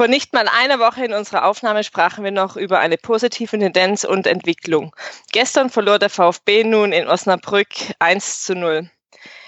Vor 0.00 0.08
nicht 0.08 0.32
mal 0.32 0.48
einer 0.48 0.78
Woche 0.78 1.04
in 1.04 1.12
unserer 1.12 1.44
Aufnahme 1.44 1.84
sprachen 1.84 2.24
wir 2.24 2.30
noch 2.30 2.56
über 2.56 2.78
eine 2.78 2.96
positive 2.96 3.58
Tendenz 3.58 4.04
und 4.04 4.26
Entwicklung. 4.26 4.96
Gestern 5.30 5.68
verlor 5.68 5.98
der 5.98 6.08
VfB 6.08 6.64
nun 6.64 6.92
in 6.92 7.06
Osnabrück 7.06 7.68
1 7.98 8.42
zu 8.44 8.54
0. 8.54 8.90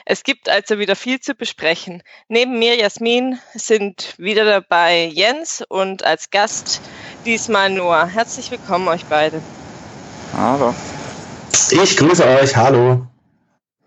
Es 0.05 0.25
gibt 0.25 0.49
also 0.49 0.79
wieder 0.79 0.97
viel 0.97 1.21
zu 1.21 1.35
besprechen. 1.35 2.03
Neben 2.29 2.59
mir, 2.59 2.77
Jasmin, 2.77 3.39
sind 3.55 4.15
wieder 4.19 4.45
dabei 4.45 5.05
Jens 5.07 5.65
und 5.69 6.05
als 6.05 6.31
Gast 6.31 6.81
diesmal 7.25 7.71
Noah. 7.71 8.07
Herzlich 8.07 8.51
willkommen 8.51 8.89
euch 8.89 9.05
beide. 9.05 9.41
Hallo. 10.37 10.75
Ich 11.71 11.97
grüße 11.97 12.25
euch. 12.25 12.57
Hallo. 12.57 13.07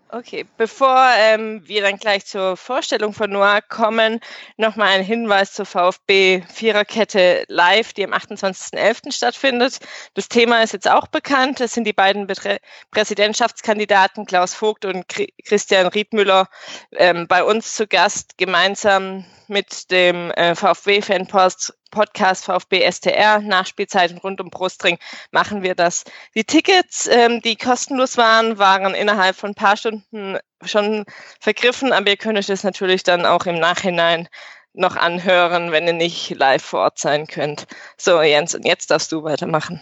Okay, 0.08 0.46
bevor 0.56 1.04
ähm, 1.16 1.66
wir 1.66 1.82
dann 1.82 1.96
gleich 1.96 2.26
zur 2.26 2.56
Vorstellung 2.56 3.12
von 3.12 3.28
Noah 3.28 3.60
kommen, 3.60 4.20
nochmal 4.56 4.90
ein 4.90 5.02
Hinweis 5.02 5.52
zur 5.52 5.66
VfB 5.66 6.42
Viererkette 6.48 7.44
Live, 7.48 7.92
die 7.92 8.04
am 8.04 8.12
28.11. 8.12 9.10
stattfindet. 9.10 9.80
Das 10.14 10.28
Thema 10.28 10.62
ist 10.62 10.72
jetzt 10.72 10.88
auch 10.88 11.08
bekannt. 11.08 11.60
Es 11.60 11.74
sind 11.74 11.88
die 11.88 11.92
beiden 11.92 12.28
Betre 12.28 12.58
Präsidentschaftskandidaten 12.92 14.26
Klaus 14.26 14.54
Vogt 14.54 14.84
und 14.84 15.06
Christian 15.44 15.88
Riedmüller 15.88 16.48
ähm, 16.92 17.26
bei 17.26 17.42
uns 17.42 17.74
zu 17.74 17.88
Gast, 17.88 18.38
gemeinsam 18.38 19.24
mit 19.48 19.90
dem 19.90 20.30
äh, 20.30 20.54
VfB-Fanpost 20.54 21.74
Podcast 21.96 22.44
VfB 22.44 22.82
STR, 22.92 23.40
Nachspielzeit 23.40 24.12
und 24.12 24.22
rund 24.22 24.38
um 24.42 24.50
Brustring 24.50 24.98
machen 25.30 25.62
wir 25.62 25.74
das. 25.74 26.04
Die 26.34 26.44
Tickets, 26.44 27.06
ähm, 27.10 27.40
die 27.40 27.56
kostenlos 27.56 28.18
waren, 28.18 28.58
waren 28.58 28.94
innerhalb 28.94 29.34
von 29.34 29.52
ein 29.52 29.54
paar 29.54 29.78
Stunden 29.78 30.36
schon 30.62 31.06
vergriffen, 31.40 31.94
aber 31.94 32.10
ihr 32.10 32.18
könnt 32.18 32.36
euch 32.36 32.48
das 32.48 32.64
natürlich 32.64 33.02
dann 33.02 33.24
auch 33.24 33.46
im 33.46 33.58
Nachhinein 33.58 34.28
noch 34.74 34.96
anhören, 34.96 35.72
wenn 35.72 35.86
ihr 35.86 35.94
nicht 35.94 36.36
live 36.36 36.62
vor 36.62 36.80
Ort 36.80 36.98
sein 36.98 37.26
könnt. 37.26 37.66
So, 37.96 38.20
Jens, 38.20 38.54
und 38.54 38.66
jetzt 38.66 38.90
darfst 38.90 39.10
du 39.10 39.24
weitermachen. 39.24 39.80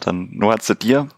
Dann 0.00 0.30
nur 0.32 0.58
zu 0.58 0.74
dir. 0.74 1.08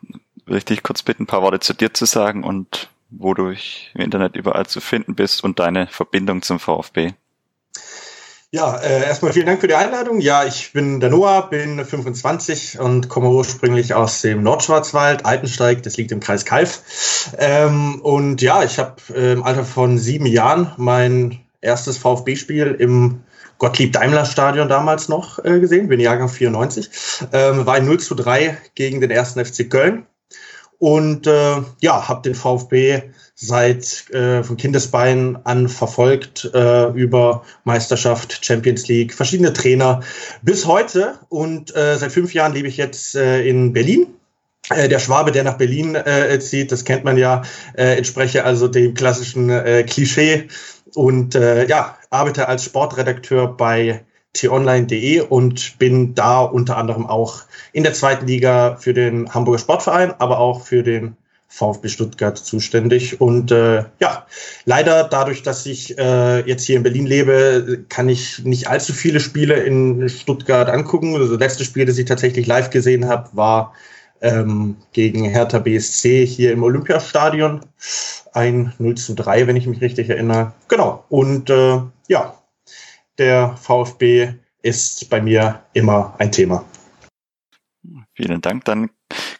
Will 0.45 0.59
ich 0.59 0.67
dich 0.67 0.83
kurz 0.83 1.03
bitten, 1.03 1.23
ein 1.23 1.27
paar 1.27 1.41
Worte 1.41 1.61
zu 1.61 1.73
dir 1.73 1.95
zu 1.95 2.05
sagen 2.05 2.45
und 2.45 2.91
wo 3.09 3.33
du 3.33 3.49
im 3.49 4.01
Internet 4.01 4.37
überall 4.37 4.67
zu 4.67 4.83
finden 4.83 5.15
bist 5.15 5.43
und 5.43 5.59
deine 5.59 5.87
Verbindung 5.87 6.43
zum 6.43 6.61
VfB. 6.61 7.15
Ja, 8.55 8.77
äh, 8.77 9.03
erstmal 9.03 9.33
vielen 9.33 9.47
Dank 9.47 9.61
für 9.61 9.67
die 9.67 9.75
Einladung. 9.75 10.21
Ja, 10.21 10.45
ich 10.45 10.73
bin 10.73 11.01
der 11.01 11.11
Noah, 11.11 11.51
bin 11.51 11.85
25 11.85 12.79
und 12.79 13.09
komme 13.09 13.31
ursprünglich 13.31 13.95
aus 13.95 14.21
dem 14.21 14.45
Nordschwarzwald, 14.45 15.27
Altensteig, 15.27 15.83
das 15.83 15.97
liegt 15.97 16.13
im 16.13 16.21
Kreis 16.21 16.45
Kalf. 16.45 17.33
Ähm, 17.37 18.01
und 18.03 18.43
ja, 18.43 18.63
ich 18.63 18.79
habe 18.79 18.95
äh, 19.13 19.33
im 19.33 19.43
Alter 19.43 19.65
von 19.65 19.99
sieben 19.99 20.27
Jahren 20.27 20.71
mein 20.77 21.41
erstes 21.63 21.99
VfB-Spiel 21.99 22.77
im 22.79 23.25
Gottlieb-Daimler-Stadion 23.59 24.69
damals 24.69 25.09
noch 25.09 25.45
äh, 25.45 25.59
gesehen, 25.59 25.89
bin 25.89 25.99
Jahrgang 25.99 26.29
94. 26.29 26.91
Ähm, 27.33 27.67
war 27.67 27.75
ein 27.75 27.87
0 27.87 27.99
zu 27.99 28.15
3 28.15 28.57
gegen 28.77 29.01
den 29.01 29.11
ersten 29.11 29.45
FC 29.45 29.69
Köln. 29.69 30.07
Und 30.85 31.27
äh, 31.27 31.63
ja, 31.81 32.09
habe 32.09 32.21
den 32.21 32.35
VfB 32.35 33.05
seit 33.35 34.11
äh, 34.11 34.43
von 34.43 34.59
Kindesbeinen 34.59 35.39
an 35.47 35.71
verfolgt 35.71 36.51
äh, 36.53 36.91
über 36.91 37.43
Meisterschaft, 37.65 38.45
Champions 38.45 38.87
League, 38.89 39.15
verschiedene 39.15 39.55
Trainer 39.55 40.03
bis 40.43 40.67
heute. 40.67 41.15
Und 41.31 41.75
äh, 41.75 41.97
seit 41.97 42.13
fünf 42.13 42.35
Jahren 42.35 42.53
lebe 42.53 42.69
ich 42.69 42.77
jetzt 42.77 43.15
äh, 43.15 43.49
in 43.49 43.73
Berlin. 43.73 44.09
Äh, 44.69 44.91
der 44.91 44.99
Schwabe, 44.99 45.33
der 45.33 45.45
nach 45.45 45.57
Berlin 45.57 45.95
äh, 45.95 46.39
zieht, 46.39 46.71
das 46.71 46.85
kennt 46.85 47.03
man 47.03 47.17
ja, 47.17 47.41
äh, 47.73 47.97
entspreche 47.97 48.45
also 48.45 48.69
dem 48.69 48.93
klassischen 48.93 49.49
äh, 49.49 49.85
Klischee 49.89 50.49
und 50.95 51.35
äh, 51.35 51.67
ja, 51.67 51.97
arbeite 52.11 52.47
als 52.47 52.67
Sportredakteur 52.67 53.57
bei 53.57 54.05
t-online.de 54.35 55.21
und 55.21 55.79
bin 55.79 56.15
da 56.15 56.41
unter 56.43 56.77
anderem 56.77 57.07
auch 57.07 57.43
in 57.73 57.83
der 57.83 57.95
zweiten 57.95 58.27
Liga 58.27 58.77
für 58.77 58.93
den 58.93 59.33
Hamburger 59.33 59.59
Sportverein, 59.59 60.13
aber 60.19 60.39
auch 60.39 60.63
für 60.63 60.83
den 60.83 61.17
VfB 61.49 61.89
Stuttgart 61.89 62.37
zuständig. 62.37 63.21
Und 63.21 63.53
äh, 63.53 63.85
ja, 64.01 64.27
leider 64.65 65.05
dadurch, 65.05 65.43
dass 65.43 65.65
ich 65.67 65.97
äh, 65.99 66.41
jetzt 66.49 66.65
hier 66.65 66.77
in 66.77 66.83
Berlin 66.83 67.07
lebe, 67.07 67.85
kann 67.89 68.09
ich 68.09 68.45
nicht 68.45 68.69
allzu 68.69 68.93
viele 68.93 69.21
Spiele 69.21 69.55
in 69.55 70.09
Stuttgart 70.09 70.69
angucken. 70.69 71.15
Also 71.15 71.37
das 71.37 71.39
letzte 71.39 71.65
Spiel, 71.65 71.87
das 71.87 71.97
ich 71.99 72.07
tatsächlich 72.07 72.47
live 72.47 72.71
gesehen 72.71 73.07
habe, 73.07 73.29
war 73.33 73.73
ähm, 74.21 74.77
gegen 74.93 75.25
Hertha 75.25 75.61
BSC 75.61 76.27
hier 76.27 76.53
im 76.53 76.65
Olympiastadion. 76.65 77.61
Ein 78.33 78.73
0 78.79 78.97
zu 78.97 79.15
3, 79.15 79.47
wenn 79.47 79.57
ich 79.57 79.69
mich 79.69 79.81
richtig 79.81 80.11
erinnere. 80.11 80.53
Genau. 80.67 81.05
Und 81.09 81.51
äh, 81.51 81.79
ja, 82.09 82.35
der 83.19 83.57
VfB 83.57 84.35
ist 84.63 85.11
bei 85.11 85.21
mir 85.21 85.65
immer 85.73 86.15
ein 86.19 86.33
Thema. 86.33 86.65
Vielen 88.15 88.41
Dank. 88.41 88.65
Dann 88.65 88.91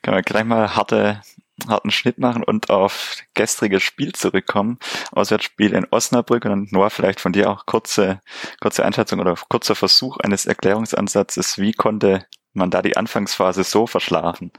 können 0.03 0.17
wir 0.17 0.23
gleich 0.23 0.45
mal 0.45 0.77
harte 0.77 1.23
harten 1.69 1.91
Schnitt 1.91 2.19
machen 2.19 2.43
und 2.43 2.71
auf 2.71 3.17
gestriges 3.35 3.83
Spiel 3.83 4.13
zurückkommen. 4.13 4.79
Auswärtsspiel 5.13 5.73
in 5.73 5.87
Osnabrück 5.91 6.45
und 6.45 6.73
Noah, 6.73 6.91
vielleicht 6.91 7.21
von 7.21 7.33
dir 7.33 7.51
auch 7.51 7.67
kurze, 7.67 8.21
kurze 8.61 8.85
Einschätzung 8.85 9.21
oder 9.21 9.37
kurzer 9.49 9.75
Versuch 9.75 10.19
eines 10.19 10.47
Erklärungsansatzes. 10.47 11.59
Wie 11.59 11.73
konnte 11.73 12.27
man 12.53 12.71
da 12.71 12.83
die 12.83 12.97
Anfangsphase 12.97 13.65
so 13.65 13.87
verschlafen? 13.87 14.51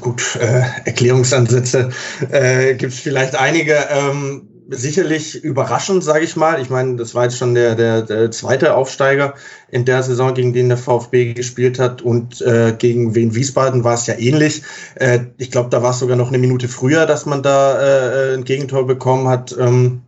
Gut, 0.00 0.36
äh, 0.36 0.62
Erklärungsansätze 0.84 1.90
äh, 2.30 2.74
gibt 2.74 2.92
es 2.92 3.00
vielleicht 3.00 3.34
einige. 3.34 3.74
Ähm, 3.90 4.49
sicherlich 4.70 5.42
überraschend, 5.42 6.04
sage 6.04 6.24
ich 6.24 6.36
mal. 6.36 6.60
Ich 6.60 6.70
meine, 6.70 6.96
das 6.96 7.14
war 7.14 7.24
jetzt 7.24 7.36
schon 7.36 7.54
der, 7.54 7.74
der, 7.74 8.02
der 8.02 8.30
zweite 8.30 8.74
Aufsteiger 8.74 9.34
in 9.70 9.84
der 9.84 10.02
Saison, 10.02 10.34
gegen 10.34 10.52
den 10.52 10.68
der 10.68 10.78
VfB 10.78 11.34
gespielt 11.34 11.78
hat. 11.78 12.02
Und 12.02 12.40
äh, 12.42 12.74
gegen 12.78 13.14
Wien 13.14 13.34
Wiesbaden 13.34 13.84
war 13.84 13.94
es 13.94 14.06
ja 14.06 14.14
ähnlich. 14.18 14.62
Äh, 14.94 15.20
ich 15.38 15.50
glaube, 15.50 15.70
da 15.70 15.82
war 15.82 15.90
es 15.90 15.98
sogar 15.98 16.16
noch 16.16 16.28
eine 16.28 16.38
Minute 16.38 16.68
früher, 16.68 17.06
dass 17.06 17.26
man 17.26 17.42
da 17.42 17.80
äh, 17.80 18.34
ein 18.34 18.44
Gegentor 18.44 18.86
bekommen 18.86 19.28
hat. 19.28 19.56
Ähm, 19.58 20.02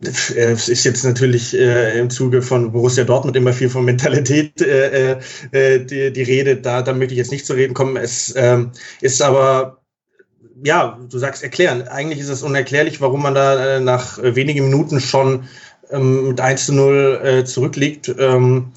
es 0.00 0.68
ist 0.68 0.84
jetzt 0.84 1.04
natürlich 1.04 1.56
äh, 1.58 1.98
im 1.98 2.08
Zuge 2.08 2.40
von 2.40 2.70
Borussia 2.70 3.02
Dortmund 3.02 3.36
immer 3.36 3.52
viel 3.52 3.68
von 3.68 3.84
Mentalität 3.84 4.60
äh, 4.62 5.18
äh, 5.50 5.84
die, 5.84 6.12
die 6.12 6.22
Rede. 6.22 6.56
Da, 6.56 6.82
da 6.82 6.92
möchte 6.92 7.14
ich 7.14 7.18
jetzt 7.18 7.32
nicht 7.32 7.46
zu 7.46 7.54
reden 7.54 7.74
kommen. 7.74 7.96
Es 7.96 8.32
ähm, 8.36 8.70
ist 9.00 9.20
aber 9.22 9.77
ja, 10.62 10.98
du 11.08 11.18
sagst 11.18 11.42
erklären. 11.42 11.86
Eigentlich 11.88 12.20
ist 12.20 12.28
es 12.28 12.42
unerklärlich, 12.42 13.00
warum 13.00 13.22
man 13.22 13.34
da 13.34 13.76
äh, 13.76 13.80
nach 13.80 14.18
wenigen 14.22 14.64
Minuten 14.64 15.00
schon 15.00 15.44
ähm, 15.90 16.28
mit 16.28 16.40
1 16.40 16.66
zu 16.66 16.74
0 16.74 17.20
äh, 17.22 17.44
zurückliegt. 17.44 18.14
Ähm, 18.18 18.72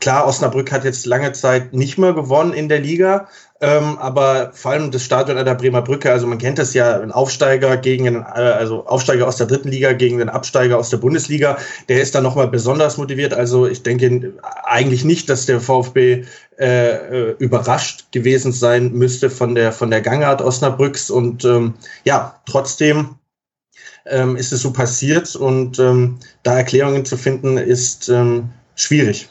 klar, 0.00 0.26
Osnabrück 0.26 0.72
hat 0.72 0.84
jetzt 0.84 1.06
lange 1.06 1.32
Zeit 1.32 1.72
nicht 1.72 1.98
mehr 1.98 2.12
gewonnen 2.12 2.52
in 2.52 2.68
der 2.68 2.80
Liga, 2.80 3.28
ähm, 3.60 3.98
aber 3.98 4.52
vor 4.54 4.70
allem 4.70 4.92
das 4.92 5.02
Stadion 5.02 5.36
an 5.36 5.44
der 5.44 5.56
Bremer 5.56 5.82
Brücke, 5.82 6.12
also 6.12 6.28
man 6.28 6.38
kennt 6.38 6.58
das 6.60 6.74
ja, 6.74 7.00
ein 7.00 7.10
Aufsteiger 7.10 7.76
gegen 7.76 8.06
einen, 8.06 8.22
äh, 8.22 8.52
also 8.52 8.86
Aufsteiger 8.86 9.26
aus 9.26 9.36
der 9.36 9.48
dritten 9.48 9.68
Liga 9.68 9.92
gegen 9.94 10.20
einen 10.20 10.30
Absteiger 10.30 10.78
aus 10.78 10.90
der 10.90 10.98
Bundesliga, 10.98 11.58
der 11.88 12.00
ist 12.00 12.14
dann 12.14 12.22
nochmal 12.22 12.46
besonders 12.46 12.98
motiviert. 12.98 13.34
Also 13.34 13.66
ich 13.66 13.82
denke 13.82 14.34
eigentlich 14.62 15.04
nicht, 15.04 15.28
dass 15.28 15.46
der 15.46 15.60
VfB 15.60 16.24
äh, 16.58 16.90
äh, 16.90 17.36
überrascht 17.38 18.12
gewesen 18.12 18.52
sein 18.52 18.92
müsste 18.92 19.28
von 19.28 19.56
der 19.56 19.72
von 19.72 19.90
der 19.90 20.02
Gangart 20.02 20.40
Osnabrücks 20.40 21.10
und 21.10 21.44
ähm, 21.44 21.74
ja, 22.04 22.40
trotzdem 22.46 23.16
ähm, 24.06 24.36
ist 24.36 24.52
es 24.52 24.62
so 24.62 24.72
passiert 24.72 25.34
und 25.34 25.80
ähm, 25.80 26.18
da 26.44 26.56
Erklärungen 26.56 27.04
zu 27.04 27.16
finden 27.16 27.58
ist 27.58 28.08
ähm, 28.08 28.50
schwierig. 28.76 29.28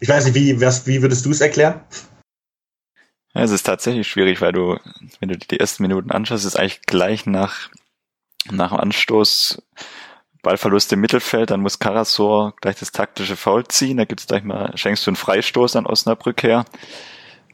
Ich 0.00 0.08
weiß 0.08 0.24
nicht, 0.24 0.34
wie, 0.34 0.60
wie 0.60 1.02
würdest 1.02 1.24
du 1.24 1.30
es 1.30 1.40
erklären? 1.40 1.80
Ja, 3.34 3.42
es 3.42 3.50
ist 3.50 3.64
tatsächlich 3.64 4.06
schwierig, 4.08 4.40
weil 4.40 4.52
du, 4.52 4.78
wenn 5.20 5.28
du 5.28 5.36
die 5.36 5.58
ersten 5.58 5.82
Minuten 5.82 6.12
anschaust, 6.12 6.44
ist 6.44 6.56
eigentlich 6.56 6.82
gleich 6.82 7.26
nach, 7.26 7.68
nach 8.50 8.70
dem 8.70 8.80
Anstoß 8.80 9.62
Ballverlust 10.42 10.92
im 10.92 11.00
Mittelfeld, 11.00 11.50
dann 11.50 11.62
muss 11.62 11.80
Karasor 11.80 12.54
gleich 12.60 12.76
das 12.76 12.92
taktische 12.92 13.34
Foul 13.34 13.66
ziehen, 13.66 13.96
da 13.96 14.04
gibt's 14.04 14.26
gleich 14.26 14.44
mal, 14.44 14.76
schenkst 14.76 15.04
du 15.06 15.10
einen 15.10 15.16
Freistoß 15.16 15.74
an 15.74 15.86
Osnabrück 15.86 16.42
her, 16.44 16.66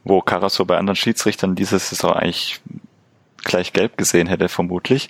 wo 0.03 0.21
Karasor 0.21 0.67
bei 0.67 0.77
anderen 0.77 0.97
Schiedsrichtern 0.97 1.55
diese 1.55 1.79
Saison 1.79 2.13
eigentlich 2.13 2.61
gleich 3.43 3.73
gelb 3.73 3.97
gesehen 3.97 4.27
hätte, 4.27 4.49
vermutlich. 4.49 5.09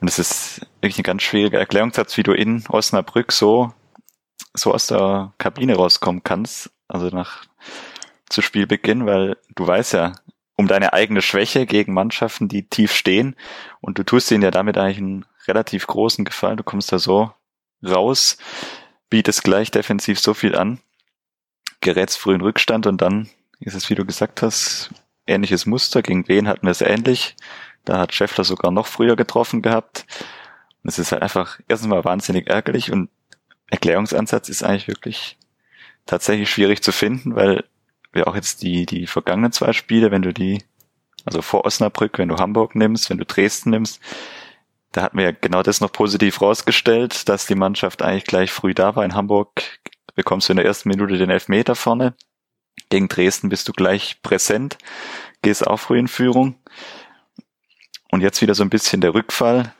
Und 0.00 0.08
es 0.08 0.18
ist 0.18 0.66
wirklich 0.80 0.98
ein 0.98 1.04
ganz 1.04 1.22
schwieriger 1.22 1.58
Erklärungssatz, 1.58 2.16
wie 2.16 2.22
du 2.22 2.32
in 2.32 2.64
Osnabrück 2.68 3.30
so, 3.30 3.72
so 4.54 4.72
aus 4.72 4.88
der 4.88 5.32
Kabine 5.38 5.76
rauskommen 5.76 6.24
kannst, 6.24 6.70
also 6.88 7.08
nach 7.08 7.44
zu 8.28 8.42
Spielbeginn, 8.42 9.06
weil 9.06 9.36
du 9.54 9.66
weißt 9.66 9.94
ja, 9.94 10.12
um 10.56 10.66
deine 10.66 10.92
eigene 10.92 11.22
Schwäche 11.22 11.66
gegen 11.66 11.94
Mannschaften, 11.94 12.48
die 12.48 12.64
tief 12.68 12.92
stehen. 12.92 13.36
Und 13.80 13.98
du 13.98 14.02
tust 14.02 14.30
ihnen 14.30 14.42
ja 14.42 14.50
damit 14.50 14.76
eigentlich 14.76 14.98
einen 14.98 15.24
relativ 15.46 15.86
großen 15.86 16.24
Gefallen. 16.24 16.56
Du 16.56 16.64
kommst 16.64 16.90
da 16.90 16.98
so 16.98 17.32
raus, 17.82 18.38
bietest 19.08 19.44
gleich 19.44 19.70
defensiv 19.70 20.18
so 20.18 20.34
viel 20.34 20.56
an, 20.56 20.80
gerätst 21.80 22.18
früh 22.18 22.34
in 22.34 22.40
Rückstand 22.40 22.86
und 22.86 23.00
dann 23.00 23.28
ist 23.60 23.74
es, 23.74 23.88
wie 23.88 23.94
du 23.94 24.04
gesagt 24.04 24.42
hast, 24.42 24.90
ähnliches 25.26 25.66
Muster. 25.66 26.02
Gegen 26.02 26.26
wen 26.26 26.48
hatten 26.48 26.66
wir 26.66 26.72
es 26.72 26.80
ähnlich? 26.80 27.36
Da 27.84 27.98
hat 27.98 28.14
Scheffler 28.14 28.44
sogar 28.44 28.72
noch 28.72 28.86
früher 28.86 29.16
getroffen 29.16 29.62
gehabt. 29.62 30.06
Und 30.82 30.88
es 30.88 30.98
ist 30.98 31.12
halt 31.12 31.22
einfach 31.22 31.60
erstens 31.68 31.88
mal 31.88 32.04
wahnsinnig 32.04 32.48
ärgerlich 32.48 32.92
und 32.92 33.10
Erklärungsansatz 33.70 34.48
ist 34.48 34.62
eigentlich 34.62 34.88
wirklich 34.88 35.38
tatsächlich 36.06 36.50
schwierig 36.50 36.82
zu 36.82 36.90
finden, 36.90 37.36
weil 37.36 37.64
wir 38.12 38.26
auch 38.28 38.34
jetzt 38.34 38.62
die, 38.62 38.86
die 38.86 39.06
vergangenen 39.06 39.52
zwei 39.52 39.72
Spiele, 39.72 40.10
wenn 40.10 40.22
du 40.22 40.32
die, 40.32 40.62
also 41.24 41.42
vor 41.42 41.64
Osnabrück, 41.64 42.18
wenn 42.18 42.28
du 42.28 42.36
Hamburg 42.36 42.74
nimmst, 42.74 43.10
wenn 43.10 43.18
du 43.18 43.24
Dresden 43.24 43.70
nimmst, 43.70 44.00
da 44.92 45.02
hatten 45.02 45.18
wir 45.18 45.24
ja 45.24 45.32
genau 45.32 45.62
das 45.62 45.80
noch 45.80 45.92
positiv 45.92 46.40
rausgestellt, 46.40 47.28
dass 47.28 47.46
die 47.46 47.54
Mannschaft 47.54 48.02
eigentlich 48.02 48.24
gleich 48.24 48.50
früh 48.50 48.74
da 48.74 48.96
war. 48.96 49.04
In 49.04 49.14
Hamburg 49.14 49.78
bekommst 50.14 50.48
du 50.48 50.52
in 50.52 50.56
der 50.56 50.66
ersten 50.66 50.88
Minute 50.88 51.18
den 51.18 51.30
Elfmeter 51.30 51.74
vorne. 51.74 52.14
Gegen 52.90 53.08
Dresden 53.08 53.50
bist 53.50 53.68
du 53.68 53.72
gleich 53.72 54.22
präsent, 54.22 54.78
gehst 55.42 55.66
auch 55.66 55.76
früh 55.76 55.98
in 55.98 56.08
Führung. 56.08 56.54
Und 58.10 58.22
jetzt 58.22 58.40
wieder 58.40 58.54
so 58.54 58.62
ein 58.62 58.70
bisschen 58.70 59.02
der 59.02 59.12
Rückfall 59.12 59.74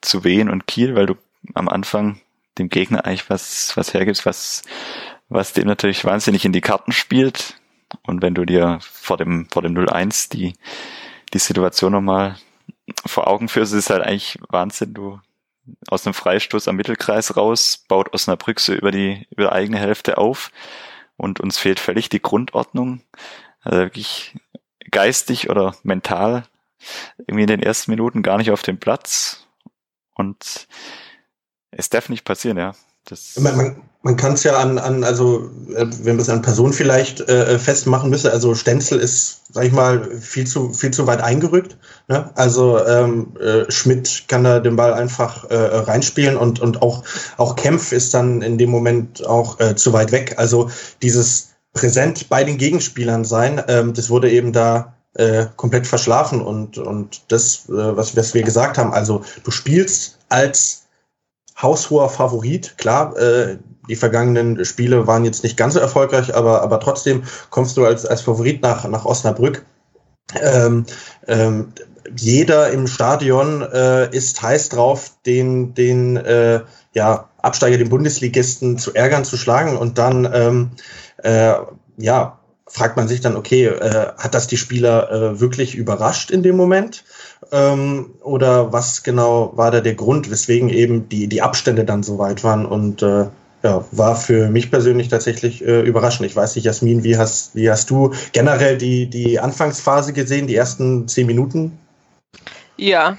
zu 0.00 0.24
Wien 0.24 0.48
und 0.48 0.66
Kiel, 0.66 0.94
weil 0.94 1.06
du 1.06 1.16
am 1.54 1.68
Anfang 1.68 2.20
dem 2.56 2.70
Gegner 2.70 3.04
eigentlich 3.04 3.28
was, 3.28 3.76
was 3.76 3.92
hergibst, 3.92 4.24
was, 4.24 4.62
was 5.28 5.52
dem 5.52 5.66
natürlich 5.66 6.04
wahnsinnig 6.04 6.44
in 6.44 6.52
die 6.52 6.60
Karten 6.60 6.92
spielt. 6.92 7.54
Und 8.02 8.22
wenn 8.22 8.34
du 8.34 8.44
dir 8.44 8.78
vor 8.80 9.16
dem, 9.16 9.48
vor 9.50 9.62
dem 9.62 9.74
0-1 9.74 10.30
die, 10.30 10.54
die 11.32 11.38
Situation 11.38 11.92
nochmal 11.92 12.36
vor 13.06 13.28
Augen 13.28 13.48
führst, 13.48 13.72
ist 13.72 13.90
halt 13.90 14.02
eigentlich 14.02 14.38
Wahnsinn. 14.48 14.94
Du 14.94 15.20
aus 15.88 16.06
einem 16.06 16.14
Freistoß 16.14 16.68
am 16.68 16.76
Mittelkreis 16.76 17.36
raus, 17.36 17.84
baut 17.88 18.14
Osnabrück 18.14 18.60
so 18.60 18.72
über 18.72 18.90
die, 18.90 19.26
über 19.30 19.44
die 19.44 19.52
eigene 19.52 19.78
Hälfte 19.78 20.16
auf 20.16 20.50
und 21.16 21.40
uns 21.40 21.58
fehlt 21.58 21.80
völlig 21.80 22.08
die 22.08 22.22
Grundordnung. 22.22 23.02
Also 23.60 23.78
wirklich 23.78 24.34
geistig 24.90 25.50
oder 25.50 25.74
mental 25.82 26.44
irgendwie 27.18 27.42
in 27.42 27.48
den 27.48 27.62
ersten 27.62 27.90
Minuten 27.90 28.22
gar 28.22 28.38
nicht 28.38 28.50
auf 28.50 28.62
dem 28.62 28.78
Platz. 28.78 29.46
Und 30.14 30.68
es 31.70 31.90
darf 31.90 32.08
nicht 32.08 32.24
passieren, 32.24 32.56
ja. 32.56 32.72
Das 33.08 33.38
man, 33.38 33.56
man, 33.56 33.76
man 34.02 34.16
kann 34.16 34.34
es 34.34 34.44
ja 34.44 34.56
an, 34.56 34.78
an, 34.78 35.02
also 35.02 35.50
äh, 35.74 35.86
wenn 36.02 36.16
wir 36.16 36.22
es 36.22 36.28
an 36.28 36.42
Personen 36.42 36.72
vielleicht 36.72 37.20
äh, 37.20 37.58
festmachen 37.58 38.10
müssen, 38.10 38.30
also 38.30 38.54
Stenzel 38.54 39.00
ist, 39.00 39.42
sag 39.52 39.64
ich 39.64 39.72
mal, 39.72 40.20
viel 40.20 40.46
zu, 40.46 40.72
viel 40.72 40.92
zu 40.92 41.06
weit 41.06 41.20
eingerückt. 41.20 41.76
Ne? 42.06 42.30
Also 42.34 42.84
ähm, 42.86 43.36
äh, 43.40 43.70
Schmidt 43.70 44.24
kann 44.28 44.44
da 44.44 44.60
den 44.60 44.76
Ball 44.76 44.94
einfach 44.94 45.44
äh, 45.50 45.56
reinspielen 45.56 46.36
und, 46.36 46.60
und 46.60 46.80
auch, 46.82 47.02
auch 47.36 47.56
Kempf 47.56 47.92
ist 47.92 48.14
dann 48.14 48.42
in 48.42 48.56
dem 48.56 48.70
Moment 48.70 49.26
auch 49.26 49.58
äh, 49.58 49.74
zu 49.74 49.92
weit 49.92 50.12
weg. 50.12 50.34
Also 50.38 50.70
dieses 51.02 51.50
präsent 51.72 52.28
bei 52.28 52.44
den 52.44 52.56
Gegenspielern 52.56 53.24
sein, 53.24 53.62
ähm, 53.68 53.94
das 53.94 54.10
wurde 54.10 54.30
eben 54.30 54.52
da 54.52 54.94
äh, 55.14 55.46
komplett 55.56 55.86
verschlafen 55.86 56.40
und, 56.40 56.78
und 56.78 57.22
das, 57.28 57.68
äh, 57.68 57.96
was, 57.96 58.16
was 58.16 58.34
wir 58.34 58.42
gesagt 58.42 58.78
haben, 58.78 58.92
also 58.92 59.22
du 59.42 59.50
spielst 59.50 60.18
als 60.28 60.87
haushoher 61.60 62.08
Favorit. 62.08 62.76
Klar, 62.78 63.16
äh, 63.16 63.58
die 63.88 63.96
vergangenen 63.96 64.64
Spiele 64.64 65.06
waren 65.06 65.24
jetzt 65.24 65.42
nicht 65.42 65.56
ganz 65.56 65.74
so 65.74 65.80
erfolgreich, 65.80 66.34
aber, 66.34 66.62
aber 66.62 66.80
trotzdem 66.80 67.22
kommst 67.50 67.76
du 67.76 67.84
als, 67.84 68.04
als 68.04 68.22
Favorit 68.22 68.62
nach, 68.62 68.86
nach 68.86 69.04
Osnabrück. 69.04 69.64
Ähm, 70.40 70.84
ähm, 71.26 71.72
jeder 72.16 72.70
im 72.70 72.86
Stadion 72.86 73.62
äh, 73.62 74.14
ist 74.14 74.40
heiß 74.42 74.70
drauf, 74.70 75.12
den, 75.26 75.74
den 75.74 76.16
äh, 76.16 76.60
ja, 76.94 77.28
Absteiger, 77.38 77.78
den 77.78 77.88
Bundesligisten 77.88 78.78
zu 78.78 78.94
ärgern, 78.94 79.24
zu 79.24 79.36
schlagen 79.36 79.76
und 79.76 79.98
dann 79.98 80.28
ähm, 80.32 80.70
äh, 81.22 81.54
ja, 81.96 82.38
fragt 82.66 82.96
man 82.96 83.08
sich 83.08 83.20
dann, 83.20 83.36
okay, 83.36 83.66
äh, 83.66 84.12
hat 84.18 84.34
das 84.34 84.46
die 84.46 84.56
Spieler 84.56 85.10
äh, 85.10 85.40
wirklich 85.40 85.74
überrascht 85.74 86.30
in 86.30 86.42
dem 86.42 86.56
Moment? 86.56 87.04
Ähm, 87.50 88.14
oder 88.22 88.72
was 88.72 89.02
genau 89.02 89.52
war 89.54 89.70
da 89.70 89.80
der 89.80 89.94
Grund, 89.94 90.30
weswegen 90.30 90.68
eben 90.68 91.08
die, 91.08 91.28
die 91.28 91.42
Abstände 91.42 91.84
dann 91.84 92.02
so 92.02 92.18
weit 92.18 92.44
waren? 92.44 92.66
Und 92.66 93.02
äh, 93.02 93.26
ja, 93.62 93.84
war 93.90 94.16
für 94.16 94.48
mich 94.50 94.70
persönlich 94.70 95.08
tatsächlich 95.08 95.64
äh, 95.66 95.80
überraschend. 95.80 96.26
Ich 96.26 96.36
weiß 96.36 96.54
nicht, 96.56 96.64
Jasmin, 96.64 97.02
wie 97.02 97.16
hast, 97.16 97.54
wie 97.56 97.70
hast 97.70 97.90
du 97.90 98.12
generell 98.32 98.78
die, 98.78 99.06
die 99.06 99.40
Anfangsphase 99.40 100.12
gesehen, 100.12 100.46
die 100.46 100.54
ersten 100.54 101.08
zehn 101.08 101.26
Minuten? 101.26 101.78
Ja, 102.76 103.18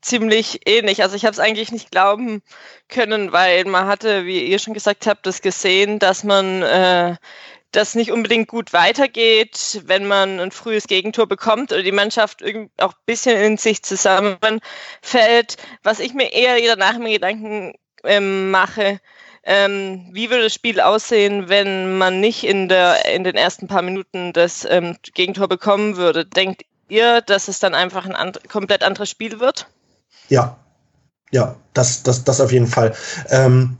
ziemlich 0.00 0.60
ähnlich. 0.66 1.02
Also 1.02 1.14
ich 1.14 1.24
habe 1.24 1.32
es 1.32 1.38
eigentlich 1.38 1.70
nicht 1.70 1.90
glauben 1.90 2.42
können, 2.88 3.32
weil 3.32 3.64
man 3.64 3.86
hatte, 3.86 4.24
wie 4.26 4.44
ihr 4.44 4.58
schon 4.58 4.74
gesagt 4.74 5.06
habt, 5.06 5.26
das 5.26 5.42
gesehen, 5.42 5.98
dass 5.98 6.24
man 6.24 6.62
äh, 6.62 7.16
das 7.72 7.94
nicht 7.94 8.10
unbedingt 8.10 8.48
gut 8.48 8.72
weitergeht, 8.72 9.82
wenn 9.86 10.06
man 10.06 10.40
ein 10.40 10.50
frühes 10.50 10.86
Gegentor 10.86 11.26
bekommt 11.26 11.72
oder 11.72 11.82
die 11.82 11.92
Mannschaft 11.92 12.42
auch 12.78 12.92
ein 12.92 13.04
bisschen 13.06 13.36
in 13.36 13.56
sich 13.56 13.82
zusammenfällt. 13.82 15.56
Was 15.82 16.00
ich 16.00 16.14
mir 16.14 16.32
eher 16.32 16.58
danach 16.66 16.96
im 16.96 17.04
Gedanken 17.04 17.74
ähm, 18.04 18.50
mache, 18.50 19.00
ähm, 19.42 20.08
wie 20.12 20.30
würde 20.30 20.44
das 20.44 20.54
Spiel 20.54 20.80
aussehen, 20.80 21.48
wenn 21.48 21.96
man 21.96 22.20
nicht 22.20 22.44
in, 22.44 22.68
der, 22.68 23.06
in 23.06 23.24
den 23.24 23.36
ersten 23.36 23.68
paar 23.68 23.82
Minuten 23.82 24.32
das 24.32 24.66
ähm, 24.68 24.96
Gegentor 25.14 25.48
bekommen 25.48 25.96
würde? 25.96 26.26
Denkt 26.26 26.62
ihr, 26.88 27.20
dass 27.22 27.48
es 27.48 27.58
dann 27.58 27.74
einfach 27.74 28.04
ein 28.04 28.14
and 28.14 28.48
komplett 28.48 28.82
anderes 28.82 29.10
Spiel 29.10 29.40
wird? 29.40 29.66
Ja, 30.28 30.58
ja, 31.30 31.56
das, 31.72 32.02
das, 32.02 32.24
das 32.24 32.40
auf 32.40 32.52
jeden 32.52 32.66
Fall. 32.66 32.94
Ähm, 33.28 33.78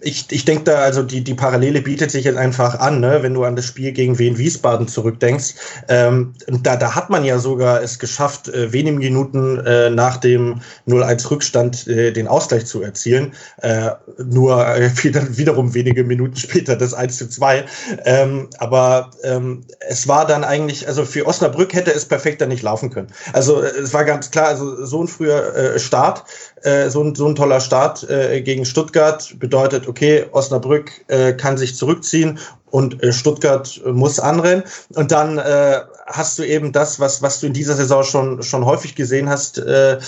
ich, 0.00 0.26
ich 0.30 0.44
denke 0.44 0.64
da, 0.64 0.78
also 0.78 1.02
die, 1.02 1.22
die 1.22 1.34
Parallele 1.34 1.80
bietet 1.80 2.10
sich 2.10 2.24
jetzt 2.24 2.36
einfach 2.36 2.78
an, 2.78 3.00
ne? 3.00 3.22
wenn 3.22 3.34
du 3.34 3.44
an 3.44 3.56
das 3.56 3.66
Spiel 3.66 3.92
gegen 3.92 4.18
Wien 4.18 4.38
Wiesbaden 4.38 4.88
zurückdenkst. 4.88 5.54
Ähm, 5.88 6.34
da, 6.46 6.76
da 6.76 6.94
hat 6.94 7.10
man 7.10 7.24
ja 7.24 7.38
sogar 7.38 7.82
es 7.82 7.98
geschafft, 7.98 8.48
äh, 8.48 8.72
wenige 8.72 8.98
Minuten 8.98 9.58
äh, 9.58 9.90
nach 9.90 10.18
dem 10.18 10.60
0-1 10.86 11.30
Rückstand 11.30 11.86
äh, 11.86 12.12
den 12.12 12.28
Ausgleich 12.28 12.66
zu 12.66 12.82
erzielen. 12.82 13.32
Äh, 13.58 13.90
nur 14.24 14.66
äh, 14.66 14.90
wiederum 15.02 15.74
wenige 15.74 16.04
Minuten 16.04 16.36
später 16.36 16.76
das 16.76 16.94
1 16.94 17.18
zu 17.18 17.28
2. 17.28 17.64
Ähm, 18.04 18.48
aber 18.58 19.10
ähm, 19.22 19.64
es 19.80 20.08
war 20.08 20.26
dann 20.26 20.44
eigentlich, 20.44 20.86
also 20.88 21.04
für 21.04 21.26
Osnabrück 21.26 21.74
hätte 21.74 21.92
es 21.92 22.04
perfekter 22.04 22.46
nicht 22.46 22.62
laufen 22.62 22.90
können. 22.90 23.08
Also 23.32 23.62
äh, 23.62 23.68
es 23.68 23.92
war 23.94 24.04
ganz 24.04 24.30
klar, 24.30 24.48
also 24.48 24.84
so 24.84 25.02
ein 25.02 25.08
früher 25.08 25.54
äh, 25.54 25.78
Start, 25.78 26.24
äh, 26.64 26.88
so, 26.90 27.02
ein, 27.02 27.14
so 27.14 27.26
ein 27.26 27.34
toller 27.34 27.60
Start 27.60 28.08
äh, 28.08 28.40
gegen 28.40 28.64
Stuttgart. 28.64 29.34
Bedeutet, 29.38 29.86
okay, 29.86 30.26
Osnabrück 30.32 30.90
äh, 31.08 31.32
kann 31.34 31.58
sich 31.58 31.76
zurückziehen 31.76 32.38
und 32.70 33.02
äh, 33.02 33.12
Stuttgart 33.12 33.80
äh, 33.84 33.92
muss 33.92 34.18
anrennen. 34.18 34.64
Und 34.94 35.12
dann 35.12 35.38
äh, 35.38 35.80
hast 36.06 36.38
du 36.38 36.42
eben 36.42 36.72
das, 36.72 37.00
was, 37.00 37.22
was 37.22 37.40
du 37.40 37.46
in 37.46 37.52
dieser 37.52 37.74
Saison 37.74 38.02
schon, 38.02 38.42
schon 38.42 38.64
häufig 38.64 38.94
gesehen 38.94 39.28
hast, 39.28 39.58
äh, 39.58 39.98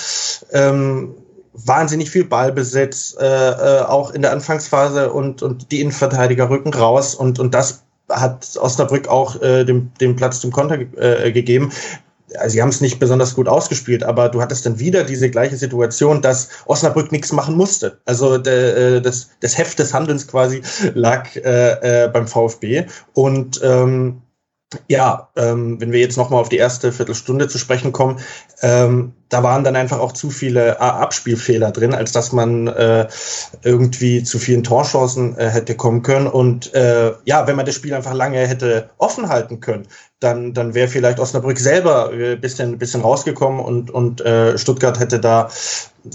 ähm, 0.52 1.14
wahnsinnig 1.52 2.10
viel 2.10 2.24
Ballbesitz, 2.24 3.16
äh, 3.18 3.24
äh, 3.24 3.80
auch 3.82 4.10
in 4.12 4.22
der 4.22 4.32
Anfangsphase 4.32 5.12
und, 5.12 5.42
und 5.42 5.70
die 5.72 5.80
Innenverteidiger 5.80 6.50
rücken 6.50 6.74
raus. 6.74 7.14
Und, 7.14 7.38
und 7.38 7.54
das 7.54 7.82
hat 8.08 8.56
Osnabrück 8.60 9.08
auch 9.08 9.40
äh, 9.42 9.64
dem, 9.64 9.92
dem 10.00 10.16
Platz 10.16 10.40
zum 10.40 10.52
Konter 10.52 10.78
äh, 10.96 11.32
gegeben 11.32 11.72
also 12.38 12.52
sie 12.54 12.62
haben 12.62 12.68
es 12.68 12.80
nicht 12.80 12.98
besonders 12.98 13.34
gut 13.34 13.48
ausgespielt, 13.48 14.04
aber 14.04 14.28
du 14.28 14.40
hattest 14.40 14.66
dann 14.66 14.78
wieder 14.78 15.04
diese 15.04 15.30
gleiche 15.30 15.56
Situation, 15.56 16.22
dass 16.22 16.48
Osnabrück 16.66 17.12
nichts 17.12 17.32
machen 17.32 17.56
musste. 17.56 18.00
Also 18.04 18.38
de, 18.38 18.96
äh, 18.96 19.00
das, 19.00 19.30
das 19.40 19.58
Heft 19.58 19.78
des 19.78 19.94
Handelns 19.94 20.26
quasi 20.26 20.62
lag 20.94 21.34
äh, 21.36 22.04
äh, 22.04 22.08
beim 22.08 22.26
VfB. 22.26 22.86
Und 23.14 23.60
ähm, 23.62 24.22
ja, 24.88 25.28
ähm, 25.36 25.80
wenn 25.80 25.92
wir 25.92 26.00
jetzt 26.00 26.16
nochmal 26.16 26.40
auf 26.40 26.48
die 26.48 26.56
erste 26.56 26.92
Viertelstunde 26.92 27.46
zu 27.46 27.58
sprechen 27.58 27.92
kommen, 27.92 28.18
ähm, 28.62 29.12
da 29.28 29.42
waren 29.42 29.64
dann 29.64 29.76
einfach 29.76 30.00
auch 30.00 30.12
zu 30.12 30.30
viele 30.30 30.74
äh, 30.74 30.78
Abspielfehler 30.78 31.70
drin, 31.70 31.94
als 31.94 32.12
dass 32.12 32.32
man 32.32 32.66
äh, 32.66 33.06
irgendwie 33.62 34.24
zu 34.24 34.38
vielen 34.38 34.64
Torchancen 34.64 35.36
äh, 35.38 35.48
hätte 35.50 35.76
kommen 35.76 36.02
können. 36.02 36.26
Und 36.26 36.74
äh, 36.74 37.12
ja, 37.24 37.46
wenn 37.46 37.56
man 37.56 37.66
das 37.66 37.76
Spiel 37.76 37.94
einfach 37.94 38.14
lange 38.14 38.46
hätte 38.46 38.90
offen 38.98 39.28
halten 39.28 39.60
können, 39.60 39.86
dann, 40.20 40.54
dann 40.54 40.74
wäre 40.74 40.88
vielleicht 40.88 41.20
Osnabrück 41.20 41.58
selber 41.58 42.10
ein 42.10 42.20
äh, 42.20 42.36
bisschen, 42.36 42.78
bisschen 42.78 43.02
rausgekommen 43.02 43.60
und, 43.60 43.90
und 43.90 44.20
äh, 44.22 44.56
Stuttgart 44.56 44.98
hätte 44.98 45.20
da, 45.20 45.50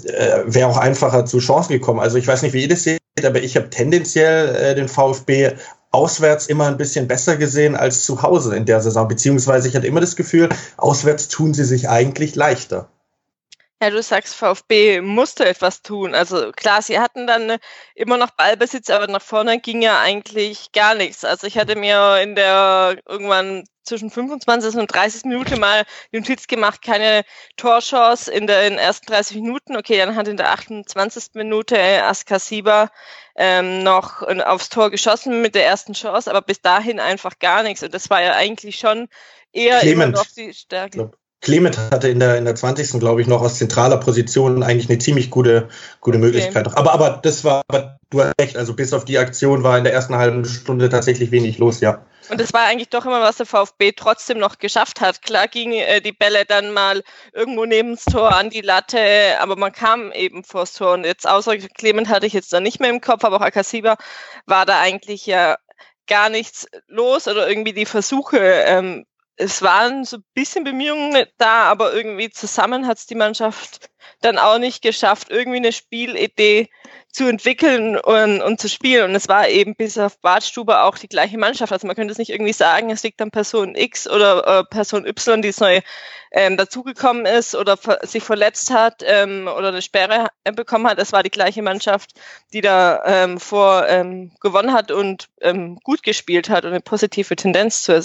äh, 0.04 0.40
wäre 0.46 0.68
auch 0.68 0.76
einfacher 0.76 1.24
zu 1.24 1.38
Chancen 1.38 1.72
gekommen. 1.72 2.00
Also 2.00 2.18
ich 2.18 2.26
weiß 2.26 2.42
nicht, 2.42 2.52
wie 2.52 2.62
ihr 2.62 2.68
das 2.68 2.82
seht, 2.82 3.00
aber 3.24 3.42
ich 3.42 3.56
habe 3.56 3.70
tendenziell 3.70 4.54
äh, 4.56 4.74
den 4.74 4.88
VfB 4.88 5.52
auswärts 5.92 6.46
immer 6.46 6.66
ein 6.66 6.78
bisschen 6.78 7.06
besser 7.06 7.36
gesehen 7.36 7.76
als 7.76 8.04
zu 8.04 8.22
Hause 8.22 8.56
in 8.56 8.64
der 8.64 8.80
Saison. 8.80 9.06
Beziehungsweise 9.06 9.68
ich 9.68 9.76
hatte 9.76 9.86
immer 9.86 10.00
das 10.00 10.16
Gefühl, 10.16 10.48
auswärts 10.78 11.28
tun 11.28 11.54
sie 11.54 11.64
sich 11.64 11.88
eigentlich 11.88 12.34
leichter. 12.34 12.88
Ja, 13.82 13.90
du 13.90 14.00
sagst, 14.00 14.36
VfB 14.36 15.00
musste 15.00 15.44
etwas 15.44 15.82
tun. 15.82 16.14
Also 16.14 16.52
klar, 16.52 16.82
sie 16.82 17.00
hatten 17.00 17.26
dann 17.26 17.50
äh, 17.50 17.58
immer 17.96 18.16
noch 18.16 18.30
Ballbesitz, 18.30 18.90
aber 18.90 19.08
nach 19.08 19.22
vorne 19.22 19.60
ging 19.60 19.82
ja 19.82 19.98
eigentlich 20.00 20.70
gar 20.72 20.94
nichts. 20.94 21.24
Also 21.24 21.48
ich 21.48 21.58
hatte 21.58 21.74
mir 21.76 22.20
in 22.22 22.36
der 22.36 22.96
irgendwann 23.08 23.64
zwischen 23.82 24.10
25 24.10 24.76
und 24.76 24.92
30 24.92 25.24
Minuten 25.24 25.60
mal 25.60 25.84
die 26.12 26.18
Notiz 26.18 26.46
gemacht, 26.46 26.82
keine 26.82 27.24
Torchance 27.56 28.30
in 28.30 28.46
den 28.46 28.78
ersten 28.78 29.06
30 29.06 29.36
Minuten. 29.36 29.76
Okay, 29.76 29.98
dann 29.98 30.16
hat 30.16 30.28
in 30.28 30.36
der 30.36 30.50
28. 30.50 31.34
Minute 31.34 31.78
Askasiba 32.04 32.90
ähm, 33.36 33.82
noch 33.82 34.22
aufs 34.22 34.68
Tor 34.68 34.90
geschossen 34.90 35.42
mit 35.42 35.54
der 35.54 35.66
ersten 35.66 35.94
Chance, 35.94 36.30
aber 36.30 36.42
bis 36.42 36.60
dahin 36.60 37.00
einfach 37.00 37.38
gar 37.38 37.62
nichts. 37.62 37.82
Und 37.82 37.94
das 37.94 38.10
war 38.10 38.22
ja 38.22 38.34
eigentlich 38.34 38.76
schon 38.76 39.08
eher 39.52 39.80
Clement. 39.80 40.10
immer 40.10 40.18
noch 40.18 40.26
die 40.26 40.52
Stärke. 40.54 41.12
Clement 41.42 41.76
hatte 41.76 42.08
in 42.08 42.20
der, 42.20 42.38
in 42.38 42.44
der 42.44 42.54
20. 42.54 43.00
glaube 43.00 43.20
ich 43.20 43.26
noch 43.26 43.42
aus 43.42 43.58
zentraler 43.58 43.96
Position 43.96 44.62
eigentlich 44.62 44.88
eine 44.88 44.98
ziemlich 44.98 45.28
gute, 45.28 45.68
gute 46.00 46.18
Möglichkeit. 46.18 46.68
Okay. 46.68 46.76
Aber, 46.76 46.92
aber 46.92 47.20
das 47.20 47.42
war, 47.42 47.62
aber 47.66 47.98
du 48.10 48.22
hast 48.22 48.34
recht, 48.40 48.56
also 48.56 48.74
bis 48.74 48.92
auf 48.92 49.04
die 49.04 49.18
Aktion 49.18 49.64
war 49.64 49.76
in 49.76 49.82
der 49.82 49.92
ersten 49.92 50.14
halben 50.14 50.44
Stunde 50.44 50.88
tatsächlich 50.88 51.32
wenig 51.32 51.58
los, 51.58 51.80
ja. 51.80 52.06
Und 52.30 52.40
das 52.40 52.52
war 52.52 52.66
eigentlich 52.66 52.90
doch 52.90 53.04
immer, 53.04 53.20
was 53.20 53.38
der 53.38 53.46
VfB 53.46 53.90
trotzdem 53.90 54.38
noch 54.38 54.58
geschafft 54.58 55.00
hat. 55.00 55.20
Klar 55.20 55.48
gingen 55.48 55.80
äh, 55.80 56.00
die 56.00 56.12
Bälle 56.12 56.44
dann 56.46 56.72
mal 56.72 57.02
irgendwo 57.32 57.64
neben 57.64 57.96
das 57.96 58.04
Tor 58.04 58.32
an 58.32 58.48
die 58.48 58.60
Latte, 58.60 59.00
aber 59.40 59.56
man 59.56 59.72
kam 59.72 60.12
eben 60.12 60.44
vors 60.44 60.74
Tor. 60.74 60.92
Und 60.92 61.04
jetzt 61.04 61.28
außer 61.28 61.58
Clement 61.58 62.08
hatte 62.08 62.26
ich 62.26 62.34
jetzt 62.34 62.52
da 62.52 62.60
nicht 62.60 62.78
mehr 62.78 62.90
im 62.90 63.00
Kopf, 63.00 63.24
aber 63.24 63.38
auch 63.38 63.40
Akasiba 63.40 63.96
war 64.46 64.64
da 64.64 64.78
eigentlich 64.80 65.26
ja 65.26 65.56
gar 66.06 66.28
nichts 66.28 66.68
los 66.86 67.26
oder 67.26 67.48
irgendwie 67.48 67.72
die 67.72 67.86
Versuche 67.86 68.38
ähm, 68.38 69.04
es 69.36 69.62
waren 69.62 70.04
so 70.04 70.18
ein 70.18 70.24
bisschen 70.34 70.64
Bemühungen 70.64 71.26
da, 71.38 71.64
aber 71.64 71.94
irgendwie 71.94 72.30
zusammen 72.30 72.86
hat 72.86 72.98
es 72.98 73.06
die 73.06 73.14
Mannschaft 73.14 73.90
dann 74.20 74.38
auch 74.38 74.58
nicht 74.58 74.82
geschafft, 74.82 75.28
irgendwie 75.30 75.58
eine 75.58 75.72
Spielidee 75.72 76.68
zu 77.12 77.26
entwickeln 77.28 77.98
und, 77.98 78.40
und 78.40 78.58
zu 78.58 78.68
spielen. 78.68 79.10
Und 79.10 79.14
es 79.14 79.28
war 79.28 79.48
eben 79.48 79.74
bis 79.74 79.98
auf 79.98 80.18
Badstube 80.20 80.80
auch 80.82 80.96
die 80.96 81.08
gleiche 81.08 81.36
Mannschaft. 81.36 81.70
Also 81.70 81.86
man 81.86 81.94
könnte 81.94 82.12
es 82.12 82.18
nicht 82.18 82.30
irgendwie 82.30 82.54
sagen, 82.54 82.90
es 82.90 83.02
liegt 83.02 83.20
an 83.20 83.30
Person 83.30 83.74
X 83.74 84.08
oder 84.08 84.60
äh, 84.60 84.64
Person 84.64 85.06
Y, 85.06 85.42
die 85.42 85.52
neu 85.60 85.80
ähm, 86.32 86.56
dazugekommen 86.56 87.26
ist 87.26 87.54
oder 87.54 87.76
ver 87.76 87.98
sich 88.02 88.22
verletzt 88.22 88.72
hat 88.72 89.02
ähm, 89.04 89.46
oder 89.46 89.68
eine 89.68 89.82
Sperre 89.82 90.28
bekommen 90.54 90.86
hat. 90.86 90.98
Es 90.98 91.12
war 91.12 91.22
die 91.22 91.30
gleiche 91.30 91.62
Mannschaft, 91.62 92.12
die 92.54 92.62
da 92.62 93.02
ähm, 93.04 93.38
vor 93.38 93.86
ähm, 93.88 94.32
gewonnen 94.40 94.72
hat 94.72 94.90
und 94.90 95.28
ähm, 95.42 95.78
gut 95.84 96.02
gespielt 96.02 96.48
hat 96.48 96.64
und 96.64 96.70
eine 96.70 96.80
positive 96.80 97.36
Tendenz 97.36 97.82
zu 97.82 98.02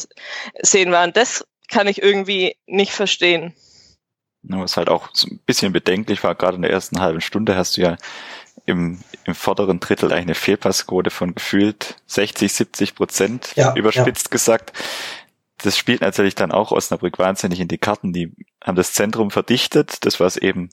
sehen 0.61 0.91
war. 0.91 1.05
Und 1.05 1.15
das 1.15 1.45
kann 1.69 1.87
ich 1.87 2.01
irgendwie 2.01 2.57
nicht 2.65 2.91
verstehen. 2.91 3.53
Was 4.43 4.77
halt 4.77 4.89
auch 4.89 5.09
so 5.13 5.27
ein 5.27 5.39
bisschen 5.45 5.73
bedenklich 5.73 6.23
war, 6.23 6.35
gerade 6.35 6.55
in 6.55 6.61
der 6.61 6.71
ersten 6.71 6.99
halben 7.01 7.21
Stunde 7.21 7.55
hast 7.55 7.77
du 7.77 7.81
ja 7.81 7.97
im, 8.65 8.99
im 9.25 9.35
vorderen 9.35 9.79
Drittel 9.79 10.11
eigentlich 10.11 10.25
eine 10.25 10.35
Fehlpassquote 10.35 11.09
von 11.09 11.35
gefühlt 11.35 11.95
60, 12.07 12.51
70 12.51 12.95
Prozent, 12.95 13.53
ja, 13.55 13.73
überspitzt 13.75 14.27
ja. 14.27 14.31
gesagt. 14.31 14.73
Das 15.57 15.77
spielt 15.77 16.01
natürlich 16.01 16.35
dann 16.35 16.51
auch 16.51 16.71
Osnabrück 16.71 17.17
wahnsinnig 17.17 17.59
in 17.59 17.67
die 17.67 17.77
Karten. 17.77 18.13
Die 18.13 18.33
haben 18.63 18.75
das 18.75 18.93
Zentrum 18.93 19.31
verdichtet, 19.31 20.05
das 20.05 20.19
was 20.19 20.37
eben 20.37 20.69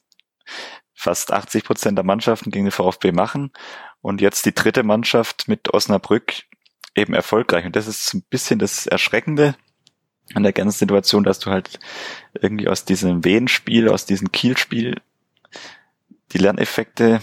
fast 0.94 1.32
80 1.32 1.64
Prozent 1.64 1.98
der 1.98 2.04
Mannschaften 2.04 2.50
gegen 2.50 2.66
den 2.66 2.72
VfB 2.72 3.12
machen. 3.12 3.52
Und 4.00 4.20
jetzt 4.20 4.44
die 4.44 4.54
dritte 4.54 4.82
Mannschaft 4.82 5.48
mit 5.48 5.72
Osnabrück 5.72 6.34
eben 6.94 7.14
erfolgreich. 7.14 7.64
Und 7.64 7.76
das 7.76 7.86
ist 7.86 8.12
ein 8.14 8.22
bisschen 8.28 8.58
das 8.58 8.86
Erschreckende 8.86 9.56
an 10.32 10.42
der 10.42 10.52
ganzen 10.52 10.78
Situation, 10.78 11.24
dass 11.24 11.38
du 11.38 11.50
halt 11.50 11.78
irgendwie 12.40 12.68
aus 12.68 12.84
diesem 12.84 13.24
Wien-Spiel, 13.24 13.88
aus 13.88 14.06
diesem 14.06 14.32
Kiel-Spiel 14.32 14.96
die 16.32 16.38
Lerneffekte 16.38 17.20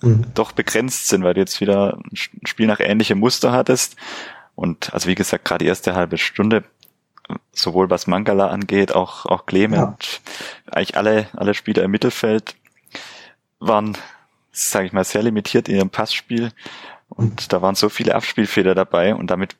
mhm. 0.00 0.26
doch 0.34 0.52
begrenzt 0.52 1.08
sind, 1.08 1.22
weil 1.24 1.34
du 1.34 1.40
jetzt 1.40 1.60
wieder 1.60 1.96
ein 1.96 2.16
Spiel 2.16 2.66
nach 2.66 2.80
ähnlichem 2.80 3.18
Muster 3.18 3.52
hattest. 3.52 3.96
Und 4.54 4.92
also 4.92 5.08
wie 5.08 5.14
gesagt, 5.14 5.44
gerade 5.44 5.64
die 5.64 5.68
erste 5.68 5.94
halbe 5.94 6.18
Stunde, 6.18 6.64
sowohl 7.52 7.90
was 7.90 8.06
Mangala 8.06 8.48
angeht, 8.48 8.94
auch, 8.94 9.26
auch 9.26 9.46
Clement, 9.46 10.20
ja. 10.66 10.72
eigentlich 10.72 10.96
alle, 10.96 11.28
alle 11.34 11.54
Spieler 11.54 11.84
im 11.84 11.90
Mittelfeld 11.90 12.54
waren, 13.60 13.96
sage 14.52 14.86
ich 14.86 14.92
mal, 14.92 15.04
sehr 15.04 15.22
limitiert 15.22 15.68
in 15.68 15.76
ihrem 15.76 15.90
Passspiel. 15.90 16.50
Und 17.08 17.52
da 17.52 17.62
waren 17.62 17.74
so 17.74 17.88
viele 17.88 18.14
Abspielfehler 18.14 18.74
dabei 18.74 19.14
und 19.14 19.28
damit 19.28 19.56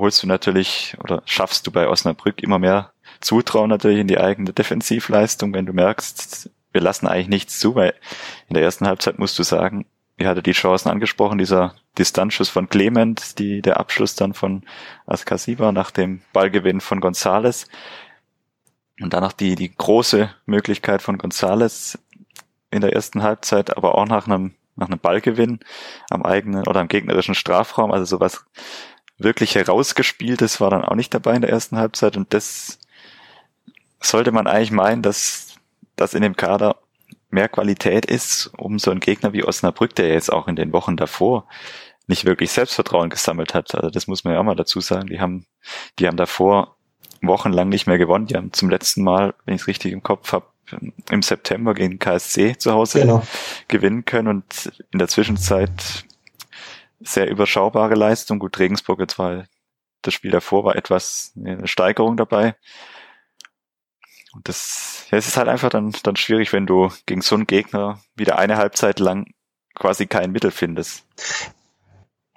holst 0.00 0.22
du 0.22 0.26
natürlich 0.26 0.96
oder 1.02 1.22
schaffst 1.26 1.66
du 1.66 1.70
bei 1.70 1.88
Osnabrück 1.88 2.42
immer 2.42 2.58
mehr 2.58 2.92
Zutrauen 3.20 3.70
natürlich 3.70 4.00
in 4.00 4.08
die 4.08 4.18
eigene 4.18 4.52
Defensivleistung, 4.52 5.52
wenn 5.52 5.66
du 5.66 5.72
merkst, 5.72 6.50
wir 6.72 6.80
lassen 6.80 7.06
eigentlich 7.06 7.28
nichts 7.28 7.58
zu, 7.58 7.74
weil 7.74 7.94
in 8.48 8.54
der 8.54 8.62
ersten 8.62 8.86
Halbzeit 8.86 9.18
musst 9.18 9.38
du 9.38 9.42
sagen, 9.42 9.86
ihr 10.16 10.28
hattet 10.28 10.46
die 10.46 10.52
Chancen 10.52 10.88
angesprochen, 10.88 11.38
dieser 11.38 11.74
Distanzschuss 11.98 12.48
von 12.48 12.68
Clement, 12.68 13.38
die, 13.38 13.62
der 13.62 13.80
Abschluss 13.80 14.14
dann 14.14 14.34
von 14.34 14.64
Askasiba 15.06 15.72
nach 15.72 15.90
dem 15.90 16.22
Ballgewinn 16.32 16.80
von 16.80 17.00
Gonzales 17.00 17.68
und 19.00 19.12
danach 19.12 19.32
die, 19.32 19.54
die 19.54 19.74
große 19.74 20.30
Möglichkeit 20.46 21.02
von 21.02 21.18
Gonzales 21.18 21.98
in 22.70 22.82
der 22.82 22.92
ersten 22.92 23.22
Halbzeit, 23.22 23.76
aber 23.76 23.96
auch 23.96 24.06
nach 24.06 24.26
einem, 24.26 24.54
nach 24.76 24.88
einem 24.88 24.98
Ballgewinn 24.98 25.60
am 26.10 26.22
eigenen 26.22 26.66
oder 26.66 26.80
am 26.80 26.88
gegnerischen 26.88 27.34
Strafraum, 27.34 27.90
also 27.90 28.04
sowas 28.04 28.44
wirklich 29.22 29.54
herausgespieltes 29.54 30.60
war 30.60 30.70
dann 30.70 30.84
auch 30.84 30.96
nicht 30.96 31.14
dabei 31.14 31.34
in 31.34 31.42
der 31.42 31.50
ersten 31.50 31.76
Halbzeit 31.76 32.16
und 32.16 32.32
das 32.34 32.78
sollte 34.00 34.32
man 34.32 34.46
eigentlich 34.46 34.72
meinen, 34.72 35.02
dass 35.02 35.50
dass 35.96 36.14
in 36.14 36.22
dem 36.22 36.36
Kader 36.36 36.76
mehr 37.30 37.48
Qualität 37.48 38.06
ist, 38.06 38.50
um 38.56 38.78
so 38.78 38.90
einen 38.90 39.00
Gegner 39.00 39.32
wie 39.32 39.44
Osnabrück, 39.44 39.94
der 39.94 40.08
jetzt 40.08 40.32
auch 40.32 40.48
in 40.48 40.56
den 40.56 40.72
Wochen 40.72 40.96
davor 40.96 41.46
nicht 42.06 42.24
wirklich 42.24 42.50
Selbstvertrauen 42.50 43.10
gesammelt 43.10 43.54
hat. 43.54 43.74
Also 43.74 43.90
das 43.90 44.06
muss 44.06 44.24
man 44.24 44.34
ja 44.34 44.40
auch 44.40 44.44
mal 44.44 44.56
dazu 44.56 44.80
sagen. 44.80 45.08
Die 45.08 45.20
haben, 45.20 45.46
die 45.98 46.08
haben 46.08 46.16
davor 46.16 46.76
wochenlang 47.22 47.68
nicht 47.68 47.86
mehr 47.86 47.98
gewonnen. 47.98 48.26
Die 48.26 48.34
haben 48.34 48.52
zum 48.52 48.68
letzten 48.70 49.04
Mal, 49.04 49.34
wenn 49.44 49.54
ich 49.54 49.62
es 49.62 49.66
richtig 49.68 49.92
im 49.92 50.02
Kopf 50.02 50.32
habe, 50.32 50.46
im 51.10 51.22
September 51.22 51.74
gegen 51.74 51.98
KSC 51.98 52.56
zu 52.58 52.72
Hause 52.72 53.00
genau. 53.00 53.22
gewinnen 53.68 54.04
können 54.04 54.28
und 54.28 54.72
in 54.92 54.98
der 54.98 55.08
Zwischenzeit 55.08 56.04
sehr 57.00 57.30
überschaubare 57.30 57.94
Leistung. 57.94 58.38
Gut, 58.38 58.58
Regensburg 58.58 59.00
jetzt 59.00 59.18
war 59.18 59.44
das 60.02 60.14
Spiel 60.14 60.30
davor 60.30 60.64
war 60.64 60.76
etwas 60.76 61.32
eine 61.36 61.66
Steigerung 61.68 62.16
dabei. 62.16 62.56
Und 64.32 64.48
das, 64.48 65.06
ja, 65.10 65.18
es 65.18 65.26
ist 65.26 65.36
halt 65.36 65.48
einfach 65.48 65.70
dann, 65.70 65.92
dann 66.04 66.16
schwierig, 66.16 66.52
wenn 66.52 66.66
du 66.66 66.90
gegen 67.06 67.20
so 67.20 67.34
einen 67.34 67.46
Gegner 67.46 68.00
wieder 68.14 68.38
eine 68.38 68.56
Halbzeit 68.56 69.00
lang 69.00 69.26
quasi 69.74 70.06
kein 70.06 70.30
Mittel 70.30 70.50
findest. 70.50 71.04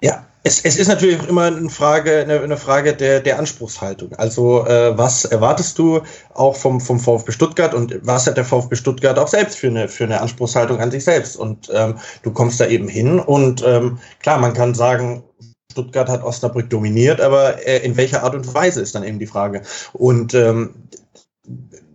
Ja, 0.04 0.26
es, 0.42 0.60
es 0.60 0.76
ist 0.76 0.88
natürlich 0.88 1.18
auch 1.18 1.28
immer 1.28 1.44
eine 1.44 1.70
Frage, 1.70 2.18
eine, 2.18 2.38
eine 2.42 2.58
Frage 2.58 2.94
der, 2.94 3.20
der 3.20 3.38
Anspruchshaltung. 3.38 4.12
Also 4.16 4.66
äh, 4.66 4.98
was 4.98 5.24
erwartest 5.24 5.78
du 5.78 6.02
auch 6.34 6.56
vom, 6.56 6.78
vom 6.78 7.00
VfB 7.00 7.32
Stuttgart 7.32 7.72
und 7.72 7.98
was 8.02 8.26
hat 8.26 8.36
der 8.36 8.44
VfB 8.44 8.76
Stuttgart 8.76 9.18
auch 9.18 9.28
selbst 9.28 9.56
für 9.56 9.68
eine, 9.68 9.88
für 9.88 10.04
eine 10.04 10.20
Anspruchshaltung 10.20 10.78
an 10.78 10.90
sich 10.90 11.04
selbst? 11.04 11.38
Und 11.38 11.70
ähm, 11.72 11.98
du 12.22 12.32
kommst 12.32 12.60
da 12.60 12.66
eben 12.66 12.86
hin 12.86 13.18
und 13.18 13.64
ähm, 13.66 13.96
klar, 14.20 14.38
man 14.38 14.52
kann 14.52 14.74
sagen, 14.74 15.24
Stuttgart 15.72 16.10
hat 16.10 16.22
Osnabrück 16.22 16.68
dominiert, 16.68 17.22
aber 17.22 17.66
äh, 17.66 17.78
in 17.78 17.96
welcher 17.96 18.24
Art 18.24 18.34
und 18.34 18.52
Weise 18.52 18.82
ist 18.82 18.94
dann 18.94 19.04
eben 19.04 19.18
die 19.18 19.26
Frage. 19.26 19.62
Und 19.94 20.34
ähm, 20.34 20.74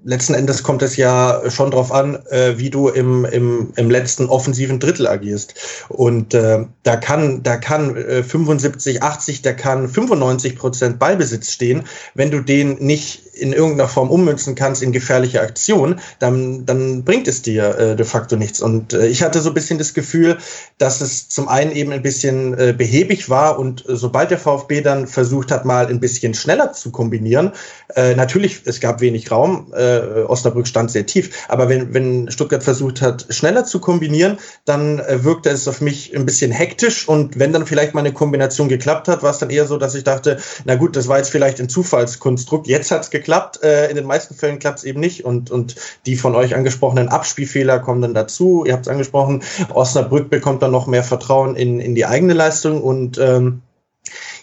letzten 0.10 0.34
Endes 0.34 0.64
kommt 0.64 0.82
es 0.82 0.98
ja 0.98 1.44
schon 1.50 1.70
darauf 1.70 1.92
an, 1.92 2.18
äh, 2.32 2.58
wie 2.58 2.72
du 2.72 2.90
im, 2.90 3.26
im, 3.26 3.74
im 3.76 3.90
letzten 3.92 4.26
offensiven 4.26 4.80
Drittel 4.80 5.08
agierst. 5.08 5.54
Und 5.88 6.34
äh, 6.34 6.66
da 6.82 6.96
kann, 6.96 7.44
da 7.44 7.58
kann 7.58 7.96
äh, 7.96 8.24
75, 8.24 9.04
80, 9.04 9.44
da 9.44 9.54
kann 9.54 9.88
95 9.88 10.56
Prozent 10.58 10.98
Ballbesitz 10.98 11.52
stehen. 11.52 11.84
Wenn 12.16 12.32
du 12.32 12.42
den 12.42 12.80
nicht 12.80 13.30
in 13.34 13.54
irgendeiner 13.54 13.88
Form 13.88 14.10
ummünzen 14.10 14.56
kannst 14.56 14.82
in 14.82 14.92
gefährliche 14.92 15.42
Aktion, 15.42 16.00
dann, 16.18 16.66
dann 16.66 17.04
bringt 17.04 17.28
es 17.28 17.42
dir 17.44 17.78
äh, 17.78 17.96
de 17.96 18.06
facto 18.06 18.36
nichts. 18.36 18.62
Und 18.62 18.94
äh, 18.94 19.08
ich 19.08 19.22
hatte 19.22 19.42
so 19.42 19.50
ein 19.50 19.54
bisschen 19.54 19.78
das 19.78 19.94
Gefühl, 19.94 20.38
dass 20.80 21.02
es 21.02 21.30
zum 21.30 21.48
einen 21.48 21.72
eben 21.72 21.92
ein 21.92 22.02
bisschen 22.02 22.58
äh, 22.58 22.74
behäbig 22.78 23.30
war 23.30 23.60
und 23.60 23.88
äh, 23.88 23.96
sobald 23.96 24.32
der 24.32 24.40
VfB 24.40 24.82
dann 24.82 25.08
versucht 25.08 25.52
hat, 25.52 25.66
mal 25.66 25.88
ein 25.88 26.00
bisschen 26.00 26.34
schneller 26.34 26.74
zu 26.74 26.92
kombinieren, 26.92 27.52
äh, 27.96 28.16
natürlich, 28.16 28.62
es 28.66 28.80
gab 28.80 29.02
wenig 29.02 29.32
Raum, 29.32 29.74
äh, 29.74 29.99
Osnabrück 30.28 30.68
stand 30.68 30.92
sehr 30.92 31.06
tief, 31.06 31.46
aber 31.48 31.70
wenn, 31.70 31.94
wenn 31.94 32.32
Stuttgart 32.32 32.64
versucht 32.64 33.02
hat, 33.02 33.26
schneller 33.30 33.66
zu 33.66 33.80
kombinieren, 33.80 34.38
dann 34.66 35.00
äh, 35.00 35.24
wirkte 35.24 35.50
es 35.50 35.68
auf 35.68 35.82
mich 35.82 36.16
ein 36.16 36.26
bisschen 36.26 36.52
hektisch 36.52 37.08
und 37.08 37.40
wenn 37.40 37.54
dann 37.54 37.66
vielleicht 37.66 37.94
mal 37.94 38.02
eine 38.02 38.14
Kombination 38.14 38.70
geklappt 38.70 39.08
hat, 39.08 39.24
war 39.24 39.32
es 39.32 39.40
dann 39.40 39.50
eher 39.50 39.66
so, 39.66 39.78
dass 39.78 39.96
ich 39.96 40.04
dachte, 40.04 40.40
na 40.66 40.76
gut, 40.76 40.96
das 40.96 41.08
war 41.08 41.18
jetzt 41.18 41.30
vielleicht 41.30 41.60
ein 41.60 41.70
Zufallskonstrukt, 41.70 42.68
jetzt 42.68 42.92
hat 42.92 43.02
es 43.02 43.10
geklappt, 43.10 43.40
klappt. 43.40 43.64
Äh, 43.64 43.90
in 43.90 43.96
den 43.96 44.06
meisten 44.06 44.36
Fällen 44.36 44.60
klappt 44.60 44.80
es 44.80 44.84
eben 44.84 45.00
nicht. 45.00 45.26
Und, 45.26 45.52
und 45.52 45.76
die 46.06 46.16
von 46.16 46.36
euch 46.36 46.56
angesprochenen 46.56 47.10
Abspielfehler 47.10 47.80
kommen 47.80 48.02
dann 48.02 48.14
dazu. 48.14 48.64
Ihr 48.66 48.74
habt 48.74 48.88
es 48.88 48.92
angesprochen, 48.92 49.44
Osnabrück 49.74 50.30
bekommt 50.30 50.62
dann 50.62 50.72
noch 50.72 50.88
mehr 50.88 51.04
Vertrauen 51.04 51.56
in, 51.56 51.80
in 51.80 51.96
die 51.96 52.06
eigene 52.06 52.34
Leistung. 52.34 52.82
Und 52.82 53.18
ähm, 53.18 53.62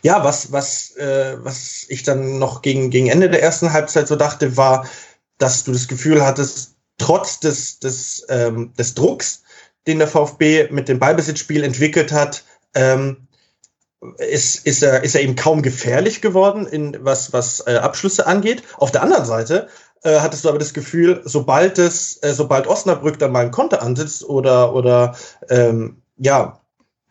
ja, 0.02 0.22
was, 0.22 0.52
was, 0.52 0.96
äh, 0.96 1.36
was 1.38 1.86
ich 1.88 2.02
dann 2.02 2.38
noch 2.38 2.62
gegen, 2.62 2.90
gegen 2.90 3.08
Ende 3.08 3.28
der 3.28 3.42
ersten 3.42 3.72
Halbzeit 3.72 4.06
so 4.08 4.16
dachte, 4.16 4.56
war, 4.56 4.86
dass 5.38 5.64
du 5.64 5.72
das 5.72 5.88
Gefühl 5.88 6.24
hattest, 6.24 6.76
trotz 6.98 7.40
des, 7.40 7.78
des, 7.78 8.26
ähm, 8.28 8.72
des 8.78 8.94
Drucks, 8.94 9.42
den 9.86 9.98
der 9.98 10.08
VfB 10.08 10.68
mit 10.70 10.88
dem 10.88 10.98
Ballbesitzspiel 10.98 11.62
entwickelt 11.62 12.12
hat, 12.12 12.44
ähm, 12.74 13.28
ist, 14.18 14.66
ist, 14.66 14.82
er, 14.82 15.02
ist 15.02 15.14
er 15.14 15.22
eben 15.22 15.36
kaum 15.36 15.62
gefährlich 15.62 16.20
geworden, 16.20 16.66
in 16.66 16.96
was, 17.00 17.32
was 17.32 17.66
äh, 17.66 17.76
Abschlüsse 17.76 18.26
angeht. 18.26 18.62
Auf 18.76 18.92
der 18.92 19.02
anderen 19.02 19.24
Seite 19.24 19.68
äh, 20.02 20.20
hattest 20.20 20.44
du 20.44 20.48
aber 20.48 20.58
das 20.58 20.74
Gefühl, 20.74 21.22
sobald 21.24 21.78
es, 21.78 22.22
äh, 22.22 22.34
sobald 22.34 22.66
Osnabrück 22.66 23.18
dann 23.18 23.32
mal 23.32 23.40
einen 23.40 23.50
Konter 23.50 23.82
ansitzt 23.82 24.24
oder, 24.24 24.74
oder 24.74 25.16
ähm, 25.48 26.02
ja, 26.18 26.60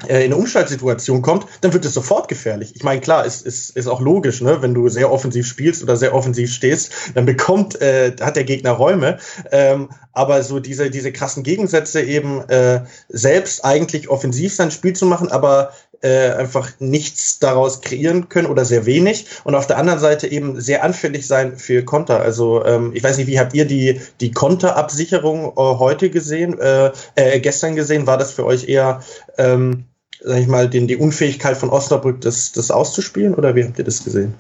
in 0.04 0.16
eine 0.16 0.36
Umschaltsituation 0.36 1.22
kommt, 1.22 1.46
dann 1.62 1.72
wird 1.72 1.86
es 1.86 1.94
sofort 1.94 2.28
gefährlich. 2.28 2.74
Ich 2.76 2.84
meine, 2.84 3.00
klar, 3.00 3.26
ist, 3.26 3.46
ist, 3.46 3.70
ist 3.78 3.88
auch 3.88 4.02
logisch, 4.02 4.42
ne? 4.42 4.62
wenn 4.62 4.74
du 4.74 4.90
sehr 4.90 5.10
offensiv 5.10 5.48
spielst 5.48 5.82
oder 5.84 5.96
sehr 5.96 6.14
offensiv 6.14 6.52
stehst, 6.52 6.92
dann 7.14 7.26
bekommt, 7.26 7.82
äh, 7.82 8.14
hat 8.20 8.36
der 8.36 8.44
Gegner 8.44 8.72
Räume. 8.72 9.20
Ähm, 9.52 9.90
aber 10.12 10.44
so 10.44 10.60
diese, 10.60 10.90
diese 10.90 11.14
krassen 11.14 11.44
Gegensätze 11.44 12.02
eben 12.02 12.42
äh, 12.50 12.84
selbst 13.08 13.64
eigentlich 13.64 14.10
offensiv 14.10 14.54
sein 14.54 14.72
Spiel 14.72 14.94
zu 14.94 15.06
machen, 15.06 15.32
aber 15.32 15.72
äh, 16.02 16.32
einfach 16.32 16.72
nichts 16.80 17.40
daraus 17.40 17.82
kreieren 17.82 18.30
können 18.30 18.48
oder 18.48 18.66
sehr 18.66 18.86
wenig. 18.86 19.28
Und 19.44 19.56
auf 19.56 19.66
der 19.66 19.78
anderen 19.78 20.00
Seite 20.00 20.28
eben 20.28 20.60
sehr 20.60 20.84
anfällig 20.84 21.26
sein 21.26 21.58
für 21.58 21.84
Konter. 21.84 22.20
Also 22.20 22.66
ähm, 22.66 22.92
ich 22.94 23.04
weiß 23.04 23.18
nicht, 23.18 23.28
wie 23.28 23.40
habt 23.40 23.54
ihr 23.54 23.66
die, 23.66 24.02
die 24.20 24.32
Konterabsicherung 24.32 25.46
äh, 25.46 25.54
heute 25.56 26.10
gesehen, 26.10 26.60
äh, 26.60 26.92
äh, 27.16 27.40
gestern 27.40 27.76
gesehen? 27.76 28.08
War 28.08 28.18
das 28.18 28.34
für 28.34 28.46
euch 28.46 28.68
eher 28.68 29.02
ähm, 29.38 29.85
sag 30.26 30.40
ich 30.40 30.48
mal, 30.48 30.68
den, 30.70 30.88
die 30.88 30.98
Unfähigkeit 30.98 31.56
von 31.56 31.70
Osnabrück, 31.70 32.22
das, 32.22 32.52
das 32.52 32.72
auszuspielen? 32.72 33.36
Oder 33.36 33.56
wie 33.56 33.64
habt 33.64 33.78
ihr 33.78 33.86
das 33.86 34.04
gesehen? 34.04 34.34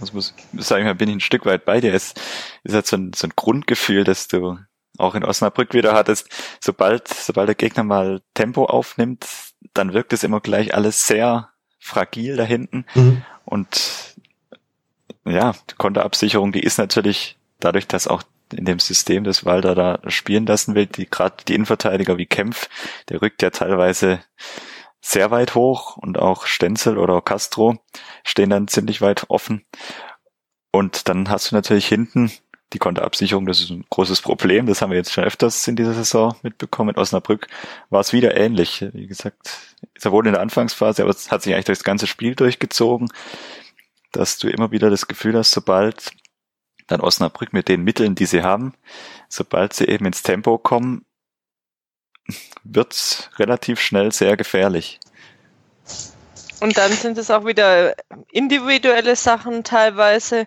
Das 0.00 0.12
muss, 0.12 0.34
sag 0.58 0.78
ich 0.78 0.84
mal, 0.84 0.94
bin 0.94 1.08
ich 1.08 1.16
ein 1.16 1.20
Stück 1.20 1.44
weit 1.44 1.64
bei 1.64 1.80
dir. 1.80 1.92
Es 1.94 2.14
ist 2.64 2.74
halt 2.74 2.86
so 2.86 2.96
ein, 2.96 3.12
so 3.14 3.26
ein 3.26 3.32
Grundgefühl, 3.36 4.04
dass 4.04 4.28
du 4.28 4.58
auch 4.98 5.14
in 5.14 5.24
Osnabrück 5.24 5.74
wieder 5.74 5.92
hattest. 5.92 6.28
Sobald, 6.60 7.08
sobald 7.08 7.48
der 7.48 7.54
Gegner 7.54 7.84
mal 7.84 8.22
Tempo 8.34 8.64
aufnimmt, 8.64 9.26
dann 9.74 9.92
wirkt 9.92 10.12
es 10.12 10.24
immer 10.24 10.40
gleich 10.40 10.74
alles 10.74 11.06
sehr 11.06 11.50
fragil 11.78 12.36
da 12.36 12.44
hinten. 12.44 12.86
Mhm. 12.94 13.22
Und 13.44 14.16
ja, 15.26 15.54
die 15.70 15.74
Konterabsicherung, 15.76 16.52
die 16.52 16.62
ist 16.62 16.78
natürlich 16.78 17.38
dadurch, 17.58 17.86
dass 17.86 18.08
auch 18.08 18.22
in 18.52 18.64
dem 18.64 18.78
System, 18.78 19.24
das 19.24 19.44
Walter 19.44 19.74
da 19.74 20.00
spielen 20.10 20.46
lassen 20.46 20.74
will, 20.74 20.86
die 20.86 21.08
gerade 21.08 21.36
die 21.46 21.54
Innenverteidiger 21.54 22.18
wie 22.18 22.26
Kempf, 22.26 22.68
der 23.08 23.22
rückt 23.22 23.42
ja 23.42 23.50
teilweise 23.50 24.20
sehr 25.00 25.30
weit 25.30 25.54
hoch 25.54 25.96
und 25.96 26.18
auch 26.18 26.46
Stenzel 26.46 26.98
oder 26.98 27.20
Castro 27.22 27.78
stehen 28.24 28.50
dann 28.50 28.68
ziemlich 28.68 29.00
weit 29.00 29.26
offen. 29.28 29.64
Und 30.72 31.08
dann 31.08 31.28
hast 31.28 31.50
du 31.50 31.54
natürlich 31.54 31.86
hinten 31.86 32.30
die 32.72 32.78
Konterabsicherung, 32.78 33.46
das 33.46 33.60
ist 33.60 33.70
ein 33.70 33.84
großes 33.90 34.22
Problem. 34.22 34.66
Das 34.66 34.80
haben 34.80 34.90
wir 34.90 34.96
jetzt 34.96 35.12
schon 35.12 35.24
öfters 35.24 35.66
in 35.66 35.74
dieser 35.74 35.94
Saison 35.94 36.36
mitbekommen. 36.42 36.90
In 36.90 37.00
Osnabrück 37.00 37.48
war 37.88 38.00
es 38.00 38.12
wieder 38.12 38.36
ähnlich. 38.36 38.86
Wie 38.92 39.08
gesagt, 39.08 39.58
sowohl 39.98 40.26
in 40.26 40.34
der 40.34 40.42
Anfangsphase, 40.42 41.02
aber 41.02 41.10
es 41.10 41.30
hat 41.30 41.42
sich 41.42 41.52
eigentlich 41.52 41.64
durch 41.64 41.78
das 41.78 41.84
ganze 41.84 42.06
Spiel 42.06 42.36
durchgezogen, 42.36 43.08
dass 44.12 44.38
du 44.38 44.48
immer 44.48 44.70
wieder 44.70 44.90
das 44.90 45.08
Gefühl 45.08 45.36
hast, 45.36 45.50
sobald 45.50 46.12
dann 46.86 47.00
Osnabrück 47.00 47.52
mit 47.52 47.68
den 47.68 47.82
Mitteln, 47.82 48.14
die 48.14 48.26
sie 48.26 48.42
haben, 48.42 48.74
sobald 49.28 49.72
sie 49.72 49.86
eben 49.86 50.06
ins 50.06 50.22
Tempo 50.22 50.58
kommen, 50.58 51.04
wird's 52.64 53.30
relativ 53.38 53.80
schnell 53.80 54.12
sehr 54.12 54.36
gefährlich. 54.36 55.00
Und 56.60 56.76
dann 56.76 56.92
sind 56.92 57.16
es 57.16 57.30
auch 57.30 57.46
wieder 57.46 57.94
individuelle 58.30 59.16
Sachen 59.16 59.64
teilweise 59.64 60.46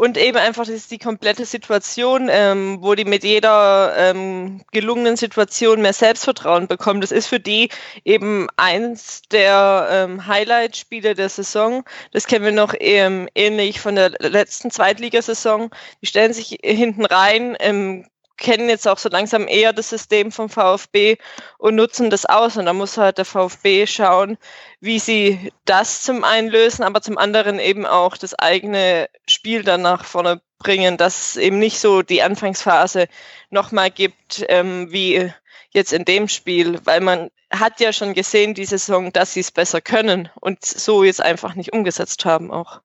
und 0.00 0.16
eben 0.16 0.38
einfach 0.38 0.64
das 0.64 0.74
ist 0.74 0.90
die 0.92 0.98
komplette 0.98 1.44
Situation, 1.44 2.30
ähm, 2.30 2.78
wo 2.80 2.94
die 2.94 3.04
mit 3.04 3.22
jeder 3.22 3.92
ähm, 3.98 4.62
gelungenen 4.72 5.18
Situation 5.18 5.82
mehr 5.82 5.92
Selbstvertrauen 5.92 6.68
bekommen. 6.68 7.02
Das 7.02 7.12
ist 7.12 7.26
für 7.26 7.38
die 7.38 7.68
eben 8.02 8.48
eins 8.56 9.20
der 9.30 9.88
ähm, 9.90 10.26
Highlight-Spiele 10.26 11.14
der 11.14 11.28
Saison. 11.28 11.84
Das 12.12 12.26
kennen 12.26 12.46
wir 12.46 12.52
noch 12.52 12.72
ähm, 12.80 13.28
ähnlich 13.34 13.78
von 13.78 13.94
der 13.94 14.12
letzten 14.20 14.70
Zweitligasaison. 14.70 15.68
Die 16.00 16.06
stellen 16.06 16.32
sich 16.32 16.56
hinten 16.62 17.04
rein, 17.04 17.54
ähm, 17.60 18.06
kennen 18.40 18.68
jetzt 18.68 18.88
auch 18.88 18.98
so 18.98 19.08
langsam 19.08 19.46
eher 19.46 19.72
das 19.72 19.90
System 19.90 20.32
vom 20.32 20.48
VfB 20.48 21.16
und 21.58 21.76
nutzen 21.76 22.10
das 22.10 22.26
aus. 22.26 22.56
Und 22.56 22.66
da 22.66 22.72
muss 22.72 22.96
halt 22.96 23.18
der 23.18 23.24
VfB 23.24 23.86
schauen, 23.86 24.36
wie 24.80 24.98
sie 24.98 25.52
das 25.64 26.02
zum 26.02 26.24
einen 26.24 26.48
lösen, 26.48 26.82
aber 26.82 27.02
zum 27.02 27.18
anderen 27.18 27.60
eben 27.60 27.86
auch 27.86 28.16
das 28.16 28.34
eigene 28.34 29.08
Spiel 29.28 29.62
dann 29.62 29.82
nach 29.82 30.04
vorne 30.04 30.40
bringen, 30.58 30.96
dass 30.96 31.30
es 31.30 31.36
eben 31.36 31.58
nicht 31.58 31.78
so 31.78 32.02
die 32.02 32.22
Anfangsphase 32.22 33.06
nochmal 33.50 33.90
gibt, 33.90 34.44
ähm, 34.48 34.90
wie 34.90 35.32
jetzt 35.70 35.92
in 35.92 36.04
dem 36.04 36.28
Spiel, 36.28 36.80
weil 36.84 37.00
man 37.00 37.30
hat 37.50 37.80
ja 37.80 37.92
schon 37.92 38.14
gesehen, 38.14 38.54
die 38.54 38.64
Saison, 38.64 39.12
dass 39.12 39.34
sie 39.34 39.40
es 39.40 39.50
besser 39.50 39.80
können 39.80 40.28
und 40.40 40.64
so 40.64 41.04
jetzt 41.04 41.22
einfach 41.22 41.54
nicht 41.54 41.72
umgesetzt 41.72 42.24
haben 42.24 42.50
auch. 42.50 42.80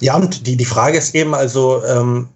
Ja, 0.00 0.16
und 0.16 0.46
die, 0.46 0.56
die 0.56 0.64
Frage 0.64 0.98
ist 0.98 1.14
eben 1.14 1.34
also, 1.34 1.84
ähm, 1.84 2.28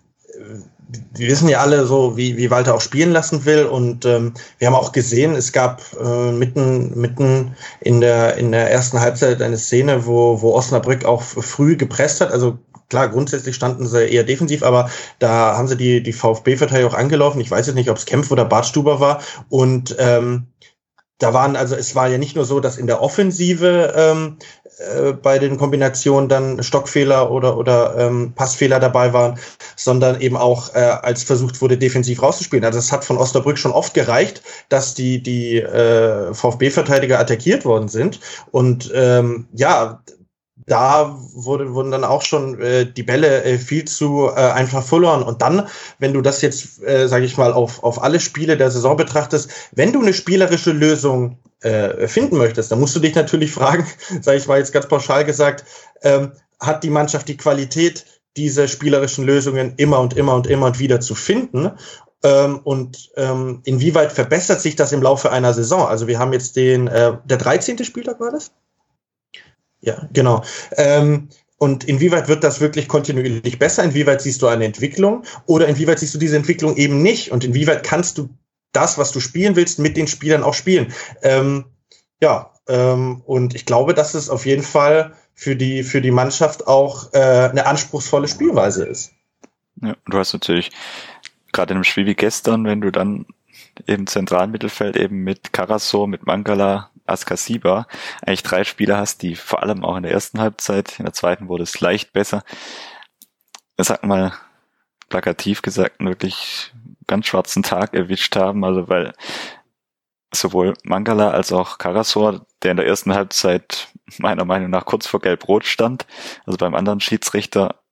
wir 1.21 1.29
wissen 1.29 1.49
ja 1.49 1.61
alle 1.61 1.87
so, 1.87 2.17
wie, 2.17 2.37
wie 2.37 2.51
Walter 2.51 2.75
auch 2.75 2.81
spielen 2.81 3.13
lassen 3.13 3.45
will. 3.45 3.67
Und 3.67 4.05
ähm, 4.05 4.35
wir 4.59 4.67
haben 4.67 4.75
auch 4.75 4.93
gesehen, 4.93 5.37
es 5.37 5.53
gab 5.53 5.83
äh, 6.03 6.33
mitten, 6.33 6.99
mitten 6.99 7.55
in 7.81 8.01
der, 8.01 8.37
in 8.37 8.51
der 8.53 8.71
ersten 8.71 9.01
Halbzeit 9.01 9.41
eine 9.43 9.59
Szene, 9.59 10.07
wo, 10.07 10.41
wo 10.41 10.55
Osnabrück 10.55 11.05
auch 11.05 11.23
früh 11.23 11.77
gepresst 11.77 12.21
hat. 12.21 12.33
Also 12.33 12.59
klar, 12.89 13.09
grundsätzlich 13.09 13.55
standen 13.55 13.87
sie 13.87 14.09
eher 14.09 14.25
defensiv, 14.25 14.63
aber 14.63 14.91
da 15.19 15.57
haben 15.57 15.69
sie 15.69 15.77
die, 15.77 16.03
die 16.03 16.13
VfB-Verteidiger 16.13 16.89
auch 16.89 16.95
angelaufen. 16.95 17.41
Ich 17.41 17.51
weiß 17.51 17.67
jetzt 17.67 17.77
nicht, 17.77 17.91
ob 17.91 17.99
es 17.99 18.07
Kempf 18.07 18.31
oder 18.31 18.45
Bartstuber 18.45 18.99
war. 18.99 19.21
Und 19.49 19.95
ähm, 19.99 20.47
da 21.21 21.35
waren, 21.35 21.55
also 21.55 21.77
es 21.77 21.95
war 21.95 22.09
ja 22.09 22.19
nicht 22.19 22.35
nur 22.35 22.47
so, 22.47 22.61
dass 22.61 22.79
in 22.79 22.87
der 22.87 23.03
Offensive 23.03 23.93
ähm, 23.95 24.37
äh, 24.81 25.13
bei 25.13 25.39
den 25.39 25.59
Kombinationen 25.59 26.29
dann 26.29 26.63
Stockfehler 26.63 27.31
oder, 27.31 27.57
oder 27.59 27.97
ähm, 27.99 28.33
Passfehler 28.35 28.81
dabei 28.81 29.13
waren, 29.13 29.39
sondern 29.77 30.21
eben 30.21 30.37
auch 30.37 30.75
äh, 30.75 30.79
als 30.79 31.23
versucht 31.23 31.61
wurde, 31.61 31.77
defensiv 31.77 32.23
rauszuspielen. 32.23 32.65
Also 32.65 32.79
es 32.79 32.91
hat 32.91 33.05
von 33.05 33.19
Osnabrück 33.19 33.59
schon 33.59 33.73
oft 33.73 33.95
gereicht, 33.95 34.43
dass 34.69 34.95
die, 34.95 35.23
die 35.23 35.59
äh, 35.59 36.33
VfB-Verteidiger 36.33 37.19
attackiert 37.19 37.65
worden 37.65 37.89
sind. 37.89 38.21
Und 38.51 38.91
ähm, 38.95 39.49
ja, 39.53 40.01
da 40.67 41.19
wurde, 41.35 41.75
wurden 41.75 41.91
dann 41.91 42.05
auch 42.05 42.23
schon 42.23 42.61
äh, 42.61 42.91
die 42.91 43.03
Bälle 43.03 43.45
äh, 43.45 43.59
viel 43.59 43.85
zu 43.85 44.29
äh, 44.29 44.35
einfach 44.35 44.85
verloren. 44.85 45.23
Und 45.23 45.43
dann, 45.43 45.69
wenn 45.99 46.13
du 46.13 46.21
das 46.21 46.43
jetzt, 46.43 46.83
äh, 46.83 47.09
sage 47.09 47.25
ich 47.25 47.37
mal, 47.37 47.53
auf, 47.53 47.83
auf 47.83 48.03
alle 48.03 48.21
Spiele 48.21 48.57
der 48.57 48.71
Saison 48.71 48.97
betrachtest, 48.97 49.51
wenn 49.73 49.93
du 49.93 50.01
eine 50.01 50.13
spielerische 50.13 50.73
Lösung 50.73 51.39
äh, 51.61 52.07
finden 52.09 52.37
möchtest, 52.39 52.73
dann 52.73 52.81
musst 52.81 52.97
du 52.97 53.01
dich 53.01 53.15
natürlich 53.15 53.53
fragen, 53.53 53.87
sage 54.21 54.39
ich 54.39 54.47
mal 54.47 54.59
jetzt 54.59 54.73
ganz 54.73 54.87
pauschal 54.89 55.25
gesagt, 55.25 55.65
ähm, 56.03 56.33
hat 56.59 56.85
die 56.85 56.91
Mannschaft 56.91 57.29
die 57.29 57.37
Qualität, 57.37 58.05
diese 58.37 58.69
spielerischen 58.69 59.25
Lösungen 59.25 59.75
immer 59.77 59.99
und 60.01 60.17
immer 60.17 60.35
und 60.35 60.47
immer 60.47 60.67
und 60.67 60.79
wieder 60.79 61.01
zu 61.01 61.15
finden? 61.15 61.73
Ähm, 62.23 62.61
und 62.65 63.11
ähm, 63.17 63.63
inwieweit 63.65 64.13
verbessert 64.13 64.61
sich 64.61 64.77
das 64.77 64.93
im 64.93 65.03
Laufe 65.03 65.33
einer 65.33 65.55
Saison? 65.55 65.87
Also 65.87 66.07
wir 66.07 66.19
haben 66.19 66.33
jetzt 66.33 66.57
den, 66.57 66.87
äh, 66.87 67.17
der 67.25 67.39
13. 67.39 67.83
Spieltag 67.85 68.21
war 68.21 68.31
das? 68.31 68.53
Ja, 69.81 70.09
genau. 70.13 70.43
Ähm, 70.77 71.29
und 71.59 71.85
inwieweit 71.85 72.29
wird 72.29 72.43
das 72.43 72.61
wirklich 72.61 72.89
kontinuierlich 72.89 73.59
besser? 73.59 73.85
Inwieweit 73.85 74.23
siehst 74.23 74.41
du 74.41 74.47
eine 74.47 74.65
Entwicklung? 74.65 75.25
Oder 75.47 75.69
inwieweit 75.69 75.99
siehst 75.99 76.15
du 76.15 76.19
diese 76.19 76.37
Entwicklung 76.37 76.77
eben 76.77 77.03
nicht? 77.03 77.33
Und 77.33 77.45
inwieweit 77.45 77.83
kannst 77.83 78.17
du 78.19 78.31
das, 78.73 78.97
was 78.97 79.13
du 79.13 79.21
spielen 79.21 79.57
willst, 79.57 79.79
mit 79.79 79.97
den 79.97 80.07
Spielern 80.07 80.43
auch 80.43 80.55
spielen? 80.55 80.93
Ähm, 81.23 81.67
ja, 82.23 82.53
ähm, 82.67 83.23
und 83.27 83.55
ich 83.55 83.67
glaube, 83.67 83.93
dass 83.95 84.15
es 84.15 84.31
auf 84.31 84.47
jeden 84.47 84.63
Fall 84.63 85.13
für 85.35 85.57
die, 85.57 85.83
für 85.83 86.01
die 86.01 86.11
Mannschaft 86.11 86.67
auch 86.67 87.13
äh, 87.13 87.19
eine 87.19 87.67
anspruchsvolle 87.67 88.29
Spielweise 88.29 88.87
ist. 88.87 89.13
Ja, 89.83 89.97
du 90.07 90.19
hast 90.19 90.33
natürlich 90.33 90.71
gerade 91.53 91.73
in 91.73 91.79
einem 91.79 91.85
Spiel 91.85 92.07
wie 92.07 92.15
gestern, 92.15 92.65
wenn 92.65 92.81
du 92.81 92.91
dann 92.91 93.27
im 93.87 94.07
zentralen 94.07 94.51
Mittelfeld 94.51 94.97
eben 94.97 95.19
mit 95.25 95.53
Karasor, 95.53 96.07
mit 96.07 96.27
Mangala, 96.27 96.91
Askasiba 97.07 97.87
eigentlich 98.23 98.43
drei 98.43 98.65
Spieler 98.65 98.97
hast, 98.97 99.23
die 99.23 99.35
vor 99.35 99.63
allem 99.63 99.85
auch 99.85 99.97
in 99.97 100.05
der 100.05 100.13
ersten 100.13 100.41
Halbzeit, 100.41 100.99
in 100.99 101.05
der 101.05 101.15
zweiten 101.15 101.49
wurde 101.49 101.65
es 101.65 101.81
leicht 101.81 102.13
besser. 102.13 102.45
Sag 103.77 104.05
mal, 104.05 104.33
plakativ 105.09 105.63
gesagt, 105.63 106.01
einen 106.01 106.09
wirklich 106.09 106.73
ganz 107.07 107.27
schwarzen 107.27 107.63
Tag 107.63 107.95
erwischt 107.95 108.37
haben, 108.37 108.65
also 108.65 108.89
weil 108.89 109.13
sowohl 110.33 110.75
Mangala 110.85 111.31
als 111.31 111.53
auch 111.53 111.79
Karasor, 111.79 112.47
der 112.63 112.71
in 112.71 112.77
der 112.77 112.87
ersten 112.87 113.13
Halbzeit 113.13 113.89
meiner 114.19 114.45
Meinung 114.45 114.71
nach 114.71 114.87
kurz 114.87 115.07
vor 115.07 115.21
Gelb-Rot 115.21 115.65
stand, 115.65 116.07
also 116.47 116.57
beim 116.57 116.75
anderen 116.75 117.01
Schiedsrichter 117.01 117.83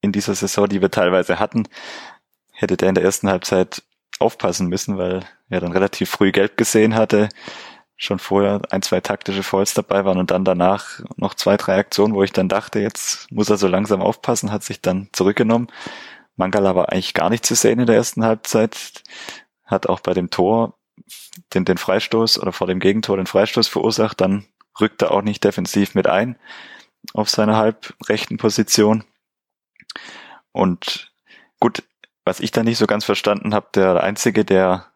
in 0.00 0.12
dieser 0.12 0.34
Saison, 0.34 0.68
die 0.68 0.80
wir 0.80 0.90
teilweise 0.90 1.38
hatten, 1.38 1.68
hätte 2.52 2.76
der 2.76 2.90
in 2.90 2.94
der 2.94 3.04
ersten 3.04 3.28
Halbzeit 3.28 3.82
aufpassen 4.20 4.68
müssen, 4.68 4.98
weil 4.98 5.24
er 5.48 5.60
dann 5.60 5.72
relativ 5.72 6.10
früh 6.10 6.32
gelb 6.32 6.56
gesehen 6.56 6.94
hatte, 6.94 7.28
schon 7.96 8.18
vorher 8.18 8.62
ein, 8.70 8.82
zwei 8.82 9.00
taktische 9.00 9.42
Falls 9.42 9.74
dabei 9.74 10.04
waren 10.04 10.18
und 10.18 10.30
dann 10.30 10.44
danach 10.44 11.00
noch 11.16 11.34
zwei, 11.34 11.56
drei 11.56 11.76
Aktionen, 11.76 12.14
wo 12.14 12.22
ich 12.22 12.32
dann 12.32 12.48
dachte, 12.48 12.80
jetzt 12.80 13.30
muss 13.30 13.50
er 13.50 13.58
so 13.58 13.68
langsam 13.68 14.00
aufpassen, 14.00 14.52
hat 14.52 14.62
sich 14.62 14.80
dann 14.80 15.08
zurückgenommen. 15.12 15.68
Mangala 16.36 16.74
war 16.74 16.90
eigentlich 16.90 17.12
gar 17.14 17.28
nicht 17.28 17.44
zu 17.44 17.54
sehen 17.54 17.80
in 17.80 17.86
der 17.86 17.96
ersten 17.96 18.24
Halbzeit, 18.24 19.02
hat 19.66 19.86
auch 19.86 20.00
bei 20.00 20.14
dem 20.14 20.30
Tor 20.30 20.74
den, 21.52 21.64
den 21.64 21.76
Freistoß 21.76 22.38
oder 22.38 22.52
vor 22.52 22.66
dem 22.66 22.80
Gegentor 22.80 23.16
den 23.18 23.26
Freistoß 23.26 23.68
verursacht, 23.68 24.20
dann 24.20 24.46
rückt 24.80 25.02
er 25.02 25.10
auch 25.10 25.22
nicht 25.22 25.44
defensiv 25.44 25.94
mit 25.94 26.06
ein 26.06 26.36
auf 27.12 27.28
seiner 27.28 27.56
halbrechten 27.56 28.38
Position. 28.38 29.04
Und 30.52 31.12
gut, 31.58 31.82
was 32.30 32.38
ich 32.38 32.52
da 32.52 32.62
nicht 32.62 32.78
so 32.78 32.86
ganz 32.86 33.04
verstanden 33.04 33.54
habe, 33.54 33.66
der 33.74 34.04
Einzige, 34.04 34.44
der 34.44 34.86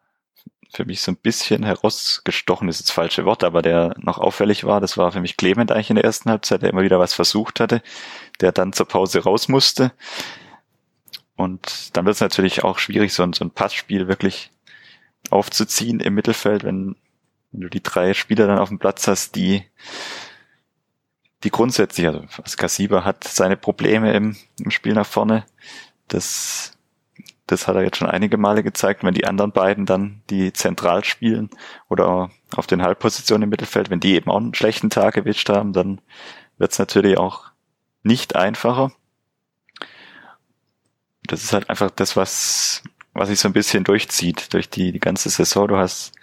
für 0.73 0.85
mich 0.85 1.01
so 1.01 1.11
ein 1.11 1.17
bisschen 1.17 1.63
herausgestochen 1.63 2.69
ist, 2.69 2.79
das 2.79 2.91
falsche 2.91 3.25
Wort, 3.25 3.43
aber 3.43 3.61
der 3.61 3.93
noch 3.97 4.19
auffällig 4.19 4.63
war, 4.63 4.79
das 4.79 4.97
war 4.97 5.11
für 5.11 5.19
mich 5.19 5.35
Clement 5.35 5.69
eigentlich 5.69 5.89
in 5.89 5.97
der 5.97 6.05
ersten 6.05 6.29
Halbzeit, 6.29 6.61
der 6.61 6.69
immer 6.69 6.83
wieder 6.83 6.97
was 6.97 7.13
versucht 7.13 7.59
hatte, 7.59 7.81
der 8.39 8.53
dann 8.53 8.71
zur 8.71 8.87
Pause 8.87 9.21
raus 9.23 9.49
musste. 9.49 9.91
Und 11.35 11.97
dann 11.97 12.05
wird 12.05 12.15
es 12.15 12.21
natürlich 12.21 12.63
auch 12.63 12.79
schwierig, 12.79 13.13
so 13.13 13.23
ein, 13.23 13.33
so 13.33 13.43
ein 13.43 13.51
Passspiel 13.51 14.07
wirklich 14.07 14.51
aufzuziehen 15.29 15.99
im 15.99 16.13
Mittelfeld, 16.13 16.63
wenn, 16.63 16.95
wenn 17.51 17.61
du 17.61 17.69
die 17.69 17.83
drei 17.83 18.13
Spieler 18.13 18.47
dann 18.47 18.59
auf 18.59 18.69
dem 18.69 18.79
Platz 18.79 19.09
hast, 19.09 19.35
die 19.35 19.65
die 21.43 21.51
grundsätzlich, 21.51 22.07
also 22.07 22.25
Kassiba 22.55 23.03
hat 23.03 23.25
seine 23.25 23.57
Probleme 23.57 24.13
im, 24.13 24.37
im 24.57 24.71
Spiel 24.71 24.93
nach 24.93 25.05
vorne. 25.05 25.45
Das, 26.07 26.74
das 27.47 27.67
hat 27.67 27.75
er 27.75 27.83
jetzt 27.83 27.97
schon 27.97 28.09
einige 28.09 28.37
Male 28.37 28.63
gezeigt. 28.63 29.03
Wenn 29.03 29.13
die 29.13 29.25
anderen 29.25 29.51
beiden 29.51 29.85
dann, 29.85 30.21
die 30.29 30.53
zentral 30.53 31.03
spielen 31.03 31.49
oder 31.89 32.31
auf 32.55 32.67
den 32.67 32.81
Halbpositionen 32.81 33.43
im 33.43 33.49
Mittelfeld, 33.49 33.89
wenn 33.89 33.99
die 33.99 34.15
eben 34.15 34.31
auch 34.31 34.37
einen 34.37 34.53
schlechten 34.53 34.89
Tag 34.89 35.17
erwischt 35.17 35.49
haben, 35.49 35.73
dann 35.73 36.01
wird 36.57 36.71
es 36.71 36.79
natürlich 36.79 37.17
auch 37.17 37.45
nicht 38.03 38.35
einfacher. 38.35 38.91
Das 41.23 41.43
ist 41.43 41.53
halt 41.53 41.69
einfach 41.69 41.91
das, 41.91 42.15
was, 42.15 42.83
was 43.13 43.29
sich 43.29 43.39
so 43.39 43.47
ein 43.47 43.53
bisschen 43.53 43.83
durchzieht 43.83 44.53
durch 44.53 44.69
die, 44.69 44.91
die 44.91 44.99
ganze 44.99 45.29
Saison. 45.29 45.67
Du 45.67 45.77
hast, 45.77 46.13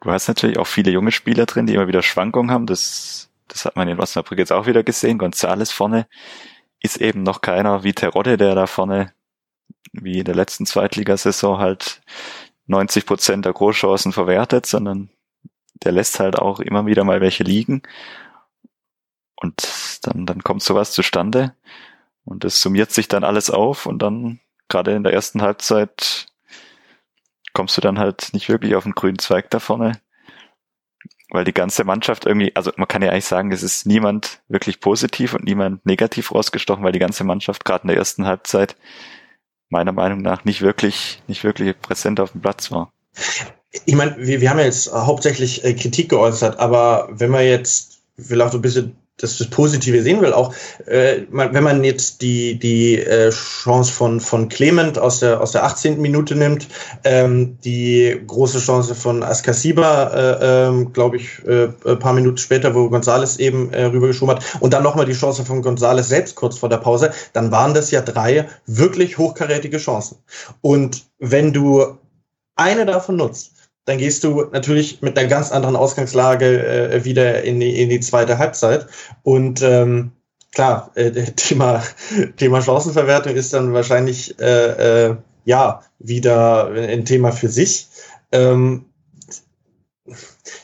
du 0.00 0.10
hast 0.10 0.28
natürlich 0.28 0.58
auch 0.58 0.66
viele 0.66 0.90
junge 0.90 1.12
Spieler 1.12 1.46
drin, 1.46 1.66
die 1.66 1.74
immer 1.74 1.88
wieder 1.88 2.02
Schwankungen 2.02 2.50
haben. 2.50 2.66
Das 2.66 3.26
das 3.48 3.64
hat 3.64 3.76
man 3.76 3.88
in 3.88 4.00
Osnabrück 4.00 4.38
jetzt 4.38 4.52
auch 4.52 4.66
wieder 4.66 4.82
gesehen, 4.82 5.18
Gonzales 5.18 5.72
vorne 5.72 6.06
ist 6.80 7.00
eben 7.00 7.22
noch 7.22 7.40
keiner 7.40 7.84
wie 7.84 7.94
Terodde, 7.94 8.36
der 8.36 8.54
da 8.54 8.66
vorne 8.66 9.12
wie 9.92 10.18
in 10.18 10.24
der 10.24 10.34
letzten 10.34 10.66
Zweitligasaison 10.66 11.58
halt 11.58 12.02
90 12.66 13.06
Prozent 13.06 13.44
der 13.44 13.52
Großchancen 13.52 14.12
verwertet, 14.12 14.66
sondern 14.66 15.10
der 15.84 15.92
lässt 15.92 16.20
halt 16.20 16.38
auch 16.38 16.60
immer 16.60 16.86
wieder 16.86 17.04
mal 17.04 17.20
welche 17.20 17.44
liegen. 17.44 17.82
Und 19.36 20.00
dann, 20.02 20.26
dann 20.26 20.42
kommt 20.42 20.62
sowas 20.62 20.92
zustande. 20.92 21.54
Und 22.24 22.44
es 22.44 22.60
summiert 22.60 22.90
sich 22.90 23.08
dann 23.08 23.24
alles 23.24 23.50
auf 23.50 23.86
und 23.86 24.00
dann, 24.00 24.40
gerade 24.68 24.94
in 24.94 25.04
der 25.04 25.12
ersten 25.12 25.42
Halbzeit, 25.42 26.26
kommst 27.52 27.76
du 27.76 27.80
dann 27.80 27.98
halt 27.98 28.30
nicht 28.32 28.48
wirklich 28.48 28.74
auf 28.74 28.84
den 28.84 28.94
grünen 28.94 29.18
Zweig 29.18 29.50
da 29.50 29.60
vorne 29.60 30.00
weil 31.30 31.44
die 31.44 31.54
ganze 31.54 31.84
Mannschaft 31.84 32.26
irgendwie, 32.26 32.54
also 32.54 32.70
man 32.76 32.88
kann 32.88 33.02
ja 33.02 33.10
eigentlich 33.10 33.24
sagen, 33.24 33.50
es 33.52 33.62
ist 33.62 33.86
niemand 33.86 34.40
wirklich 34.48 34.80
positiv 34.80 35.34
und 35.34 35.44
niemand 35.44 35.84
negativ 35.84 36.32
rausgestochen, 36.32 36.84
weil 36.84 36.92
die 36.92 36.98
ganze 36.98 37.24
Mannschaft 37.24 37.64
gerade 37.64 37.82
in 37.82 37.88
der 37.88 37.96
ersten 37.96 38.26
Halbzeit 38.26 38.76
meiner 39.68 39.92
Meinung 39.92 40.22
nach 40.22 40.44
nicht 40.44 40.62
wirklich, 40.62 41.22
nicht 41.26 41.44
wirklich 41.44 41.78
präsent 41.80 42.20
auf 42.20 42.32
dem 42.32 42.40
Platz 42.40 42.70
war. 42.70 42.92
Ich 43.84 43.94
meine, 43.94 44.16
wir, 44.18 44.40
wir 44.40 44.50
haben 44.50 44.58
jetzt 44.58 44.92
hauptsächlich 44.92 45.64
äh, 45.64 45.74
Kritik 45.74 46.08
geäußert, 46.10 46.58
aber 46.58 47.08
wenn 47.10 47.30
man 47.30 47.44
jetzt 47.44 47.98
vielleicht 48.18 48.54
ein 48.54 48.62
bisschen 48.62 48.96
das, 49.18 49.38
das 49.38 49.48
Positive 49.48 50.02
sehen 50.02 50.20
will, 50.20 50.32
auch 50.32 50.54
äh, 50.86 51.22
wenn 51.30 51.64
man 51.64 51.82
jetzt 51.84 52.20
die, 52.20 52.58
die 52.58 53.00
äh, 53.00 53.30
Chance 53.30 53.92
von, 53.92 54.20
von 54.20 54.48
Clement 54.48 54.98
aus 54.98 55.20
der, 55.20 55.40
aus 55.40 55.52
der 55.52 55.64
18. 55.64 56.00
Minute 56.00 56.34
nimmt, 56.34 56.68
ähm, 57.04 57.58
die 57.64 58.20
große 58.26 58.58
Chance 58.58 58.94
von 58.94 59.22
Askasiba, 59.22 60.08
äh, 60.08 60.68
ähm, 60.68 60.92
glaube 60.92 61.16
ich, 61.16 61.42
äh, 61.46 61.68
paar 61.96 62.12
Minuten 62.12 62.36
später, 62.36 62.74
wo 62.74 62.90
Gonzales 62.90 63.38
eben 63.38 63.72
äh, 63.72 63.84
rübergeschoben 63.84 64.36
hat, 64.36 64.44
und 64.60 64.74
dann 64.74 64.82
nochmal 64.82 65.06
die 65.06 65.14
Chance 65.14 65.44
von 65.44 65.62
Gonzales 65.62 66.08
selbst 66.08 66.36
kurz 66.36 66.58
vor 66.58 66.68
der 66.68 66.76
Pause, 66.76 67.10
dann 67.32 67.50
waren 67.50 67.72
das 67.72 67.90
ja 67.90 68.02
drei 68.02 68.48
wirklich 68.66 69.16
hochkarätige 69.16 69.78
Chancen. 69.78 70.18
Und 70.60 71.06
wenn 71.18 71.54
du 71.54 71.98
eine 72.54 72.84
davon 72.84 73.16
nutzt, 73.16 73.55
dann 73.86 73.98
gehst 73.98 74.24
du 74.24 74.42
natürlich 74.52 75.00
mit 75.00 75.16
einer 75.16 75.28
ganz 75.28 75.52
anderen 75.52 75.76
Ausgangslage 75.76 76.90
äh, 76.92 77.04
wieder 77.04 77.42
in 77.44 77.60
die, 77.60 77.80
in 77.80 77.88
die 77.88 78.00
zweite 78.00 78.38
Halbzeit. 78.38 78.86
Und 79.22 79.62
ähm, 79.62 80.10
klar, 80.52 80.90
äh, 80.96 81.10
Thema, 81.36 81.82
Thema 82.36 82.60
Chancenverwertung 82.60 83.34
ist 83.34 83.54
dann 83.54 83.72
wahrscheinlich 83.72 84.38
äh, 84.40 85.06
äh, 85.06 85.16
ja 85.44 85.82
wieder 86.00 86.70
ein 86.72 87.04
Thema 87.04 87.30
für 87.30 87.48
sich. 87.48 87.86
Ähm, 88.32 88.86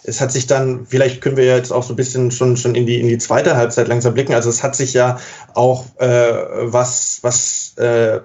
es 0.04 0.20
hat 0.20 0.32
sich 0.32 0.48
dann, 0.48 0.86
vielleicht 0.86 1.20
können 1.20 1.36
wir 1.36 1.44
jetzt 1.44 1.72
auch 1.72 1.84
so 1.84 1.92
ein 1.92 1.96
bisschen 1.96 2.32
schon, 2.32 2.56
schon 2.56 2.74
in 2.74 2.86
die, 2.86 3.00
in 3.00 3.06
die 3.06 3.18
zweite 3.18 3.56
Halbzeit 3.56 3.86
langsam 3.86 4.14
blicken. 4.14 4.34
Also 4.34 4.50
es 4.50 4.64
hat 4.64 4.74
sich 4.74 4.94
ja 4.94 5.20
auch 5.54 5.84
äh, 5.98 6.34
was, 6.72 7.20
was 7.22 7.76
äh, 7.76 8.20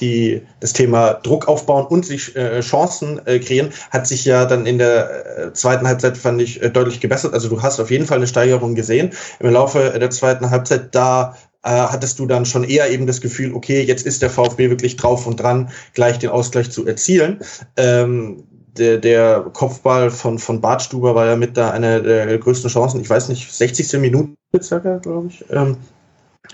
die, 0.00 0.42
das 0.60 0.72
Thema 0.72 1.14
Druck 1.14 1.46
aufbauen 1.48 1.86
und 1.86 2.06
sich 2.06 2.34
äh, 2.36 2.60
Chancen 2.60 3.24
äh, 3.26 3.38
kreieren, 3.38 3.70
hat 3.90 4.06
sich 4.06 4.24
ja 4.24 4.44
dann 4.44 4.66
in 4.66 4.78
der 4.78 5.48
äh, 5.48 5.52
zweiten 5.52 5.86
Halbzeit, 5.86 6.16
fand 6.16 6.40
ich, 6.40 6.62
äh, 6.62 6.70
deutlich 6.70 7.00
gebessert. 7.00 7.34
Also 7.34 7.48
du 7.48 7.62
hast 7.62 7.80
auf 7.80 7.90
jeden 7.90 8.06
Fall 8.06 8.18
eine 8.18 8.26
Steigerung 8.26 8.74
gesehen. 8.74 9.12
Im 9.40 9.50
Laufe 9.50 9.96
der 9.98 10.10
zweiten 10.10 10.50
Halbzeit, 10.50 10.94
da 10.94 11.36
äh, 11.62 11.70
hattest 11.70 12.18
du 12.18 12.26
dann 12.26 12.44
schon 12.44 12.64
eher 12.64 12.90
eben 12.90 13.06
das 13.06 13.20
Gefühl, 13.20 13.54
okay, 13.54 13.82
jetzt 13.82 14.06
ist 14.06 14.22
der 14.22 14.30
VfB 14.30 14.70
wirklich 14.70 14.96
drauf 14.96 15.26
und 15.26 15.40
dran, 15.40 15.70
gleich 15.94 16.18
den 16.18 16.30
Ausgleich 16.30 16.70
zu 16.70 16.86
erzielen. 16.86 17.40
Ähm, 17.76 18.44
der, 18.76 18.98
der 18.98 19.46
Kopfball 19.52 20.10
von, 20.10 20.38
von 20.38 20.60
Bartstuber 20.60 21.14
war 21.14 21.26
ja 21.26 21.36
mit 21.36 21.56
da 21.56 21.70
eine 21.70 22.02
der 22.02 22.38
größten 22.38 22.70
Chancen. 22.70 23.00
Ich 23.00 23.08
weiß 23.08 23.28
nicht, 23.28 23.52
60. 23.52 24.00
Minute 24.00 24.34
circa, 24.60 24.98
glaube 24.98 25.28
ich. 25.28 25.44
Ähm, 25.50 25.76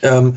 ähm, 0.02 0.36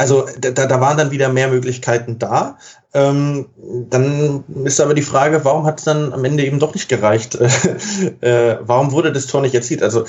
also 0.00 0.26
da, 0.40 0.50
da 0.50 0.80
waren 0.80 0.96
dann 0.96 1.10
wieder 1.10 1.28
mehr 1.28 1.48
Möglichkeiten 1.48 2.18
da. 2.18 2.56
Ähm, 2.94 3.50
dann 3.90 4.44
ist 4.64 4.80
aber 4.80 4.94
die 4.94 5.02
Frage, 5.02 5.44
warum 5.44 5.66
hat 5.66 5.78
es 5.78 5.84
dann 5.84 6.14
am 6.14 6.24
Ende 6.24 6.42
eben 6.42 6.58
doch 6.58 6.72
nicht 6.72 6.88
gereicht? 6.88 7.34
äh, 8.22 8.56
warum 8.62 8.92
wurde 8.92 9.12
das 9.12 9.26
Tor 9.26 9.42
nicht 9.42 9.54
erzielt? 9.54 9.82
Also 9.82 10.06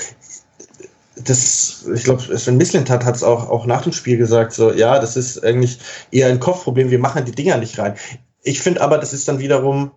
das, 1.18 1.86
ich 1.94 2.06
glaube, 2.06 2.22
Sven 2.38 2.56
Mislintat 2.56 3.04
hat 3.04 3.18
es 3.18 3.24
auch, 3.24 3.50
auch 3.50 3.66
nach 3.66 3.82
dem 3.82 3.92
Spiel 3.92 4.16
gesagt, 4.16 4.54
so, 4.54 4.72
ja, 4.72 4.98
das 4.98 5.18
ist 5.18 5.44
eigentlich 5.44 5.80
eher 6.10 6.30
ein 6.30 6.40
Kopfproblem, 6.40 6.90
wir 6.90 7.00
machen 7.00 7.26
die 7.26 7.34
Dinger 7.34 7.58
nicht 7.58 7.78
rein. 7.78 7.96
Ich 8.44 8.62
finde 8.62 8.80
aber, 8.80 8.98
das 8.98 9.12
ist 9.12 9.28
dann 9.28 9.40
wiederum 9.40 9.92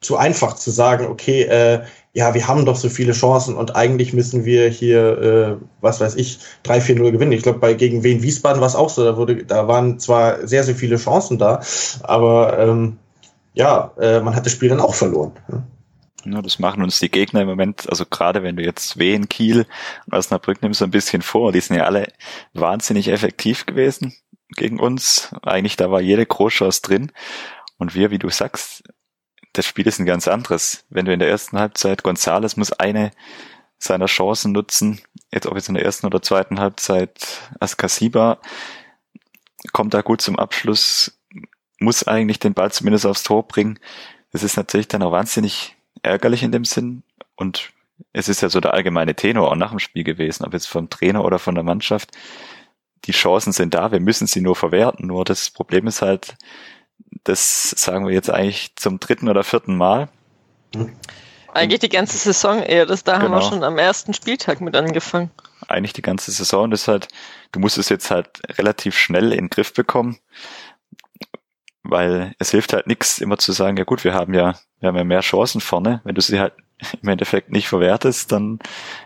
zu 0.00 0.16
einfach 0.16 0.54
zu 0.54 0.70
sagen, 0.70 1.06
okay, 1.06 1.42
äh, 1.42 1.82
ja, 2.14 2.32
wir 2.32 2.46
haben 2.46 2.64
doch 2.64 2.76
so 2.76 2.88
viele 2.88 3.12
Chancen 3.12 3.56
und 3.56 3.74
eigentlich 3.74 4.12
müssen 4.12 4.44
wir 4.44 4.68
hier, 4.68 5.18
äh, 5.18 5.56
was 5.80 6.00
weiß 6.00 6.14
ich, 6.14 6.38
3-4-0 6.64 7.10
gewinnen. 7.10 7.32
Ich 7.32 7.42
glaube, 7.42 7.58
bei 7.58 7.74
gegen 7.74 8.04
Wien 8.04 8.22
Wiesbaden 8.22 8.60
war 8.60 8.68
es 8.68 8.76
auch 8.76 8.88
so. 8.88 9.04
Da, 9.04 9.16
wurde, 9.16 9.44
da 9.44 9.66
waren 9.66 9.98
zwar 9.98 10.46
sehr, 10.46 10.62
sehr 10.62 10.76
viele 10.76 10.96
Chancen 10.96 11.38
da, 11.38 11.60
aber 12.04 12.56
ähm, 12.60 12.98
ja, 13.52 13.90
äh, 14.00 14.20
man 14.20 14.36
hat 14.36 14.46
das 14.46 14.52
Spiel 14.52 14.68
dann 14.68 14.80
auch 14.80 14.94
verloren. 14.94 15.32
Ja, 16.24 16.40
das 16.40 16.60
machen 16.60 16.84
uns 16.84 17.00
die 17.00 17.10
Gegner 17.10 17.42
im 17.42 17.48
Moment, 17.48 17.88
also 17.90 18.06
gerade 18.06 18.44
wenn 18.44 18.56
du 18.56 18.62
jetzt 18.62 18.96
Wien, 18.96 19.28
Kiel 19.28 19.66
und 20.06 20.16
Osnabrück 20.16 20.62
nimmst, 20.62 20.78
so 20.78 20.84
ein 20.84 20.92
bisschen 20.92 21.20
vor, 21.20 21.50
die 21.50 21.60
sind 21.60 21.76
ja 21.76 21.84
alle 21.84 22.06
wahnsinnig 22.52 23.08
effektiv 23.08 23.66
gewesen 23.66 24.14
gegen 24.50 24.78
uns. 24.78 25.34
Eigentlich 25.42 25.76
da 25.76 25.90
war 25.90 26.00
jede 26.00 26.24
Großchance 26.24 26.80
drin. 26.82 27.12
Und 27.76 27.96
wir, 27.96 28.12
wie 28.12 28.18
du 28.18 28.30
sagst, 28.30 28.84
das 29.54 29.66
Spiel 29.66 29.86
ist 29.86 29.98
ein 29.98 30.06
ganz 30.06 30.28
anderes. 30.28 30.84
Wenn 30.90 31.06
du 31.06 31.12
in 31.12 31.20
der 31.20 31.28
ersten 31.28 31.58
Halbzeit, 31.58 32.02
Gonzales 32.02 32.56
muss 32.56 32.72
eine 32.72 33.12
seiner 33.78 34.06
Chancen 34.06 34.52
nutzen, 34.52 35.00
jetzt 35.32 35.46
ob 35.46 35.54
jetzt 35.54 35.68
in 35.68 35.74
der 35.74 35.84
ersten 35.84 36.06
oder 36.06 36.22
zweiten 36.22 36.58
Halbzeit 36.60 37.40
Askasiba 37.60 38.38
kommt 39.72 39.94
da 39.94 40.02
gut 40.02 40.20
zum 40.20 40.38
Abschluss, 40.38 41.18
muss 41.78 42.06
eigentlich 42.06 42.38
den 42.38 42.54
Ball 42.54 42.72
zumindest 42.72 43.06
aufs 43.06 43.22
Tor 43.22 43.46
bringen. 43.46 43.78
Das 44.32 44.42
ist 44.42 44.56
natürlich 44.56 44.88
dann 44.88 45.02
auch 45.02 45.12
wahnsinnig 45.12 45.76
ärgerlich 46.02 46.42
in 46.42 46.52
dem 46.52 46.64
Sinn 46.64 47.02
und 47.36 47.72
es 48.12 48.28
ist 48.28 48.42
ja 48.42 48.48
so 48.48 48.60
der 48.60 48.74
allgemeine 48.74 49.14
Tenor 49.14 49.50
auch 49.50 49.56
nach 49.56 49.70
dem 49.70 49.78
Spiel 49.78 50.02
gewesen, 50.02 50.44
ob 50.44 50.52
jetzt 50.52 50.66
vom 50.66 50.90
Trainer 50.90 51.24
oder 51.24 51.38
von 51.38 51.54
der 51.54 51.64
Mannschaft. 51.64 52.10
Die 53.04 53.12
Chancen 53.12 53.52
sind 53.52 53.74
da, 53.74 53.92
wir 53.92 54.00
müssen 54.00 54.26
sie 54.26 54.40
nur 54.40 54.56
verwerten. 54.56 55.06
Nur 55.06 55.24
das 55.24 55.50
Problem 55.50 55.86
ist 55.86 56.02
halt, 56.02 56.36
das 57.24 57.70
sagen 57.70 58.06
wir 58.06 58.14
jetzt 58.14 58.30
eigentlich 58.30 58.76
zum 58.76 59.00
dritten 59.00 59.28
oder 59.28 59.44
vierten 59.44 59.76
Mal. 59.76 60.08
Eigentlich 61.52 61.80
die 61.80 61.88
ganze 61.88 62.18
Saison 62.18 62.62
eher. 62.62 62.84
Das, 62.84 63.04
da 63.04 63.12
genau. 63.12 63.24
haben 63.24 63.32
wir 63.32 63.38
genau. 63.38 63.50
schon 63.50 63.64
am 63.64 63.78
ersten 63.78 64.12
Spieltag 64.12 64.60
mit 64.60 64.76
angefangen. 64.76 65.30
Eigentlich 65.68 65.92
die 65.92 66.02
ganze 66.02 66.30
Saison. 66.30 66.70
Das 66.70 66.82
ist 66.82 66.88
halt, 66.88 67.08
du 67.52 67.60
musst 67.60 67.78
es 67.78 67.88
jetzt 67.88 68.10
halt 68.10 68.28
relativ 68.58 68.96
schnell 68.96 69.32
in 69.32 69.44
den 69.44 69.50
Griff 69.50 69.72
bekommen. 69.72 70.18
Weil 71.82 72.34
es 72.38 72.50
hilft 72.50 72.72
halt 72.72 72.86
nichts, 72.86 73.18
immer 73.18 73.38
zu 73.38 73.52
sagen, 73.52 73.76
ja 73.76 73.84
gut, 73.84 74.04
wir 74.04 74.14
haben 74.14 74.34
ja, 74.34 74.54
wir 74.80 74.88
haben 74.88 74.96
ja 74.96 75.04
mehr 75.04 75.20
Chancen 75.20 75.60
vorne. 75.60 76.00
Wenn 76.04 76.14
du 76.14 76.20
sie 76.20 76.40
halt 76.40 76.54
im 77.02 77.08
Endeffekt 77.08 77.50
nicht 77.50 77.68
verwertest, 77.68 78.32
dann 78.32 78.58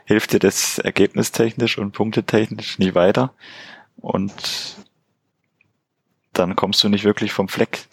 hilft 0.04 0.32
dir 0.32 0.38
das 0.38 0.78
ergebnistechnisch 0.78 1.78
und 1.78 1.92
punktetechnisch 1.92 2.78
nicht 2.78 2.94
weiter. 2.94 3.34
Und 3.96 4.78
dann 6.38 6.56
kommst 6.56 6.82
du 6.82 6.88
nicht 6.88 7.04
wirklich 7.04 7.32
vom 7.32 7.48
Fleck. 7.48 7.86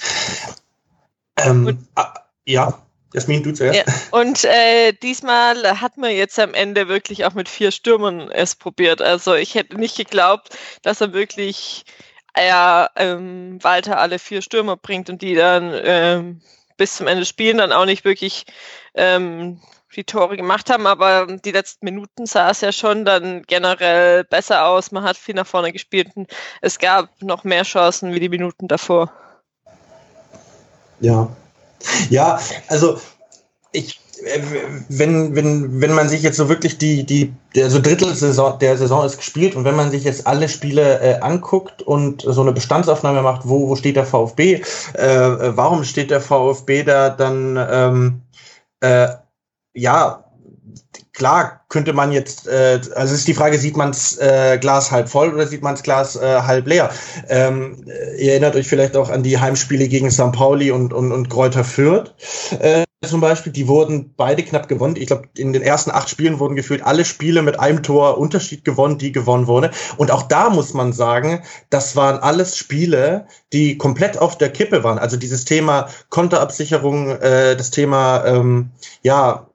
Ähm, 1.37 1.85
ah, 1.95 2.13
ja, 2.45 2.79
Jasmin, 3.13 3.43
du 3.43 3.53
zuerst. 3.53 3.77
Ja. 3.77 3.83
Und 4.11 4.43
äh, 4.43 4.93
diesmal 4.93 5.79
hat 5.81 5.97
man 5.97 6.11
jetzt 6.11 6.37
am 6.37 6.53
Ende 6.53 6.87
wirklich 6.87 7.25
auch 7.25 7.33
mit 7.33 7.47
vier 7.47 7.71
Stürmern 7.71 8.29
es 8.29 8.55
probiert. 8.55 9.01
Also 9.01 9.35
ich 9.35 9.55
hätte 9.55 9.77
nicht 9.77 9.95
geglaubt, 9.97 10.57
dass 10.81 11.01
er 11.01 11.13
wirklich 11.13 11.85
er 12.33 12.91
ähm, 12.97 13.63
Walter 13.63 13.99
alle 13.99 14.19
vier 14.19 14.41
Stürmer 14.41 14.75
bringt 14.75 15.09
und 15.09 15.21
die 15.21 15.35
dann 15.35 15.73
ähm, 15.83 16.41
bis 16.77 16.95
zum 16.97 17.07
Ende 17.07 17.25
spielen, 17.25 17.57
dann 17.57 17.71
auch 17.71 17.85
nicht 17.85 18.03
wirklich 18.03 18.45
ähm, 18.93 19.61
die 19.95 20.03
Tore 20.03 20.37
gemacht 20.37 20.69
haben, 20.69 20.87
aber 20.87 21.27
die 21.27 21.51
letzten 21.51 21.85
Minuten 21.85 22.25
sah 22.25 22.49
es 22.49 22.61
ja 22.61 22.71
schon 22.71 23.05
dann 23.05 23.43
generell 23.43 24.23
besser 24.23 24.65
aus. 24.65 24.91
Man 24.91 25.03
hat 25.03 25.17
viel 25.17 25.35
nach 25.35 25.47
vorne 25.47 25.71
gespielt 25.71 26.09
und 26.15 26.29
es 26.61 26.79
gab 26.79 27.09
noch 27.21 27.43
mehr 27.43 27.63
Chancen 27.63 28.13
wie 28.13 28.19
die 28.19 28.29
Minuten 28.29 28.67
davor. 28.67 29.11
Ja, 30.99 31.29
ja, 32.09 32.39
also 32.67 32.99
ich, 33.71 33.99
äh, 34.23 34.41
wenn, 34.89 35.35
wenn, 35.35 35.81
wenn 35.81 35.93
man 35.93 36.09
sich 36.09 36.21
jetzt 36.21 36.37
so 36.37 36.49
wirklich 36.49 36.77
die, 36.77 37.05
die, 37.05 37.33
der 37.53 37.69
so 37.69 37.81
Drittelsaison 37.81 38.59
der 38.59 38.77
Saison 38.77 39.05
ist 39.05 39.17
gespielt 39.17 39.55
und 39.55 39.65
wenn 39.65 39.75
man 39.75 39.91
sich 39.91 40.03
jetzt 40.03 40.25
alle 40.25 40.47
Spiele 40.47 40.99
äh, 41.01 41.19
anguckt 41.19 41.81
und 41.81 42.21
so 42.21 42.41
eine 42.41 42.53
Bestandsaufnahme 42.53 43.21
macht, 43.21 43.47
wo, 43.47 43.67
wo 43.67 43.75
steht 43.75 43.97
der 43.97 44.05
VfB, 44.05 44.61
äh, 44.93 45.07
warum 45.07 45.83
steht 45.83 46.11
der 46.11 46.21
VfB 46.21 46.83
da, 46.83 47.09
dann 47.09 47.57
ähm, 47.69 48.21
äh, 48.79 49.09
ja, 49.75 50.25
klar 51.13 51.61
könnte 51.69 51.93
man 51.93 52.11
jetzt, 52.11 52.47
äh, 52.47 52.79
also 52.95 53.13
ist 53.13 53.27
die 53.27 53.33
Frage, 53.33 53.57
sieht 53.57 53.77
man 53.77 53.91
das 53.91 54.17
äh, 54.17 54.57
Glas 54.59 54.91
halb 54.91 55.09
voll 55.09 55.33
oder 55.33 55.47
sieht 55.47 55.61
man 55.61 55.75
das 55.75 55.83
Glas 55.83 56.15
äh, 56.15 56.41
halb 56.41 56.67
leer? 56.67 56.89
Ähm, 57.29 57.85
ihr 58.17 58.31
erinnert 58.31 58.55
euch 58.55 58.67
vielleicht 58.67 58.95
auch 58.95 59.09
an 59.09 59.23
die 59.23 59.39
Heimspiele 59.39 59.87
gegen 59.87 60.11
St. 60.11 60.31
Pauli 60.31 60.71
und, 60.71 60.93
und, 60.93 61.11
und 61.11 61.29
Kräuter 61.29 61.63
Fürth 61.63 62.13
äh, 62.59 62.83
zum 63.05 63.21
Beispiel. 63.21 63.51
Die 63.51 63.67
wurden 63.67 64.13
beide 64.15 64.43
knapp 64.43 64.67
gewonnen. 64.67 64.95
Ich 64.97 65.07
glaube, 65.07 65.29
in 65.37 65.53
den 65.53 65.61
ersten 65.61 65.91
acht 65.91 66.09
Spielen 66.09 66.39
wurden 66.39 66.55
gefühlt 66.55 66.83
alle 66.83 67.05
Spiele 67.05 67.41
mit 67.41 67.59
einem 67.59 67.83
Tor 67.83 68.17
Unterschied 68.17 68.65
gewonnen, 68.65 68.97
die 68.97 69.11
gewonnen 69.11 69.47
wurde. 69.47 69.71
Und 69.97 70.11
auch 70.11 70.23
da 70.23 70.49
muss 70.49 70.73
man 70.73 70.93
sagen, 70.93 71.43
das 71.69 71.95
waren 71.95 72.19
alles 72.19 72.57
Spiele, 72.57 73.27
die 73.53 73.77
komplett 73.77 74.17
auf 74.17 74.37
der 74.37 74.49
Kippe 74.49 74.83
waren. 74.83 74.99
Also 74.99 75.17
dieses 75.17 75.45
Thema 75.45 75.89
Konterabsicherung, 76.09 77.09
äh, 77.09 77.55
das 77.55 77.71
Thema, 77.71 78.25
ähm, 78.25 78.71
ja, 79.01 79.47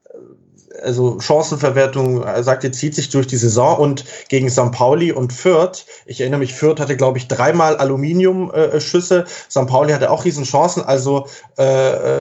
also 0.83 1.21
Chancenverwertung, 1.21 2.23
er 2.23 2.43
sagt, 2.43 2.65
ihr 2.65 2.73
zieht 2.73 2.95
sich 2.95 3.09
durch 3.11 3.27
die 3.27 3.37
Saison 3.37 3.79
und 3.79 4.05
gegen 4.29 4.51
St. 4.51 4.73
Pauli 4.73 5.13
und 5.13 5.33
Fürth, 5.33 5.87
ich 6.07 6.21
erinnere 6.21 6.41
mich, 6.41 6.55
Fürth 6.55 6.81
hatte, 6.81 6.97
glaube 6.97 7.19
ich, 7.19 7.29
dreimal 7.29 7.77
Aluminiumschüsse, 7.77 9.27
St. 9.51 9.67
Pauli 9.67 9.93
hatte 9.93 10.11
auch 10.11 10.25
riesen 10.25 10.45
Chancen, 10.45 10.83
also 10.83 11.27
äh, 11.59 12.17
äh 12.17 12.21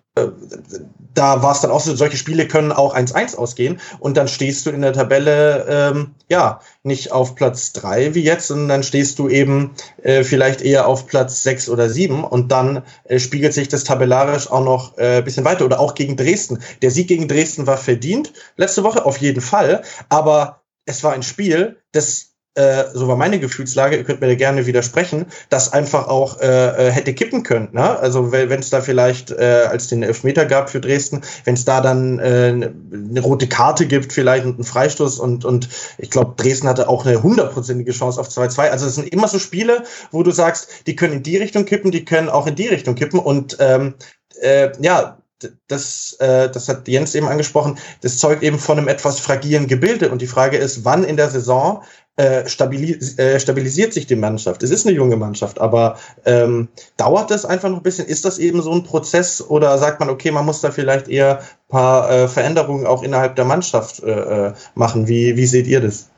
da 1.20 1.44
war 1.44 1.52
es 1.52 1.60
dann 1.60 1.72
auch 1.72 1.82
so, 1.82 1.94
solche 1.96 2.16
Spiele 2.16 2.48
können 2.48 2.72
auch 2.72 2.96
1-1 2.96 3.36
ausgehen 3.36 3.82
und 4.00 4.16
dann 4.16 4.30
stehst 4.30 4.66
du 4.66 4.70
in 4.70 4.82
der 4.82 4.94
Tabelle, 4.94 5.66
ähm, 5.70 6.16
ja, 6.30 6.62
nicht 6.84 7.12
auf 7.12 7.36
Platz 7.36 7.74
3 7.74 8.16
wie 8.16 8.24
jetzt, 8.24 8.48
sondern 8.48 8.70
dann 8.70 8.84
stehst 8.84 9.20
du 9.20 9.28
eben 9.28 9.72
äh, 10.02 10.24
vielleicht 10.24 10.62
eher 10.62 10.88
auf 10.88 11.08
Platz 11.08 11.44
6 11.44 11.70
oder 11.70 11.90
7 11.90 12.24
und 12.24 12.54
dann 12.54 12.84
äh, 13.04 13.20
spiegelt 13.20 13.54
sich 13.54 13.68
das 13.68 13.84
tabellarisch 13.84 14.50
auch 14.50 14.64
noch 14.64 14.98
äh, 14.98 15.22
bisschen 15.22 15.44
weiter 15.44 15.66
oder 15.66 15.82
auch 15.82 15.94
gegen 15.94 16.16
Dresden. 16.16 16.60
Der 16.82 16.90
Sieg 16.90 17.10
gegen 17.10 17.28
Dresden 17.28 17.68
war 17.68 17.78
verdient, 17.78 18.32
letzte 18.56 18.84
Woche 18.84 19.06
auf 19.06 19.18
jeden 19.18 19.42
Fall, 19.42 19.84
aber 20.08 20.62
es 20.86 21.04
war 21.04 21.12
ein 21.12 21.24
Spiel, 21.24 21.82
das 21.92 22.29
äh, 22.56 22.86
so 22.94 23.08
war 23.08 23.16
meine 23.16 23.40
Gefühlslage, 23.40 23.96
ihr 23.96 24.04
könnt 24.04 24.22
mir 24.22 24.28
da 24.28 24.36
gerne 24.36 24.66
widersprechen, 24.66 25.28
das 25.50 25.72
einfach 25.72 26.08
auch 26.08 26.42
äh, 26.42 26.88
äh 26.88 26.92
hätte 26.92 27.14
kippen 27.14 27.44
können. 27.44 27.70
Ne? 27.74 28.00
Also 28.00 28.32
wenn 28.32 28.60
es 28.60 28.70
da 28.70 28.82
vielleicht, 28.82 29.32
äh, 29.32 29.68
als 29.70 29.88
den 29.88 30.04
Elfmeter 30.04 30.46
gab 30.46 30.70
für 30.70 30.82
Dresden, 30.82 31.22
wenn 31.46 31.54
es 31.54 31.66
da 31.66 31.80
dann 31.80 32.20
äh, 32.20 32.72
eine 32.92 33.22
rote 33.22 33.48
Karte 33.48 33.86
gibt 33.86 34.14
vielleicht 34.14 34.46
und 34.46 34.56
einen 34.56 34.64
Freistoß 34.64 35.20
und, 35.20 35.46
und 35.46 35.70
ich 35.98 36.10
glaube, 36.10 36.34
Dresden 36.38 36.68
hatte 36.68 36.90
auch 36.90 37.06
eine 37.06 37.22
hundertprozentige 37.22 37.92
Chance 37.92 38.20
auf 38.20 38.30
2-2. 38.30 38.70
Also 38.70 38.88
es 38.88 38.96
sind 38.96 39.08
immer 39.08 39.28
so 39.28 39.40
Spiele, 39.40 39.84
wo 40.12 40.24
du 40.24 40.32
sagst, 40.32 40.88
die 40.88 40.96
können 40.96 41.14
in 41.14 41.24
die 41.24 41.38
Richtung 41.38 41.66
kippen, 41.66 41.92
die 41.92 42.04
können 42.04 42.30
auch 42.30 42.48
in 42.48 42.56
die 42.56 42.68
Richtung 42.68 42.96
kippen 42.96 43.20
und 43.20 43.58
ähm, 43.60 43.94
äh, 44.42 44.72
ja, 44.82 45.20
das, 45.68 46.14
äh, 46.20 46.50
das 46.50 46.68
hat 46.68 46.88
Jens 46.88 47.16
eben 47.16 47.28
angesprochen, 47.28 47.78
das 48.02 48.18
zeugt 48.18 48.44
eben 48.44 48.60
von 48.60 48.78
einem 48.78 48.88
etwas 48.88 49.20
fragilen 49.20 49.68
Gebilde. 49.68 50.10
Und 50.10 50.22
die 50.22 50.28
Frage 50.28 50.58
ist, 50.58 50.84
wann 50.84 51.04
in 51.04 51.18
der 51.18 51.30
Saison 51.30 51.84
äh, 52.20 52.50
stabilis 52.50 53.18
äh, 53.18 53.40
stabilisiert 53.40 53.94
sich 53.94 54.06
die 54.06 54.18
Mannschaft. 54.18 54.62
Es 54.62 54.72
ist 54.72 54.86
eine 54.86 54.94
junge 54.94 55.16
Mannschaft, 55.16 55.62
aber 55.62 55.98
ähm, 56.26 56.68
dauert 56.98 57.32
das 57.32 57.46
einfach 57.46 57.70
noch 57.70 57.78
ein 57.78 57.84
bisschen? 57.84 58.08
Ist 58.08 58.26
das 58.26 58.40
eben 58.40 58.62
so 58.62 58.74
ein 58.74 58.84
Prozess 58.84 59.42
oder 59.42 59.78
sagt 59.78 60.02
man, 60.02 60.10
okay, 60.10 60.30
man 60.32 60.46
muss 60.46 60.60
da 60.60 60.70
vielleicht 60.70 61.08
eher 61.08 61.40
ein 61.40 61.70
paar 61.70 62.12
äh, 62.12 62.28
Veränderungen 62.28 62.86
auch 62.86 63.04
innerhalb 63.04 63.38
der 63.38 63.46
Mannschaft 63.46 64.04
äh, 64.04 64.48
äh 64.48 64.54
machen? 64.76 65.08
Wie, 65.08 65.38
wie 65.38 65.46
seht 65.46 65.66
ihr 65.66 65.80
das? 65.80 66.10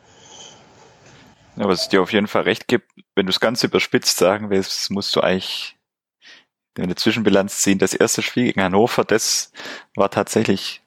Ja, 1.56 1.68
was 1.68 1.84
es 1.84 1.90
dir 1.90 2.02
auf 2.02 2.12
jeden 2.12 2.28
Fall 2.28 2.44
recht 2.44 2.68
gibt, 2.68 2.90
wenn 3.14 3.28
du 3.28 3.30
es 3.30 3.40
ganz 3.40 3.64
überspitzt 3.64 4.18
sagen 4.18 4.50
willst, 4.50 4.90
musst 4.90 5.16
du 5.16 5.22
eigentlich 5.22 5.78
eine 6.80 6.96
Zwischenbilanz 6.96 7.60
ziehen. 7.60 7.78
Das 7.78 7.94
erste 7.94 8.24
Spiel 8.24 8.46
gegen 8.46 8.64
Hannover, 8.64 9.04
das 9.04 9.52
war 9.96 10.10
tatsächlich 10.10 10.82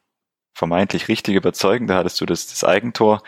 vermeintlich 0.55 1.07
richtig 1.07 1.35
überzeugend. 1.35 1.91
Da 1.91 1.99
hattest 1.99 2.21
du 2.21 2.27
das, 2.27 2.47
das 2.47 2.65
Eigentor 2.65 3.23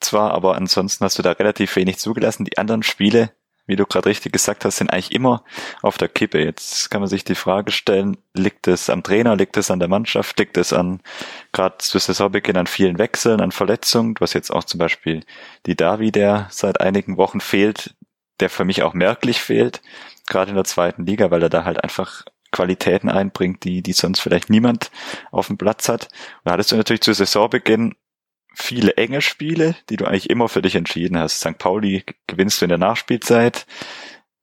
zwar, 0.00 0.32
aber 0.32 0.56
ansonsten 0.56 1.04
hast 1.04 1.18
du 1.18 1.22
da 1.22 1.32
relativ 1.32 1.76
wenig 1.76 1.98
zugelassen. 1.98 2.44
Die 2.44 2.58
anderen 2.58 2.82
Spiele, 2.82 3.30
wie 3.66 3.76
du 3.76 3.84
gerade 3.84 4.08
richtig 4.08 4.32
gesagt 4.32 4.64
hast, 4.64 4.76
sind 4.76 4.92
eigentlich 4.92 5.12
immer 5.12 5.42
auf 5.82 5.98
der 5.98 6.08
Kippe. 6.08 6.38
Jetzt 6.38 6.90
kann 6.90 7.00
man 7.00 7.08
sich 7.08 7.24
die 7.24 7.34
Frage 7.34 7.72
stellen, 7.72 8.16
liegt 8.34 8.68
es 8.68 8.88
am 8.90 9.02
Trainer, 9.02 9.36
liegt 9.36 9.56
es 9.56 9.70
an 9.70 9.80
der 9.80 9.88
Mannschaft, 9.88 10.38
liegt 10.38 10.56
es 10.56 10.72
an, 10.72 11.00
gerade 11.52 11.78
zu 11.78 11.98
Saisonbeginn, 11.98 12.56
an 12.56 12.66
vielen 12.66 12.98
Wechseln, 12.98 13.40
an 13.40 13.52
Verletzungen, 13.52 14.14
was 14.20 14.32
jetzt 14.32 14.50
auch 14.50 14.64
zum 14.64 14.78
Beispiel 14.78 15.24
die 15.66 15.76
Davi, 15.76 16.12
der 16.12 16.48
seit 16.50 16.80
einigen 16.80 17.16
Wochen 17.16 17.40
fehlt, 17.40 17.94
der 18.40 18.50
für 18.50 18.64
mich 18.64 18.82
auch 18.82 18.94
merklich 18.94 19.40
fehlt, 19.40 19.82
gerade 20.28 20.50
in 20.50 20.56
der 20.56 20.64
zweiten 20.64 21.06
Liga, 21.06 21.30
weil 21.30 21.42
er 21.42 21.48
da 21.48 21.64
halt 21.64 21.82
einfach 21.82 22.24
Qualitäten 22.52 23.10
einbringt, 23.10 23.64
die, 23.64 23.82
die 23.82 23.92
sonst 23.92 24.20
vielleicht 24.20 24.50
niemand 24.50 24.90
auf 25.30 25.48
dem 25.48 25.58
Platz 25.58 25.88
hat. 25.88 26.04
Und 26.04 26.42
da 26.44 26.52
hattest 26.52 26.72
du 26.72 26.76
natürlich 26.76 27.02
zu 27.02 27.12
Saisonbeginn 27.12 27.94
viele 28.56 28.96
enge 28.96 29.20
Spiele, 29.20 29.76
die 29.90 29.98
du 29.98 30.06
eigentlich 30.06 30.30
immer 30.30 30.48
für 30.48 30.62
dich 30.62 30.74
entschieden 30.74 31.18
hast. 31.18 31.40
St. 31.40 31.58
Pauli 31.58 32.04
gewinnst 32.26 32.60
du 32.60 32.64
in 32.64 32.70
der 32.70 32.78
Nachspielzeit. 32.78 33.66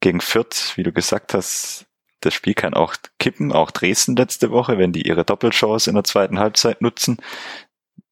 Gegen 0.01 0.21
Fürth, 0.21 0.73
wie 0.77 0.83
du 0.83 0.91
gesagt 0.91 1.33
hast, 1.33 1.87
das 2.21 2.33
Spiel 2.33 2.53
kann 2.53 2.75
auch 2.75 2.95
kippen, 3.17 3.51
auch 3.51 3.71
Dresden 3.71 4.15
letzte 4.15 4.51
Woche, 4.51 4.77
wenn 4.77 4.93
die 4.93 5.07
ihre 5.07 5.25
Doppelchance 5.25 5.89
in 5.89 5.95
der 5.95 6.03
zweiten 6.03 6.39
Halbzeit 6.39 6.81
nutzen. 6.81 7.17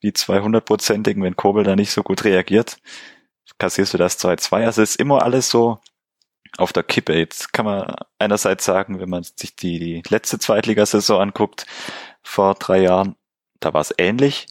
Die 0.01 0.11
200-prozentigen, 0.11 1.21
wenn 1.21 1.35
Kobel 1.35 1.63
da 1.63 1.75
nicht 1.75 1.91
so 1.91 2.01
gut 2.01 2.23
reagiert, 2.23 2.77
kassierst 3.59 3.93
du 3.93 3.99
das 3.99 4.19
2-2. 4.19 4.65
Also 4.65 4.81
ist 4.81 4.95
immer 4.95 5.21
alles 5.21 5.49
so 5.49 5.79
auf 6.57 6.73
der 6.73 6.83
Kippe. 6.83 7.13
Jetzt 7.13 7.53
kann 7.53 7.65
man 7.65 7.95
einerseits 8.17 8.65
sagen, 8.65 8.99
wenn 8.99 9.09
man 9.09 9.23
sich 9.23 9.55
die, 9.55 9.77
die 9.77 10.03
letzte 10.09 10.39
Zweitligasaison 10.39 11.21
anguckt, 11.21 11.67
vor 12.23 12.55
drei 12.55 12.81
Jahren, 12.81 13.15
da 13.59 13.73
war 13.73 13.81
es 13.81 13.93
ähnlich 13.99 14.47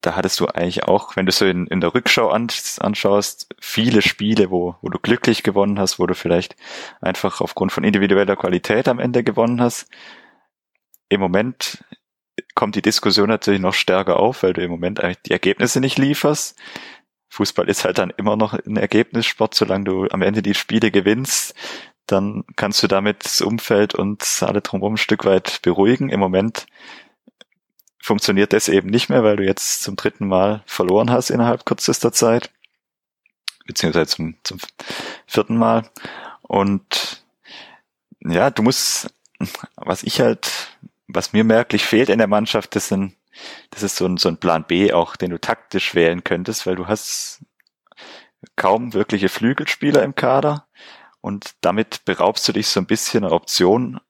da 0.00 0.16
hattest 0.16 0.40
du 0.40 0.46
eigentlich 0.46 0.84
auch, 0.84 1.16
wenn 1.16 1.26
du 1.26 1.32
so 1.32 1.44
in, 1.44 1.66
in 1.66 1.80
der 1.80 1.94
Rückschau 1.94 2.30
anschaust, 2.30 3.54
viele 3.60 4.02
Spiele, 4.02 4.50
wo, 4.50 4.76
wo 4.80 4.88
du 4.88 4.98
glücklich 4.98 5.42
gewonnen 5.42 5.78
hast, 5.78 5.98
wo 5.98 6.06
du 6.06 6.14
vielleicht 6.14 6.56
einfach 7.00 7.40
aufgrund 7.40 7.72
von 7.72 7.84
individueller 7.84 8.36
Qualität 8.36 8.88
am 8.88 8.98
Ende 8.98 9.22
gewonnen 9.22 9.60
hast. 9.60 9.88
Im 11.08 11.20
Moment 11.20 11.84
kommt 12.54 12.76
die 12.76 12.82
Diskussion 12.82 13.28
natürlich 13.28 13.60
noch 13.60 13.74
stärker 13.74 14.18
auf, 14.18 14.42
weil 14.42 14.54
du 14.54 14.62
im 14.62 14.70
Moment 14.70 15.00
eigentlich 15.00 15.22
die 15.22 15.32
Ergebnisse 15.32 15.80
nicht 15.80 15.98
lieferst. 15.98 16.58
Fußball 17.28 17.68
ist 17.68 17.84
halt 17.84 17.98
dann 17.98 18.12
immer 18.16 18.36
noch 18.36 18.54
ein 18.54 18.76
Ergebnissport, 18.76 19.54
solange 19.54 19.84
du 19.84 20.08
am 20.10 20.22
Ende 20.22 20.42
die 20.42 20.54
Spiele 20.54 20.90
gewinnst, 20.90 21.54
dann 22.06 22.44
kannst 22.56 22.82
du 22.82 22.86
damit 22.86 23.24
das 23.24 23.40
Umfeld 23.40 23.94
und 23.94 24.24
alle 24.40 24.62
drumherum 24.62 24.94
ein 24.94 24.98
Stück 24.98 25.24
weit 25.24 25.60
beruhigen. 25.62 26.08
Im 26.08 26.18
Moment 26.18 26.66
funktioniert 28.00 28.52
das 28.52 28.68
eben 28.68 28.88
nicht 28.88 29.08
mehr, 29.08 29.22
weil 29.22 29.36
du 29.36 29.44
jetzt 29.44 29.82
zum 29.82 29.96
dritten 29.96 30.26
Mal 30.26 30.62
verloren 30.66 31.10
hast 31.10 31.30
innerhalb 31.30 31.66
kürzester 31.66 32.12
Zeit, 32.12 32.50
beziehungsweise 33.66 34.16
zum, 34.16 34.36
zum 34.42 34.58
vierten 35.26 35.56
Mal. 35.56 35.88
Und 36.42 37.22
ja, 38.20 38.50
du 38.50 38.62
musst, 38.62 39.12
was 39.76 40.02
ich 40.02 40.20
halt, 40.20 40.50
was 41.06 41.32
mir 41.32 41.44
merklich 41.44 41.84
fehlt 41.84 42.08
in 42.08 42.18
der 42.18 42.26
Mannschaft, 42.26 42.74
das 42.74 42.88
sind, 42.88 43.14
das 43.70 43.82
ist 43.82 43.96
so 43.96 44.06
ein, 44.06 44.16
so 44.16 44.28
ein 44.28 44.38
Plan 44.38 44.64
B 44.66 44.92
auch, 44.92 45.16
den 45.16 45.30
du 45.30 45.40
taktisch 45.40 45.94
wählen 45.94 46.24
könntest, 46.24 46.66
weil 46.66 46.76
du 46.76 46.86
hast 46.86 47.40
kaum 48.56 48.94
wirkliche 48.94 49.28
Flügelspieler 49.28 50.02
im 50.02 50.14
Kader 50.14 50.66
und 51.20 51.54
damit 51.60 52.04
beraubst 52.04 52.48
du 52.48 52.52
dich 52.52 52.68
so 52.68 52.80
ein 52.80 52.86
bisschen 52.86 53.24
einer 53.24 53.34
Option, 53.34 54.00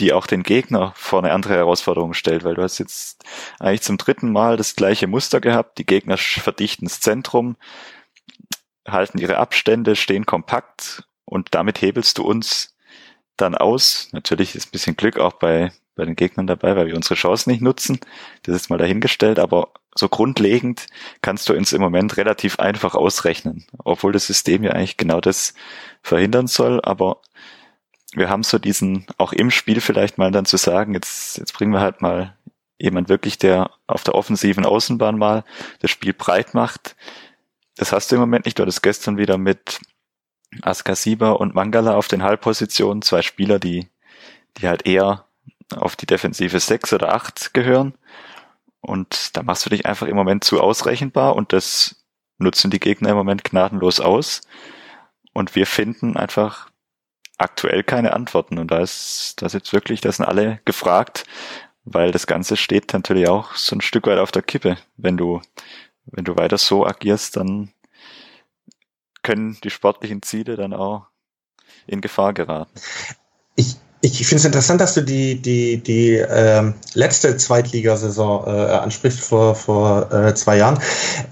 die 0.00 0.12
auch 0.12 0.26
den 0.26 0.42
Gegner 0.42 0.92
vor 0.96 1.20
eine 1.20 1.32
andere 1.32 1.54
Herausforderung 1.54 2.14
stellt, 2.14 2.44
weil 2.44 2.54
du 2.54 2.62
hast 2.62 2.78
jetzt 2.78 3.24
eigentlich 3.58 3.82
zum 3.82 3.98
dritten 3.98 4.32
Mal 4.32 4.56
das 4.56 4.76
gleiche 4.76 5.06
Muster 5.06 5.40
gehabt. 5.40 5.78
Die 5.78 5.86
Gegner 5.86 6.16
verdichten 6.16 6.86
das 6.86 7.00
Zentrum, 7.00 7.56
halten 8.86 9.18
ihre 9.18 9.38
Abstände, 9.38 9.96
stehen 9.96 10.26
kompakt 10.26 11.04
und 11.24 11.54
damit 11.54 11.80
hebelst 11.82 12.18
du 12.18 12.24
uns 12.24 12.74
dann 13.36 13.54
aus. 13.54 14.08
Natürlich 14.12 14.54
ist 14.54 14.68
ein 14.68 14.72
bisschen 14.72 14.96
Glück 14.96 15.18
auch 15.18 15.34
bei, 15.34 15.72
bei 15.96 16.04
den 16.04 16.16
Gegnern 16.16 16.46
dabei, 16.46 16.76
weil 16.76 16.86
wir 16.86 16.96
unsere 16.96 17.14
Chancen 17.14 17.50
nicht 17.50 17.62
nutzen. 17.62 17.98
Das 18.42 18.54
ist 18.54 18.70
mal 18.70 18.78
dahingestellt, 18.78 19.38
aber 19.38 19.72
so 19.94 20.08
grundlegend 20.08 20.86
kannst 21.22 21.48
du 21.48 21.54
uns 21.54 21.72
im 21.72 21.80
Moment 21.80 22.16
relativ 22.16 22.58
einfach 22.58 22.94
ausrechnen, 22.94 23.64
obwohl 23.84 24.12
das 24.12 24.26
System 24.26 24.64
ja 24.64 24.72
eigentlich 24.72 24.96
genau 24.96 25.20
das 25.20 25.54
verhindern 26.02 26.46
soll, 26.46 26.80
aber 26.82 27.20
wir 28.14 28.28
haben 28.28 28.42
so 28.42 28.58
diesen, 28.58 29.06
auch 29.18 29.32
im 29.32 29.50
Spiel 29.50 29.80
vielleicht 29.80 30.18
mal 30.18 30.30
dann 30.30 30.44
zu 30.44 30.56
sagen, 30.56 30.94
jetzt, 30.94 31.38
jetzt 31.38 31.52
bringen 31.54 31.72
wir 31.72 31.80
halt 31.80 32.00
mal 32.00 32.36
jemand 32.78 33.08
wirklich, 33.08 33.38
der 33.38 33.70
auf 33.86 34.04
der 34.04 34.14
offensiven 34.14 34.64
Außenbahn 34.64 35.18
mal 35.18 35.44
das 35.80 35.90
Spiel 35.90 36.12
breit 36.12 36.54
macht. 36.54 36.96
Das 37.76 37.92
hast 37.92 38.10
du 38.10 38.16
im 38.16 38.20
Moment 38.20 38.44
nicht. 38.44 38.58
Du 38.58 38.62
hattest 38.62 38.82
gestern 38.82 39.16
wieder 39.16 39.38
mit 39.38 39.80
Askasiba 40.62 41.30
und 41.30 41.54
Mangala 41.54 41.96
auf 41.96 42.08
den 42.08 42.22
Halbpositionen, 42.22 43.02
zwei 43.02 43.22
Spieler, 43.22 43.58
die, 43.58 43.88
die 44.58 44.68
halt 44.68 44.86
eher 44.86 45.26
auf 45.74 45.96
die 45.96 46.06
defensive 46.06 46.58
6 46.58 46.92
oder 46.92 47.14
8 47.14 47.54
gehören. 47.54 47.94
Und 48.80 49.36
da 49.36 49.42
machst 49.42 49.64
du 49.64 49.70
dich 49.70 49.86
einfach 49.86 50.06
im 50.06 50.16
Moment 50.16 50.44
zu 50.44 50.60
ausrechenbar 50.60 51.34
und 51.36 51.52
das 51.52 52.04
nutzen 52.38 52.70
die 52.70 52.80
Gegner 52.80 53.10
im 53.10 53.16
Moment 53.16 53.44
gnadenlos 53.44 54.00
aus. 54.00 54.42
Und 55.32 55.56
wir 55.56 55.66
finden 55.66 56.16
einfach 56.16 56.68
aktuell 57.38 57.82
keine 57.82 58.12
Antworten. 58.12 58.58
Und 58.58 58.70
da 58.70 58.78
ist, 58.78 59.34
da 59.40 59.46
ist 59.46 59.52
jetzt 59.52 59.72
wirklich, 59.72 60.00
da 60.00 60.12
sind 60.12 60.24
alle 60.24 60.60
gefragt, 60.64 61.24
weil 61.84 62.12
das 62.12 62.26
Ganze 62.26 62.56
steht 62.56 62.92
natürlich 62.92 63.28
auch 63.28 63.54
so 63.54 63.76
ein 63.76 63.80
Stück 63.80 64.06
weit 64.06 64.18
auf 64.18 64.32
der 64.32 64.42
Kippe. 64.42 64.76
Wenn 64.96 65.16
du, 65.16 65.40
wenn 66.06 66.24
du 66.24 66.36
weiter 66.36 66.58
so 66.58 66.86
agierst, 66.86 67.36
dann 67.36 67.72
können 69.22 69.58
die 69.64 69.70
sportlichen 69.70 70.22
Ziele 70.22 70.56
dann 70.56 70.72
auch 70.72 71.06
in 71.86 72.00
Gefahr 72.00 72.32
geraten. 72.32 72.72
Ich, 73.56 73.76
ich 74.04 74.26
finde 74.26 74.40
es 74.40 74.44
interessant, 74.44 74.82
dass 74.82 74.92
du 74.92 75.00
die, 75.00 75.40
die, 75.40 75.78
die 75.78 76.16
ähm, 76.16 76.74
letzte 76.92 77.38
Zweitligasaison 77.38 78.46
äh, 78.46 78.50
ansprichst 78.50 79.20
vor, 79.20 79.54
vor 79.54 80.12
äh, 80.12 80.34
zwei 80.34 80.58
Jahren. 80.58 80.78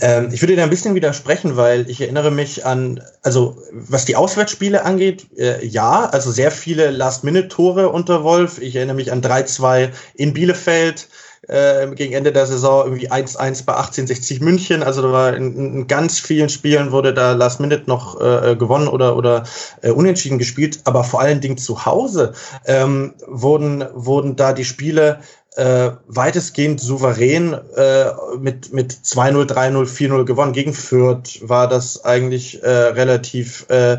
Ähm, 0.00 0.30
ich 0.32 0.40
würde 0.40 0.56
dir 0.56 0.62
ein 0.62 0.70
bisschen 0.70 0.94
widersprechen, 0.94 1.58
weil 1.58 1.90
ich 1.90 2.00
erinnere 2.00 2.30
mich 2.30 2.64
an, 2.64 3.02
also 3.22 3.58
was 3.72 4.06
die 4.06 4.16
Auswärtsspiele 4.16 4.87
angeht, 4.87 5.26
äh, 5.37 5.64
ja, 5.66 6.06
also 6.06 6.30
sehr 6.30 6.50
viele 6.50 6.90
Last-Minute-Tore 6.90 7.90
unter 7.90 8.24
Wolf. 8.24 8.58
Ich 8.58 8.74
erinnere 8.74 8.96
mich 8.96 9.12
an 9.12 9.20
3-2 9.20 9.90
in 10.14 10.32
Bielefeld 10.32 11.08
äh, 11.48 11.88
gegen 11.94 12.14
Ende 12.14 12.33
der 12.33 12.46
Saison 12.46 12.85
irgendwie 12.85 13.11
1-1 13.11 13.64
bei 13.64 13.74
1860 13.74 14.40
München. 14.40 14.83
Also 14.83 15.02
da 15.02 15.12
war 15.12 15.35
in, 15.35 15.57
in, 15.57 15.87
ganz 15.87 16.20
vielen 16.20 16.48
Spielen 16.48 16.92
wurde 16.92 17.14
da 17.14 17.33
Last 17.33 17.61
Minute 17.61 17.85
noch 17.87 18.20
äh, 18.20 18.57
gewonnen 18.57 18.88
oder, 18.88 19.16
oder 19.16 19.44
äh, 19.83 19.90
unentschieden 19.90 20.38
gespielt. 20.38 20.81
Aber 20.85 21.05
vor 21.05 21.20
allen 21.20 21.40
Dingen 21.40 21.59
zu 21.59 21.85
Hause 21.85 22.33
ähm, 22.66 23.14
wurden, 23.26 23.85
wurden 23.94 24.37
da 24.37 24.52
die 24.52 24.64
Spiele 24.64 25.20
äh, 25.57 25.90
weitestgehend 26.07 26.81
souverän 26.81 27.55
äh, 27.76 28.07
mit, 28.38 28.72
mit 28.72 28.92
2-0, 28.92 29.46
3-0, 29.50 29.87
4-0 29.87 30.24
gewonnen. 30.24 30.52
Gegen 30.52 30.72
Fürth 30.72 31.40
war 31.42 31.68
das 31.68 32.05
eigentlich 32.05 32.62
äh, 32.62 32.68
relativ 32.68 33.66
äh, 33.68 33.98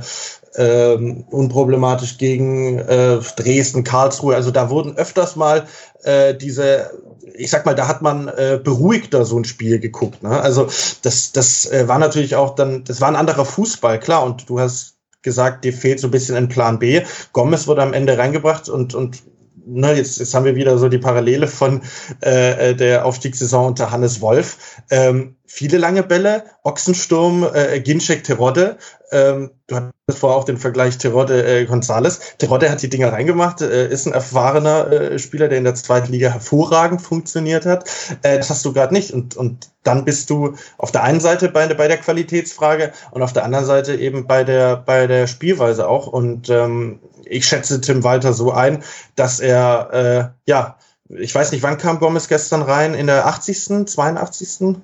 ähm, 0.55 1.25
unproblematisch 1.29 2.17
gegen 2.17 2.79
äh, 2.79 3.19
Dresden, 3.35 3.83
Karlsruhe. 3.83 4.35
Also 4.35 4.51
da 4.51 4.69
wurden 4.69 4.97
öfters 4.97 5.35
mal 5.35 5.67
äh, 6.03 6.33
diese 6.35 6.91
ich 7.35 7.49
sag 7.49 7.65
mal, 7.65 7.75
da 7.75 7.87
hat 7.87 8.01
man 8.01 8.27
äh, 8.27 8.59
beruhigter 8.61 9.25
so 9.25 9.37
ein 9.37 9.45
Spiel 9.45 9.79
geguckt. 9.79 10.23
Ne? 10.23 10.41
Also 10.41 10.67
das, 11.01 11.31
das 11.31 11.65
äh, 11.71 11.87
war 11.87 11.99
natürlich 11.99 12.35
auch 12.35 12.55
dann, 12.55 12.83
das 12.83 13.01
war 13.01 13.07
ein 13.07 13.15
anderer 13.15 13.45
Fußball, 13.45 13.99
klar. 13.99 14.23
Und 14.23 14.49
du 14.49 14.59
hast 14.59 14.97
gesagt, 15.21 15.63
dir 15.63 15.73
fehlt 15.73 15.99
so 15.99 16.07
ein 16.07 16.11
bisschen 16.11 16.35
ein 16.35 16.49
Plan 16.49 16.79
B. 16.79 17.01
Gomez 17.31 17.67
wurde 17.67 17.81
am 17.81 17.93
Ende 17.93 18.17
reingebracht 18.17 18.67
und, 18.67 18.93
und 18.93 19.23
ne, 19.65 19.93
jetzt, 19.93 20.19
jetzt 20.19 20.33
haben 20.33 20.45
wir 20.45 20.55
wieder 20.55 20.77
so 20.77 20.89
die 20.89 20.97
Parallele 20.97 21.47
von 21.47 21.81
äh, 22.23 22.71
äh 22.71 22.75
der 22.75 23.05
Aufstiegssaison 23.05 23.67
unter 23.67 23.91
Hannes 23.91 24.21
Wolf. 24.21 24.81
Ähm, 24.89 25.37
viele 25.53 25.77
lange 25.77 26.01
Bälle, 26.01 26.45
Ochsensturm, 26.63 27.47
äh, 27.53 27.79
Ginczek, 27.79 28.23
Terodde. 28.23 28.77
Ähm, 29.11 29.51
du 29.67 29.75
hattest 29.75 30.17
vorher 30.19 30.39
auch 30.39 30.45
den 30.45 30.57
Vergleich 30.57 30.97
Terodde, 30.97 31.45
äh, 31.45 31.65
Gonzales. 31.65 32.19
Terodde 32.39 32.71
hat 32.71 32.81
die 32.81 32.89
Dinger 32.89 33.13
reingemacht, 33.13 33.61
äh, 33.61 33.87
ist 33.87 34.07
ein 34.07 34.13
erfahrener 34.13 34.91
äh, 34.91 35.19
Spieler, 35.19 35.49
der 35.49 35.59
in 35.59 35.63
der 35.63 35.75
zweiten 35.75 36.11
Liga 36.11 36.29
hervorragend 36.29 37.03
funktioniert 37.03 37.67
hat. 37.67 37.87
Äh, 38.23 38.37
das 38.37 38.49
hast 38.49 38.65
du 38.65 38.73
gerade 38.73 38.95
nicht. 38.95 39.11
Und, 39.11 39.37
und 39.37 39.69
dann 39.83 40.05
bist 40.05 40.31
du 40.31 40.55
auf 40.79 40.91
der 40.91 41.03
einen 41.03 41.19
Seite 41.19 41.49
bei, 41.49 41.71
bei 41.71 41.87
der 41.87 41.97
Qualitätsfrage 41.97 42.91
und 43.11 43.21
auf 43.21 43.33
der 43.33 43.45
anderen 43.45 43.65
Seite 43.65 43.93
eben 43.93 44.25
bei 44.25 44.43
der, 44.43 44.77
bei 44.77 45.05
der 45.05 45.27
Spielweise 45.27 45.87
auch. 45.87 46.07
Und 46.07 46.49
ähm, 46.49 46.99
ich 47.25 47.45
schätze 47.45 47.79
Tim 47.79 48.03
Walter 48.03 48.33
so 48.33 48.51
ein, 48.51 48.83
dass 49.15 49.39
er, 49.39 49.93
äh, 49.93 50.49
ja, 50.49 50.77
ich 51.09 51.35
weiß 51.35 51.51
nicht, 51.51 51.61
wann 51.61 51.77
kam 51.77 51.99
Gomez 51.99 52.27
gestern 52.27 52.63
rein? 52.63 52.95
In 52.95 53.05
der 53.05 53.27
80., 53.27 53.85
82.? 53.85 54.81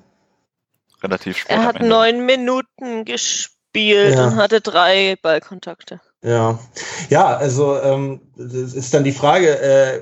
Relativ 1.02 1.38
spät. 1.38 1.56
Er 1.56 1.64
hat 1.64 1.80
neun 1.80 2.26
Minuten 2.26 3.04
gespielt 3.04 4.14
ja. 4.14 4.26
und 4.26 4.36
hatte 4.36 4.60
drei 4.60 5.16
Ballkontakte. 5.20 6.00
Ja, 6.22 6.58
ja, 7.08 7.36
also 7.36 7.80
ähm, 7.80 8.20
das 8.36 8.74
ist 8.74 8.92
dann 8.92 9.04
die 9.04 9.12
Frage, 9.12 9.58
äh, 9.58 10.00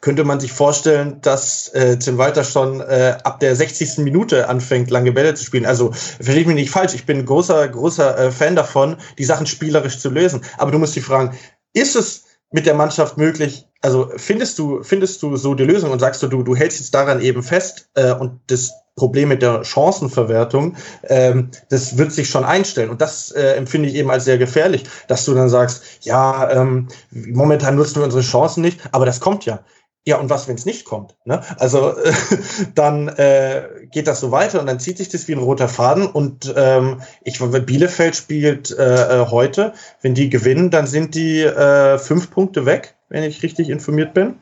könnte 0.00 0.24
man 0.24 0.40
sich 0.40 0.52
vorstellen, 0.52 1.20
dass 1.20 1.68
äh, 1.68 1.98
Tim 1.98 2.18
Walter 2.18 2.44
schon 2.44 2.80
äh, 2.80 3.18
ab 3.22 3.40
der 3.40 3.54
60. 3.54 3.98
Minute 3.98 4.48
anfängt, 4.48 4.90
lange 4.90 5.12
Bälle 5.12 5.34
zu 5.34 5.44
spielen. 5.44 5.66
Also 5.66 5.92
verstehe 5.92 6.40
ich 6.40 6.46
mich 6.46 6.56
nicht 6.56 6.70
falsch, 6.70 6.94
ich 6.94 7.04
bin 7.04 7.18
ein 7.18 7.26
großer, 7.26 7.68
großer 7.68 8.18
äh, 8.18 8.30
Fan 8.32 8.56
davon, 8.56 8.96
die 9.18 9.24
Sachen 9.24 9.46
spielerisch 9.46 9.98
zu 9.98 10.08
lösen. 10.08 10.42
Aber 10.56 10.70
du 10.70 10.78
musst 10.78 10.96
dich 10.96 11.04
fragen, 11.04 11.36
ist 11.74 11.96
es 11.96 12.24
mit 12.50 12.66
der 12.66 12.74
Mannschaft 12.74 13.16
möglich, 13.16 13.66
also 13.80 14.10
findest 14.16 14.58
du, 14.58 14.82
findest 14.82 15.22
du 15.22 15.36
so 15.36 15.54
die 15.54 15.64
Lösung 15.64 15.90
und 15.90 15.98
sagst 15.98 16.22
du, 16.22 16.28
du, 16.28 16.42
du 16.42 16.54
hältst 16.54 16.80
jetzt 16.80 16.94
daran 16.94 17.20
eben 17.20 17.42
fest 17.42 17.88
äh, 17.94 18.12
und 18.12 18.40
das 18.46 18.72
Problem 18.94 19.28
mit 19.28 19.42
der 19.42 19.64
Chancenverwertung, 19.64 20.76
ähm, 21.04 21.50
das 21.70 21.96
wird 21.96 22.12
sich 22.12 22.28
schon 22.28 22.44
einstellen. 22.44 22.90
Und 22.90 23.00
das 23.00 23.30
äh, 23.30 23.54
empfinde 23.54 23.88
ich 23.88 23.94
eben 23.94 24.10
als 24.10 24.24
sehr 24.24 24.38
gefährlich, 24.38 24.84
dass 25.08 25.24
du 25.24 25.34
dann 25.34 25.48
sagst, 25.48 25.82
ja, 26.02 26.50
ähm, 26.50 26.88
momentan 27.10 27.76
nutzen 27.76 27.96
wir 27.96 28.04
unsere 28.04 28.22
Chancen 28.22 28.62
nicht, 28.62 28.80
aber 28.92 29.06
das 29.06 29.20
kommt 29.20 29.46
ja. 29.46 29.60
Ja, 30.04 30.18
und 30.18 30.30
was, 30.30 30.48
wenn 30.48 30.56
es 30.56 30.66
nicht 30.66 30.84
kommt? 30.84 31.14
Ne? 31.24 31.42
Also 31.58 31.96
äh, 31.96 32.12
dann 32.74 33.08
äh, 33.08 33.68
geht 33.92 34.08
das 34.08 34.18
so 34.18 34.32
weiter 34.32 34.58
und 34.60 34.66
dann 34.66 34.80
zieht 34.80 34.98
sich 34.98 35.08
das 35.08 35.28
wie 35.28 35.32
ein 35.32 35.38
roter 35.38 35.68
Faden. 35.68 36.06
Und 36.06 36.52
ähm, 36.56 37.02
ich 37.22 37.38
Bielefeld 37.38 38.16
spielt 38.16 38.76
äh, 38.76 39.22
äh, 39.22 39.26
heute. 39.30 39.74
Wenn 40.00 40.14
die 40.14 40.28
gewinnen, 40.28 40.70
dann 40.70 40.88
sind 40.88 41.14
die 41.14 41.42
äh, 41.42 41.98
fünf 41.98 42.32
Punkte 42.32 42.66
weg, 42.66 42.96
wenn 43.10 43.22
ich 43.22 43.44
richtig 43.44 43.68
informiert 43.68 44.12
bin. 44.12 44.40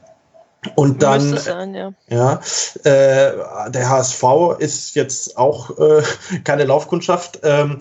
Und 0.74 1.02
dann, 1.02 1.38
sein, 1.38 1.74
ja, 1.74 1.92
ja 2.08 2.40
äh, 2.84 3.70
der 3.70 3.88
HSV 3.88 4.24
ist 4.58 4.94
jetzt 4.94 5.38
auch 5.38 5.78
äh, 5.78 6.02
keine 6.44 6.64
Laufkundschaft. 6.64 7.40
Ähm, 7.42 7.78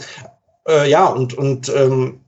äh, 0.68 0.90
ja, 0.90 1.08
und, 1.08 1.34
und 1.34 1.70
ähm, 1.70 2.22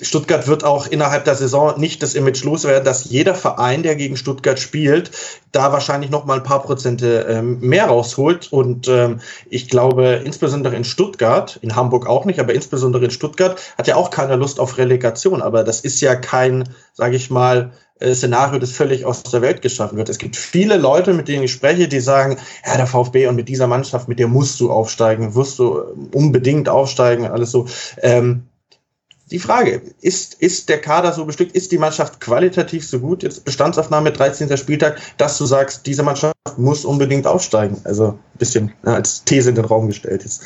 Stuttgart 0.00 0.46
wird 0.48 0.64
auch 0.64 0.86
innerhalb 0.86 1.24
der 1.24 1.34
Saison 1.34 1.78
nicht 1.78 2.02
das 2.02 2.14
Image 2.14 2.44
loswerden, 2.44 2.84
dass 2.84 3.04
jeder 3.04 3.34
Verein, 3.34 3.82
der 3.82 3.96
gegen 3.96 4.16
Stuttgart 4.16 4.58
spielt, 4.58 5.10
da 5.52 5.72
wahrscheinlich 5.72 6.10
noch 6.10 6.24
mal 6.24 6.38
ein 6.38 6.42
paar 6.42 6.62
Prozente 6.62 7.26
ähm, 7.28 7.60
mehr 7.60 7.86
rausholt. 7.86 8.52
Und 8.52 8.88
ähm, 8.88 9.20
ich 9.48 9.68
glaube, 9.68 10.22
insbesondere 10.24 10.76
in 10.76 10.84
Stuttgart, 10.84 11.58
in 11.62 11.76
Hamburg 11.76 12.06
auch 12.06 12.24
nicht, 12.24 12.40
aber 12.40 12.54
insbesondere 12.54 13.04
in 13.04 13.10
Stuttgart 13.10 13.60
hat 13.78 13.86
ja 13.86 13.96
auch 13.96 14.10
keiner 14.10 14.36
Lust 14.36 14.60
auf 14.60 14.78
Relegation. 14.78 15.42
Aber 15.42 15.64
das 15.64 15.80
ist 15.80 16.00
ja 16.00 16.16
kein, 16.16 16.68
sage 16.92 17.16
ich 17.16 17.30
mal, 17.30 17.72
Szenario, 18.02 18.58
das 18.58 18.72
völlig 18.72 19.04
aus 19.04 19.22
der 19.22 19.40
Welt 19.40 19.62
geschaffen 19.62 19.96
wird. 19.96 20.08
Es 20.08 20.18
gibt 20.18 20.36
viele 20.36 20.76
Leute, 20.76 21.14
mit 21.14 21.28
denen 21.28 21.44
ich 21.44 21.52
spreche, 21.52 21.86
die 21.86 22.00
sagen, 22.00 22.38
ja, 22.66 22.76
der 22.76 22.86
VfB 22.86 23.28
und 23.28 23.36
mit 23.36 23.48
dieser 23.48 23.66
Mannschaft, 23.66 24.08
mit 24.08 24.18
der 24.18 24.28
musst 24.28 24.58
du 24.60 24.70
aufsteigen, 24.70 25.34
wirst 25.34 25.58
du 25.58 25.80
unbedingt 26.12 26.68
aufsteigen, 26.68 27.26
alles 27.26 27.52
so. 27.52 27.66
Ähm, 28.02 28.44
die 29.30 29.38
Frage, 29.38 29.80
ist, 30.00 30.34
ist 30.34 30.68
der 30.68 30.80
Kader 30.80 31.12
so 31.12 31.24
bestückt, 31.24 31.52
ist 31.52 31.72
die 31.72 31.78
Mannschaft 31.78 32.20
qualitativ 32.20 32.86
so 32.86 33.00
gut, 33.00 33.22
jetzt 33.22 33.44
Bestandsaufnahme 33.44 34.12
13. 34.12 34.54
Spieltag, 34.56 35.00
dass 35.16 35.38
du 35.38 35.46
sagst, 35.46 35.86
diese 35.86 36.02
Mannschaft 36.02 36.34
muss 36.56 36.84
unbedingt 36.84 37.26
aufsteigen? 37.26 37.80
Also 37.84 38.08
ein 38.08 38.38
bisschen 38.38 38.72
ja, 38.84 38.94
als 38.94 39.24
These 39.24 39.48
in 39.48 39.54
den 39.54 39.64
Raum 39.64 39.86
gestellt 39.86 40.22
jetzt. 40.24 40.42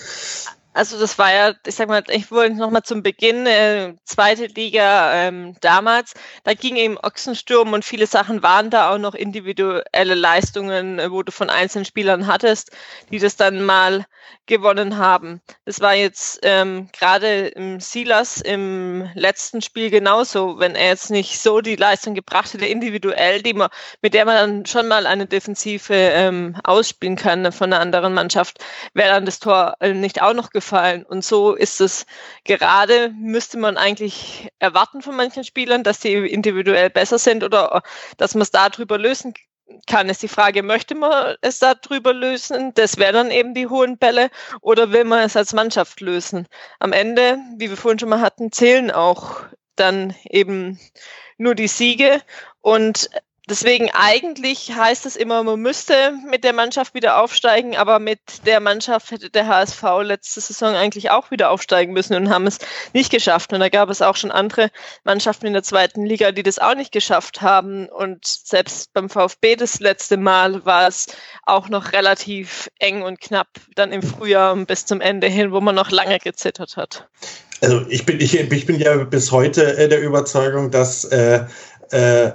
Also 0.74 0.98
das 1.00 1.18
war 1.18 1.32
ja, 1.32 1.54
ich 1.66 1.74
sag 1.74 1.88
mal, 1.88 2.04
ich 2.08 2.30
wollte 2.30 2.54
noch 2.54 2.70
mal 2.70 2.82
zum 2.82 3.02
Beginn, 3.02 3.46
äh, 3.46 3.94
zweite 4.04 4.46
Liga 4.46 5.12
ähm, 5.14 5.56
damals, 5.60 6.14
da 6.44 6.54
ging 6.54 6.76
eben 6.76 6.98
Ochsensturm 6.98 7.72
und 7.72 7.84
viele 7.84 8.06
Sachen 8.06 8.42
waren 8.42 8.70
da 8.70 8.90
auch 8.90 8.98
noch 8.98 9.14
individuelle 9.14 10.14
Leistungen, 10.14 10.98
äh, 10.98 11.10
wo 11.10 11.22
du 11.22 11.32
von 11.32 11.50
einzelnen 11.50 11.84
Spielern 11.84 12.26
hattest, 12.26 12.70
die 13.10 13.18
das 13.18 13.36
dann 13.36 13.64
mal 13.64 14.06
gewonnen 14.46 14.98
haben. 14.98 15.40
Das 15.64 15.80
war 15.80 15.94
jetzt 15.94 16.40
ähm, 16.42 16.88
gerade 16.92 17.48
im 17.48 17.80
Silas 17.80 18.40
im 18.40 19.08
letzten 19.14 19.62
Spiel 19.62 19.90
genauso, 19.90 20.58
wenn 20.58 20.74
er 20.74 20.88
jetzt 20.88 21.10
nicht 21.10 21.38
so 21.40 21.60
die 21.60 21.76
Leistung 21.76 22.14
gebracht 22.14 22.52
hätte, 22.54 22.66
individuell, 22.66 23.42
die 23.42 23.54
man, 23.54 23.68
mit 24.02 24.14
der 24.14 24.24
man 24.24 24.36
dann 24.36 24.66
schon 24.66 24.88
mal 24.88 25.06
eine 25.06 25.26
Defensive 25.26 25.94
ähm, 25.94 26.56
ausspielen 26.64 27.16
kann 27.16 27.52
von 27.52 27.72
einer 27.72 27.82
anderen 27.82 28.14
Mannschaft, 28.14 28.64
wäre 28.94 29.10
dann 29.10 29.26
das 29.26 29.38
Tor 29.38 29.74
äh, 29.80 29.92
nicht 29.92 30.22
auch 30.22 30.34
noch 30.34 30.50
aufgefallen. 30.58 31.04
Und 31.04 31.24
so 31.24 31.54
ist 31.54 31.80
es 31.80 32.04
gerade, 32.44 33.10
müsste 33.10 33.58
man 33.58 33.76
eigentlich 33.76 34.48
erwarten 34.58 35.02
von 35.02 35.16
manchen 35.16 35.44
Spielern, 35.44 35.84
dass 35.84 36.02
sie 36.02 36.14
individuell 36.14 36.90
besser 36.90 37.18
sind 37.18 37.44
oder 37.44 37.82
dass 38.16 38.34
man 38.34 38.42
es 38.42 38.50
darüber 38.50 38.98
lösen 38.98 39.34
kann. 39.86 40.08
Ist 40.08 40.22
die 40.22 40.28
Frage, 40.28 40.62
möchte 40.62 40.96
man 40.96 41.36
es 41.42 41.60
darüber 41.60 42.12
lösen? 42.12 42.72
Das 42.74 42.96
wären 42.96 43.14
dann 43.14 43.30
eben 43.30 43.54
die 43.54 43.68
hohen 43.68 43.98
Bälle 43.98 44.30
oder 44.60 44.92
will 44.92 45.04
man 45.04 45.20
es 45.20 45.36
als 45.36 45.52
Mannschaft 45.52 46.00
lösen? 46.00 46.48
Am 46.80 46.92
Ende, 46.92 47.38
wie 47.56 47.70
wir 47.70 47.76
vorhin 47.76 48.00
schon 48.00 48.08
mal 48.08 48.20
hatten, 48.20 48.50
zählen 48.50 48.90
auch 48.90 49.42
dann 49.76 50.14
eben 50.24 50.80
nur 51.36 51.54
die 51.54 51.68
Siege 51.68 52.20
und 52.60 53.10
Deswegen 53.48 53.90
eigentlich 53.94 54.74
heißt 54.74 55.06
es 55.06 55.16
immer, 55.16 55.42
man 55.42 55.58
müsste 55.58 56.12
mit 56.28 56.44
der 56.44 56.52
Mannschaft 56.52 56.92
wieder 56.92 57.22
aufsteigen, 57.22 57.76
aber 57.76 57.98
mit 57.98 58.20
der 58.44 58.60
Mannschaft 58.60 59.10
hätte 59.10 59.30
der 59.30 59.46
HSV 59.46 59.82
letzte 60.02 60.42
Saison 60.42 60.74
eigentlich 60.74 61.10
auch 61.10 61.30
wieder 61.30 61.50
aufsteigen 61.50 61.94
müssen 61.94 62.14
und 62.14 62.28
haben 62.28 62.46
es 62.46 62.58
nicht 62.92 63.10
geschafft. 63.10 63.54
Und 63.54 63.60
da 63.60 63.70
gab 63.70 63.88
es 63.88 64.02
auch 64.02 64.16
schon 64.16 64.30
andere 64.30 64.68
Mannschaften 65.04 65.46
in 65.46 65.54
der 65.54 65.62
zweiten 65.62 66.04
Liga, 66.04 66.30
die 66.30 66.42
das 66.42 66.58
auch 66.58 66.74
nicht 66.74 66.92
geschafft 66.92 67.40
haben. 67.40 67.88
Und 67.88 68.26
selbst 68.26 68.92
beim 68.92 69.08
VfB 69.08 69.56
das 69.56 69.80
letzte 69.80 70.18
Mal 70.18 70.66
war 70.66 70.86
es 70.86 71.06
auch 71.46 71.70
noch 71.70 71.92
relativ 71.92 72.68
eng 72.78 73.00
und 73.00 73.18
knapp 73.18 73.48
dann 73.74 73.92
im 73.92 74.02
Frühjahr 74.02 74.54
bis 74.56 74.84
zum 74.84 75.00
Ende 75.00 75.26
hin, 75.26 75.52
wo 75.52 75.62
man 75.62 75.74
noch 75.74 75.90
lange 75.90 76.18
gezittert 76.18 76.76
hat. 76.76 77.08
Also 77.62 77.86
ich 77.88 78.04
bin, 78.04 78.20
ich, 78.20 78.38
ich 78.38 78.66
bin 78.66 78.78
ja 78.78 78.94
bis 79.04 79.32
heute 79.32 79.78
äh, 79.78 79.88
der 79.88 80.02
Überzeugung, 80.02 80.70
dass 80.70 81.04
äh, 81.04 81.46
äh, 81.90 82.32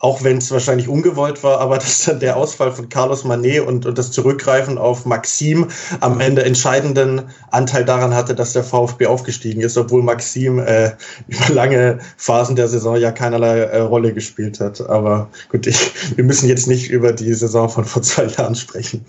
auch 0.00 0.22
wenn 0.22 0.38
es 0.38 0.50
wahrscheinlich 0.52 0.88
ungewollt 0.88 1.42
war, 1.42 1.60
aber 1.60 1.78
dass 1.78 2.04
dann 2.04 2.20
der 2.20 2.36
Ausfall 2.36 2.72
von 2.72 2.88
Carlos 2.88 3.24
Manet 3.24 3.66
und, 3.66 3.86
und 3.86 3.98
das 3.98 4.12
Zurückgreifen 4.12 4.78
auf 4.78 5.06
Maxim 5.06 5.68
am 6.00 6.20
Ende 6.20 6.44
entscheidenden 6.44 7.22
Anteil 7.50 7.84
daran 7.84 8.14
hatte, 8.14 8.34
dass 8.34 8.52
der 8.52 8.64
VfB 8.64 9.06
aufgestiegen 9.06 9.60
ist, 9.60 9.76
obwohl 9.76 10.02
Maxim 10.02 10.58
äh, 10.58 10.92
über 11.26 11.48
lange 11.52 11.98
Phasen 12.16 12.56
der 12.56 12.68
Saison 12.68 12.96
ja 12.96 13.12
keinerlei 13.12 13.58
äh, 13.58 13.80
Rolle 13.80 14.14
gespielt 14.14 14.60
hat. 14.60 14.80
Aber 14.80 15.30
gut, 15.50 15.66
ich, 15.66 16.16
wir 16.16 16.24
müssen 16.24 16.48
jetzt 16.48 16.68
nicht 16.68 16.90
über 16.90 17.12
die 17.12 17.34
Saison 17.34 17.68
von 17.68 17.84
vor 17.84 18.02
zwei 18.02 18.24
Jahren 18.24 18.54
sprechen. 18.54 19.04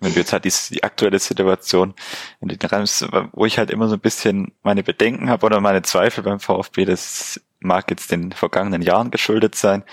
Wenn 0.00 0.12
du 0.12 0.20
jetzt 0.20 0.32
halt 0.32 0.44
die, 0.44 0.52
die 0.70 0.84
aktuelle 0.84 1.18
Situation 1.18 1.94
in 2.40 2.48
den 2.48 2.58
Reims, 2.60 3.04
wo 3.32 3.46
ich 3.46 3.58
halt 3.58 3.70
immer 3.70 3.88
so 3.88 3.94
ein 3.94 4.00
bisschen 4.00 4.52
meine 4.62 4.84
Bedenken 4.84 5.28
habe 5.28 5.44
oder 5.44 5.60
meine 5.60 5.82
Zweifel 5.82 6.22
beim 6.22 6.38
VfB, 6.38 6.84
das 6.84 7.40
mag 7.62 7.90
jetzt 7.90 8.10
den 8.10 8.32
vergangenen 8.32 8.82
Jahren 8.82 9.10
geschuldet 9.10 9.54
sein, 9.54 9.84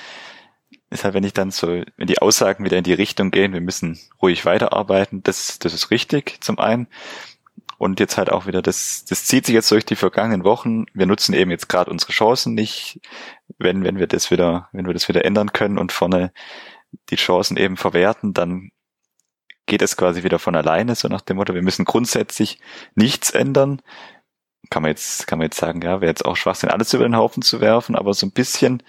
halt, 0.92 1.14
wenn 1.14 1.24
ich 1.24 1.34
dann 1.34 1.52
so, 1.52 1.84
wenn 1.98 2.08
die 2.08 2.20
Aussagen 2.20 2.66
wieder 2.66 2.78
in 2.78 2.84
die 2.84 2.94
Richtung 2.94 3.32
gehen, 3.32 3.54
wir 3.54 3.62
müssen 3.62 4.00
ruhig 4.22 4.46
weiterarbeiten, 4.46 5.24
das, 5.24 5.60
das 5.60 5.74
ist 5.74 5.92
richtig 5.92 6.42
zum 6.42 6.60
einen. 6.60 6.88
Und 7.78 8.02
jetzt 8.02 8.18
halt 8.18 8.30
auch 8.30 8.46
wieder, 8.46 8.62
das, 8.62 9.06
das 9.06 9.26
zieht 9.26 9.46
sich 9.46 9.56
jetzt 9.56 9.72
durch 9.72 9.86
die 9.86 9.96
vergangenen 9.96 10.44
Wochen. 10.44 10.86
Wir 10.94 11.06
nutzen 11.06 11.34
eben 11.34 11.50
jetzt 11.50 11.70
gerade 11.70 11.90
unsere 11.90 12.12
Chancen 12.12 12.54
nicht. 12.54 13.00
Wenn, 13.58 13.86
wenn 13.86 14.00
wir 14.00 14.08
das 14.08 14.32
wieder, 14.32 14.68
wenn 14.74 14.86
wir 14.86 14.94
das 14.94 15.08
wieder 15.08 15.24
ändern 15.24 15.54
können 15.54 15.78
und 15.78 15.94
vorne 15.94 16.34
die 17.10 17.16
Chancen 17.16 17.56
eben 17.56 17.78
verwerten, 17.78 18.34
dann 18.34 18.72
geht 19.66 19.82
es 19.82 19.96
quasi 19.96 20.24
wieder 20.24 20.40
von 20.40 20.56
alleine, 20.56 20.96
so 20.96 21.08
nach 21.08 21.22
dem 21.22 21.38
Motto, 21.38 21.54
wir 21.54 21.62
müssen 21.62 21.86
grundsätzlich 21.86 22.60
nichts 22.96 23.30
ändern 23.30 23.82
kann 24.70 24.84
man 24.84 24.90
jetzt, 24.90 25.28
kann 25.28 25.40
man 25.40 25.46
jetzt 25.46 25.58
sagen, 25.58 25.82
ja, 25.82 26.02
wäre 26.02 26.10
jetzt 26.10 26.26
auch 26.26 26.36
Schwachsinn, 26.36 26.70
alles 26.70 26.94
über 26.94 27.04
den 27.04 27.16
Haufen 27.16 27.42
zu 27.42 27.62
werfen, 27.62 27.96
aber 27.96 28.14
so 28.14 28.26
ein 28.26 28.32
bisschen, 28.32 28.84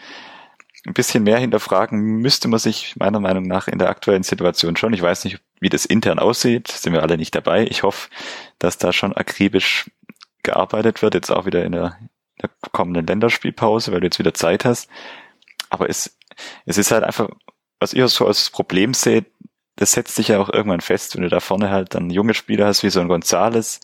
ein 0.87 0.95
bisschen 0.95 1.23
mehr 1.25 1.39
hinterfragen 1.39 2.01
müsste 2.21 2.49
man 2.49 2.59
sich 2.59 2.97
meiner 2.97 3.21
Meinung 3.21 3.47
nach 3.47 3.69
in 3.69 3.79
der 3.79 3.89
aktuellen 3.89 4.23
Situation 4.23 4.77
schon. 4.77 4.93
Ich 4.93 5.03
weiß 5.03 5.25
nicht, 5.25 5.41
wie 5.61 5.69
das 5.69 5.85
intern 5.85 6.19
aussieht, 6.19 6.69
sind 6.69 6.93
wir 6.93 7.03
alle 7.03 7.17
nicht 7.17 7.35
dabei. 7.35 7.67
Ich 7.67 7.83
hoffe, 7.83 8.09
dass 8.59 8.79
da 8.79 8.93
schon 8.93 9.15
akribisch 9.15 9.91
gearbeitet 10.43 11.03
wird, 11.03 11.15
jetzt 11.15 11.31
auch 11.31 11.47
wieder 11.47 11.65
in 11.65 11.73
der, 11.73 11.99
in 12.01 12.09
der 12.43 12.51
kommenden 12.73 13.07
Länderspielpause, 13.07 13.93
weil 13.93 14.01
du 14.01 14.07
jetzt 14.07 14.19
wieder 14.19 14.35
Zeit 14.35 14.65
hast. 14.65 14.89
Aber 15.69 15.89
es, 15.89 16.19
es 16.65 16.79
ist 16.79 16.91
halt 16.91 17.05
einfach, 17.05 17.29
was 17.79 17.93
ich 17.93 18.05
so 18.07 18.27
als 18.27 18.51
Problem 18.51 18.95
sehe, 18.95 19.27
das 19.77 19.93
setzt 19.93 20.15
sich 20.15 20.29
ja 20.29 20.39
auch 20.41 20.51
irgendwann 20.51 20.81
fest, 20.81 21.15
wenn 21.15 21.23
du 21.23 21.29
da 21.29 21.41
vorne 21.41 21.71
halt 21.71 21.95
dann 21.95 22.11
junge 22.11 22.35
Spieler 22.35 22.67
hast, 22.67 22.83
wie 22.83 22.91
so 22.91 23.01
ein 23.01 23.09
Gonzales, 23.09 23.81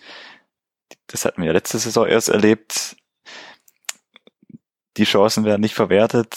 das 1.06 1.24
hatten 1.24 1.42
wir 1.42 1.52
letzte 1.52 1.78
Saison 1.78 2.06
erst 2.06 2.28
erlebt. 2.28 2.96
Die 4.96 5.04
Chancen 5.04 5.44
werden 5.44 5.60
nicht 5.60 5.74
verwertet. 5.74 6.36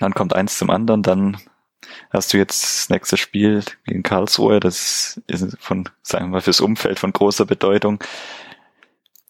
Dann 0.00 0.14
kommt 0.14 0.34
eins 0.34 0.58
zum 0.58 0.70
anderen, 0.70 1.02
dann 1.02 1.38
hast 2.10 2.32
du 2.32 2.38
jetzt 2.38 2.62
das 2.62 2.90
nächste 2.90 3.16
Spiel 3.16 3.62
gegen 3.84 4.02
Karlsruhe. 4.02 4.60
Das 4.60 5.20
ist 5.26 5.56
von, 5.58 5.88
sagen 6.02 6.26
wir 6.26 6.30
mal, 6.30 6.40
fürs 6.40 6.60
Umfeld 6.60 6.98
von 6.98 7.12
großer 7.12 7.46
Bedeutung. 7.46 8.02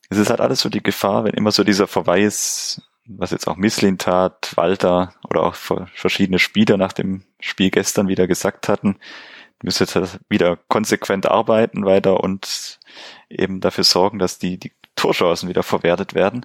Es 0.09 0.19
ist 0.19 0.31
halt 0.31 0.41
alles 0.41 0.61
so 0.61 0.69
die 0.69 0.83
Gefahr, 0.83 1.25
wenn 1.25 1.35
immer 1.35 1.53
so 1.53 1.65
dieser 1.65 1.87
Verweis, 1.87 2.83
was 3.07 3.31
jetzt 3.31 3.49
auch 3.49 3.57
Misslin 3.57 3.99
tat, 3.99 4.53
Walter 4.57 5.15
oder 5.29 5.43
auch 5.43 5.55
verschiedene 5.55 6.39
Spieler 6.39 6.77
nach 6.77 6.93
dem 6.93 7.25
Spiel 7.41 7.71
gestern 7.71 8.09
wieder 8.09 8.27
gesagt 8.27 8.69
hatten, 8.69 8.99
du 9.59 9.67
musst 9.67 9.81
jetzt 9.81 9.97
wieder 10.29 10.59
konsequent 10.69 11.27
arbeiten 11.27 11.85
weiter 11.85 12.21
und 12.21 12.79
eben 13.39 13.61
dafür 13.61 13.85
sorgen, 13.85 14.19
dass 14.19 14.39
die, 14.39 14.59
die 14.59 14.73
Torchancen 14.97 15.49
wieder 15.49 15.63
verwertet 15.63 16.15
werden. 16.15 16.45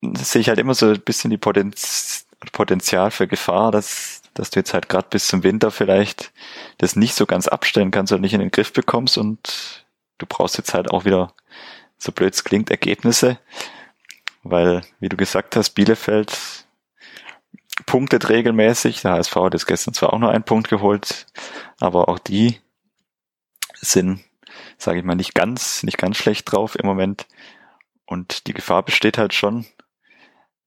Das 0.00 0.32
sehe 0.32 0.40
ich 0.40 0.48
halt 0.48 0.58
immer 0.58 0.74
so 0.74 0.86
ein 0.86 1.00
bisschen 1.00 1.30
die 1.30 1.38
Potenz, 1.38 2.26
Potenzial 2.52 3.10
für 3.10 3.26
Gefahr, 3.26 3.72
dass, 3.72 4.22
dass 4.34 4.50
du 4.50 4.60
jetzt 4.60 4.72
halt 4.72 4.88
gerade 4.88 5.08
bis 5.10 5.26
zum 5.26 5.42
Winter 5.42 5.70
vielleicht 5.70 6.32
das 6.78 6.96
nicht 6.96 7.14
so 7.14 7.26
ganz 7.26 7.48
abstellen 7.48 7.90
kannst 7.90 8.12
oder 8.12 8.20
nicht 8.20 8.34
in 8.34 8.40
den 8.40 8.50
Griff 8.50 8.72
bekommst 8.72 9.18
und 9.18 9.84
du 10.18 10.26
brauchst 10.26 10.56
jetzt 10.56 10.74
halt 10.74 10.90
auch 10.90 11.04
wieder, 11.04 11.32
so 11.96 12.12
blöd 12.12 12.32
es 12.32 12.44
klingt, 12.44 12.70
Ergebnisse, 12.70 13.38
weil, 14.44 14.82
wie 15.00 15.08
du 15.08 15.16
gesagt 15.16 15.56
hast, 15.56 15.70
Bielefeld 15.70 16.64
punktet 17.86 18.28
regelmäßig. 18.28 19.02
Der 19.02 19.12
HSV 19.12 19.34
hat 19.36 19.54
jetzt 19.54 19.66
gestern 19.66 19.94
zwar 19.94 20.12
auch 20.12 20.18
nur 20.18 20.30
einen 20.30 20.44
Punkt 20.44 20.68
geholt, 20.68 21.26
aber 21.80 22.08
auch 22.08 22.18
die 22.18 22.60
sind 23.80 24.24
sage 24.76 24.98
ich 24.98 25.04
mal, 25.04 25.14
nicht 25.14 25.34
ganz, 25.34 25.82
nicht 25.82 25.98
ganz 25.98 26.16
schlecht 26.16 26.50
drauf 26.50 26.76
im 26.76 26.86
Moment. 26.86 27.26
Und 28.06 28.46
die 28.46 28.54
Gefahr 28.54 28.82
besteht 28.82 29.18
halt 29.18 29.34
schon, 29.34 29.66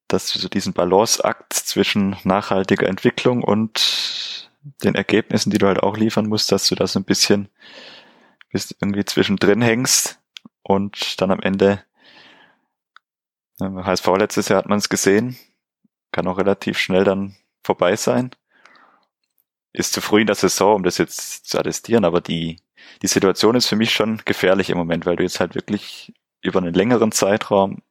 dass 0.08 0.32
du 0.32 0.40
so 0.40 0.50
diesen 0.50 0.74
Balanceakt 0.74 1.54
zwischen 1.54 2.18
nachhaltiger 2.24 2.88
Entwicklung 2.88 3.44
und 3.44 4.50
den 4.84 4.96
Ergebnissen, 4.96 5.50
die 5.50 5.58
du 5.58 5.68
halt 5.68 5.82
auch 5.82 5.98
liefern 5.98 6.28
musst, 6.28 6.52
dass 6.52 6.68
du 6.68 6.76
da 6.76 6.86
so 6.86 7.00
ein 7.00 7.06
bisschen 7.06 7.50
bist 8.52 8.76
irgendwie 8.82 9.06
zwischendrin 9.06 9.62
hängst 9.62 10.20
und 10.62 11.22
dann 11.22 11.32
am 11.32 11.40
Ende 11.40 11.84
HSV 13.60 14.08
letztes 14.18 14.50
Jahr 14.50 14.58
hat 14.58 14.70
man 14.70 14.80
es 14.80 14.90
gesehen, 14.90 15.38
kann 16.12 16.28
auch 16.28 16.38
relativ 16.38 16.78
schnell 16.78 17.04
dann 17.04 17.36
vorbei 17.64 17.96
sein. 17.96 18.32
Ist 19.72 19.94
zu 19.94 20.02
früh 20.02 20.22
in 20.22 20.28
der 20.28 20.36
Saison, 20.36 20.76
um 20.76 20.84
das 20.84 20.98
jetzt 20.98 21.48
zu 21.48 21.58
attestieren, 21.60 22.04
aber 22.04 22.22
die, 22.22 22.58
die 23.02 23.08
Situation 23.08 23.56
ist 23.56 23.68
für 23.68 23.76
mich 23.76 23.92
schon 23.92 24.22
gefährlich 24.26 24.70
im 24.70 24.78
Moment, 24.78 25.06
weil 25.06 25.16
du 25.16 25.24
jetzt 25.24 25.40
halt 25.40 25.56
wirklich 25.56 26.14
über 26.42 26.60
einen 26.60 26.74
längeren 26.74 27.12
Zeitraum 27.12 27.82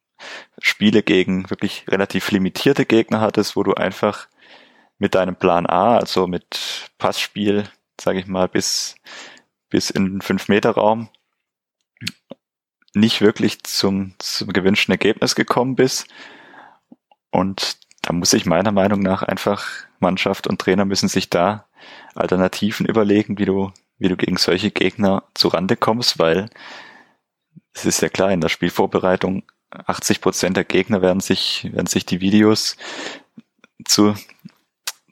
Spiele 0.60 1.02
gegen 1.02 1.48
wirklich 1.48 1.86
relativ 1.88 2.30
limitierte 2.30 2.84
Gegner 2.84 3.20
hattest, 3.20 3.56
wo 3.56 3.62
du 3.62 3.74
einfach 3.74 4.28
mit 4.98 5.14
deinem 5.14 5.36
Plan 5.36 5.66
A, 5.66 5.96
also 5.96 6.26
mit 6.26 6.90
Passspiel, 6.98 7.64
sage 7.98 8.18
ich 8.18 8.26
mal, 8.26 8.48
bis, 8.48 8.96
bis 9.70 9.90
in 9.90 10.04
den 10.04 10.20
5-Meter-Raum 10.20 11.08
nicht 12.92 13.20
wirklich 13.20 13.62
zum, 13.62 14.14
zum 14.18 14.52
gewünschten 14.52 14.92
Ergebnis 14.92 15.34
gekommen 15.34 15.76
bist. 15.76 16.06
Und 17.30 17.78
da 18.02 18.12
muss 18.12 18.32
ich 18.32 18.46
meiner 18.46 18.72
Meinung 18.72 19.00
nach 19.00 19.22
einfach 19.22 19.66
Mannschaft 20.00 20.46
und 20.46 20.60
Trainer 20.60 20.84
müssen 20.84 21.08
sich 21.08 21.30
da 21.30 21.66
Alternativen 22.14 22.86
überlegen, 22.86 23.38
wie 23.38 23.44
du, 23.44 23.72
wie 24.00 24.08
du 24.08 24.16
gegen 24.16 24.36
solche 24.36 24.70
Gegner 24.70 25.22
zurande 25.34 25.76
kommst, 25.76 26.18
weil 26.18 26.50
es 27.72 27.84
ist 27.84 28.02
ja 28.02 28.08
klar, 28.08 28.32
in 28.32 28.40
der 28.40 28.48
Spielvorbereitung 28.48 29.44
80 29.70 30.20
Prozent 30.20 30.56
der 30.56 30.64
Gegner 30.64 31.02
werden 31.02 31.20
sich, 31.20 31.68
werden 31.72 31.86
sich 31.86 32.04
die 32.04 32.20
Videos 32.20 32.76
zu, 33.84 34.14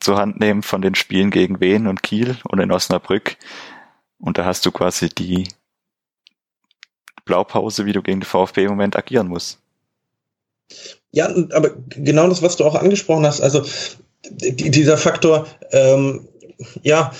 zur 0.00 0.16
Hand 0.16 0.40
nehmen 0.40 0.62
von 0.62 0.82
den 0.82 0.94
Spielen 0.94 1.30
gegen 1.30 1.60
Wien 1.60 1.86
und 1.86 2.02
Kiel 2.02 2.36
und 2.44 2.58
in 2.58 2.72
Osnabrück. 2.72 3.36
Und 4.18 4.38
da 4.38 4.44
hast 4.44 4.66
du 4.66 4.72
quasi 4.72 5.08
die 5.08 5.48
Blaupause, 7.24 7.86
wie 7.86 7.92
du 7.92 8.02
gegen 8.02 8.20
den 8.20 8.26
VfB 8.26 8.64
im 8.64 8.70
Moment 8.70 8.96
agieren 8.96 9.28
musst. 9.28 9.60
Ja, 11.12 11.26
aber 11.52 11.70
genau 11.90 12.28
das, 12.28 12.42
was 12.42 12.56
du 12.56 12.64
auch 12.64 12.74
angesprochen 12.74 13.26
hast, 13.26 13.40
also 13.40 13.64
dieser 14.30 14.98
Faktor, 14.98 15.46
ähm, 15.70 16.28
ja, 16.82 17.12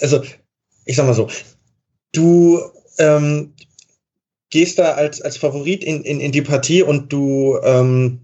also 0.00 0.22
ich 0.84 0.96
sag 0.96 1.06
mal 1.06 1.14
so, 1.14 1.28
du 2.12 2.60
ähm, 2.98 3.52
gehst 4.50 4.78
da 4.78 4.92
als, 4.92 5.20
als 5.20 5.36
Favorit 5.36 5.84
in, 5.84 6.02
in, 6.02 6.20
in 6.20 6.32
die 6.32 6.42
Partie 6.42 6.82
und 6.82 7.12
du 7.12 7.58
ähm, 7.62 8.20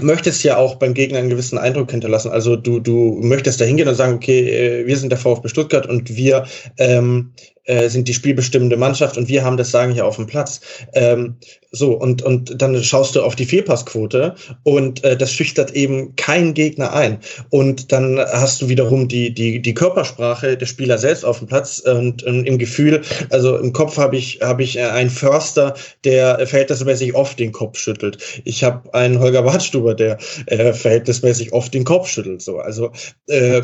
möchtest 0.00 0.42
ja 0.42 0.56
auch 0.56 0.76
beim 0.76 0.94
Gegner 0.94 1.18
einen 1.18 1.30
gewissen 1.30 1.58
Eindruck 1.58 1.90
hinterlassen. 1.90 2.30
Also 2.30 2.56
du, 2.56 2.80
du 2.80 3.18
möchtest 3.20 3.60
da 3.60 3.64
hingehen 3.64 3.88
und 3.88 3.94
sagen, 3.94 4.14
okay, 4.14 4.48
äh, 4.48 4.86
wir 4.86 4.96
sind 4.96 5.10
der 5.10 5.18
VfB 5.18 5.48
Stuttgart 5.48 5.86
und 5.86 6.16
wir 6.16 6.46
ähm, 6.78 7.32
äh, 7.64 7.88
sind 7.88 8.08
die 8.08 8.14
spielbestimmende 8.14 8.76
Mannschaft 8.76 9.16
und 9.16 9.28
wir 9.28 9.44
haben 9.44 9.56
das 9.56 9.70
Sagen 9.70 9.92
hier 9.92 10.06
auf 10.06 10.16
dem 10.16 10.26
Platz. 10.26 10.60
Ähm, 10.94 11.36
so, 11.70 11.92
und, 11.92 12.22
und 12.22 12.60
dann 12.60 12.82
schaust 12.84 13.16
du 13.16 13.22
auf 13.22 13.34
die 13.34 13.46
Fehlpassquote 13.46 14.34
und 14.62 15.02
äh, 15.04 15.16
das 15.16 15.32
schüchtert 15.32 15.70
eben 15.72 16.16
keinen 16.16 16.52
Gegner 16.52 16.92
ein. 16.92 17.20
Und 17.48 17.92
dann 17.92 18.18
hast 18.18 18.60
du 18.60 18.68
wiederum 18.68 19.08
die, 19.08 19.32
die, 19.32 19.62
die 19.62 19.74
Körpersprache 19.74 20.56
der 20.58 20.66
Spieler 20.66 20.98
selbst 20.98 21.24
auf 21.24 21.38
dem 21.38 21.48
Platz 21.48 21.78
und, 21.78 22.22
und 22.24 22.44
im 22.44 22.58
Gefühl, 22.58 23.02
also 23.30 23.56
im 23.56 23.72
Kopf 23.72 23.96
habe 23.96 24.16
ich, 24.16 24.40
hab 24.42 24.60
ich 24.60 24.78
einen 24.80 25.08
Förster, 25.08 25.74
der 26.04 26.46
verhältnismäßig 26.46 27.14
oft 27.14 27.38
den 27.38 27.52
Kopf 27.52 27.78
schüttelt. 27.78 28.18
Ich 28.44 28.64
habe 28.64 28.92
einen 28.92 29.18
Holger 29.18 29.42
Bartstuber, 29.42 29.94
der 29.94 30.18
äh, 30.46 30.74
verhältnismäßig 30.74 31.54
oft 31.54 31.72
den 31.72 31.84
Kopf 31.84 32.08
schüttelt. 32.08 32.42
So. 32.42 32.58
Also 32.58 32.92
äh, 33.28 33.62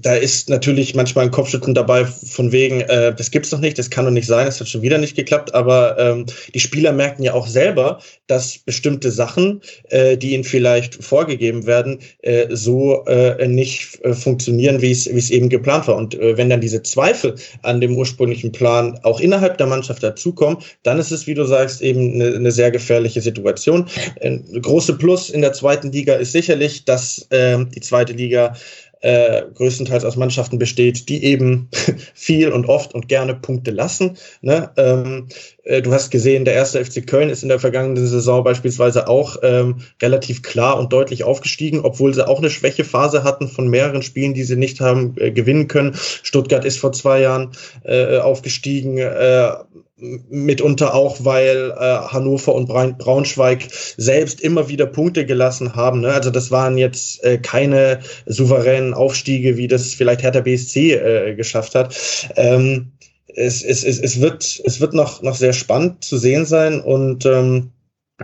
da 0.00 0.14
ist 0.14 0.48
natürlich 0.48 0.94
manchmal 0.94 1.26
ein 1.26 1.30
Kopfschütteln 1.30 1.74
dabei, 1.74 2.06
von 2.06 2.52
wegen, 2.52 2.80
äh, 2.80 3.14
das 3.14 3.30
gibt's 3.40 3.52
noch 3.52 3.60
nicht, 3.60 3.78
das 3.78 3.88
kann 3.88 4.04
doch 4.04 4.10
nicht 4.10 4.26
sein, 4.26 4.44
das 4.44 4.60
hat 4.60 4.68
schon 4.68 4.82
wieder 4.82 4.98
nicht 4.98 5.16
geklappt, 5.16 5.54
aber 5.54 5.98
ähm, 5.98 6.26
die 6.52 6.60
Spieler 6.60 6.92
merken 6.92 7.22
ja 7.22 7.32
auch 7.32 7.46
selber, 7.46 8.00
dass 8.26 8.58
bestimmte 8.58 9.10
Sachen, 9.10 9.62
äh, 9.88 10.18
die 10.18 10.34
ihnen 10.34 10.44
vielleicht 10.44 11.02
vorgegeben 11.02 11.64
werden, 11.64 12.00
äh, 12.20 12.48
so 12.50 13.06
äh, 13.06 13.48
nicht 13.48 13.98
äh, 14.04 14.12
funktionieren, 14.12 14.82
wie 14.82 14.90
es 14.90 15.06
wie 15.06 15.18
es 15.18 15.30
eben 15.30 15.48
geplant 15.48 15.88
war. 15.88 15.96
Und 15.96 16.14
äh, 16.16 16.36
wenn 16.36 16.50
dann 16.50 16.60
diese 16.60 16.82
Zweifel 16.82 17.36
an 17.62 17.80
dem 17.80 17.96
ursprünglichen 17.96 18.52
Plan 18.52 19.00
auch 19.04 19.20
innerhalb 19.20 19.56
der 19.56 19.66
Mannschaft 19.66 20.02
dazukommen, 20.02 20.58
dann 20.82 20.98
ist 20.98 21.10
es, 21.10 21.26
wie 21.26 21.34
du 21.34 21.46
sagst, 21.46 21.80
eben 21.80 22.12
eine, 22.12 22.34
eine 22.36 22.52
sehr 22.52 22.70
gefährliche 22.70 23.22
Situation. 23.22 23.86
Ein 24.20 24.44
große 24.60 24.98
Plus 24.98 25.30
in 25.30 25.40
der 25.40 25.54
zweiten 25.54 25.92
Liga 25.92 26.12
ist 26.16 26.32
sicherlich, 26.32 26.84
dass 26.84 27.26
äh, 27.30 27.56
die 27.74 27.80
zweite 27.80 28.12
Liga 28.12 28.54
äh, 29.00 29.42
größtenteils 29.54 30.04
aus 30.04 30.16
Mannschaften 30.16 30.58
besteht, 30.58 31.08
die 31.08 31.24
eben 31.24 31.68
viel 32.14 32.50
und 32.52 32.66
oft 32.66 32.94
und 32.94 33.08
gerne 33.08 33.34
Punkte 33.34 33.70
lassen. 33.70 34.16
Ne? 34.40 34.70
Ähm, 34.76 35.28
äh, 35.59 35.59
du 35.64 35.92
hast 35.92 36.10
gesehen, 36.10 36.44
der 36.44 36.54
erste 36.54 36.84
FC 36.84 37.06
Köln 37.06 37.30
ist 37.30 37.42
in 37.42 37.48
der 37.48 37.60
vergangenen 37.60 38.06
Saison 38.06 38.42
beispielsweise 38.44 39.08
auch 39.08 39.36
ähm, 39.42 39.76
relativ 40.00 40.42
klar 40.42 40.78
und 40.78 40.92
deutlich 40.92 41.24
aufgestiegen, 41.24 41.80
obwohl 41.80 42.14
sie 42.14 42.26
auch 42.26 42.38
eine 42.38 42.50
Schwächephase 42.50 43.24
hatten 43.24 43.48
von 43.48 43.68
mehreren 43.68 44.02
Spielen, 44.02 44.34
die 44.34 44.44
sie 44.44 44.56
nicht 44.56 44.80
haben 44.80 45.14
äh, 45.18 45.30
gewinnen 45.30 45.68
können. 45.68 45.94
Stuttgart 46.22 46.64
ist 46.64 46.78
vor 46.78 46.92
zwei 46.92 47.20
Jahren 47.20 47.52
äh, 47.84 48.18
aufgestiegen. 48.18 48.98
Äh, 48.98 49.52
mitunter 50.00 50.94
auch, 50.94 51.18
weil 51.24 51.72
äh, 51.76 51.82
Hannover 51.82 52.54
und 52.54 52.66
Braunschweig 52.68 53.68
selbst 53.96 54.40
immer 54.40 54.68
wieder 54.68 54.86
Punkte 54.86 55.26
gelassen 55.26 55.74
haben. 55.74 56.00
Ne? 56.00 56.12
Also 56.12 56.30
das 56.30 56.50
waren 56.50 56.78
jetzt 56.78 57.22
äh, 57.22 57.38
keine 57.38 58.00
souveränen 58.26 58.94
Aufstiege, 58.94 59.56
wie 59.56 59.68
das 59.68 59.94
vielleicht 59.94 60.22
Hertha 60.22 60.40
BSC 60.40 60.94
äh, 60.94 61.34
geschafft 61.34 61.74
hat. 61.74 61.94
Ähm, 62.36 62.92
es, 63.34 63.62
es, 63.62 63.84
es, 63.84 63.98
es 63.98 64.20
wird, 64.20 64.60
es 64.64 64.80
wird 64.80 64.94
noch, 64.94 65.22
noch 65.22 65.36
sehr 65.36 65.52
spannend 65.52 66.04
zu 66.04 66.18
sehen 66.18 66.46
sein 66.46 66.80
und 66.80 67.26
ähm, 67.26 67.70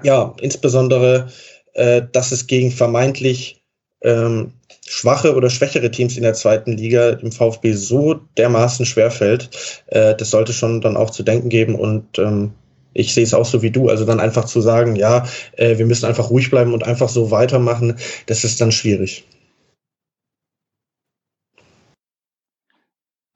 ja, 0.02 0.34
insbesondere, 0.40 1.28
äh, 1.74 2.02
dass 2.12 2.32
es 2.32 2.46
gegen 2.46 2.70
vermeintlich 2.70 3.64
ähm, 4.02 4.52
schwache 4.86 5.34
oder 5.34 5.50
schwächere 5.50 5.90
Teams 5.90 6.16
in 6.16 6.22
der 6.22 6.34
zweiten 6.34 6.72
Liga 6.72 7.10
im 7.10 7.32
VfB 7.32 7.72
so 7.72 8.14
dermaßen 8.36 8.86
schwerfällt, 8.86 9.50
äh, 9.86 10.14
das 10.14 10.30
sollte 10.30 10.52
schon 10.52 10.80
dann 10.80 10.96
auch 10.96 11.10
zu 11.10 11.22
denken 11.22 11.48
geben 11.48 11.74
und 11.74 12.18
ähm, 12.18 12.52
ich 12.92 13.12
sehe 13.12 13.24
es 13.24 13.34
auch 13.34 13.44
so 13.44 13.62
wie 13.62 13.70
du. 13.70 13.88
Also 13.88 14.04
dann 14.06 14.20
einfach 14.20 14.46
zu 14.46 14.60
sagen, 14.60 14.96
ja, 14.96 15.26
äh, 15.52 15.76
wir 15.76 15.86
müssen 15.86 16.06
einfach 16.06 16.30
ruhig 16.30 16.50
bleiben 16.50 16.72
und 16.72 16.84
einfach 16.84 17.08
so 17.08 17.30
weitermachen, 17.30 17.98
das 18.26 18.44
ist 18.44 18.60
dann 18.60 18.72
schwierig. 18.72 19.24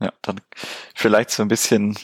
Ja, 0.01 0.13
dann 0.23 0.41
vielleicht 1.01 1.31
so 1.31 1.43
ein 1.43 1.49
bisschen, 1.49 1.97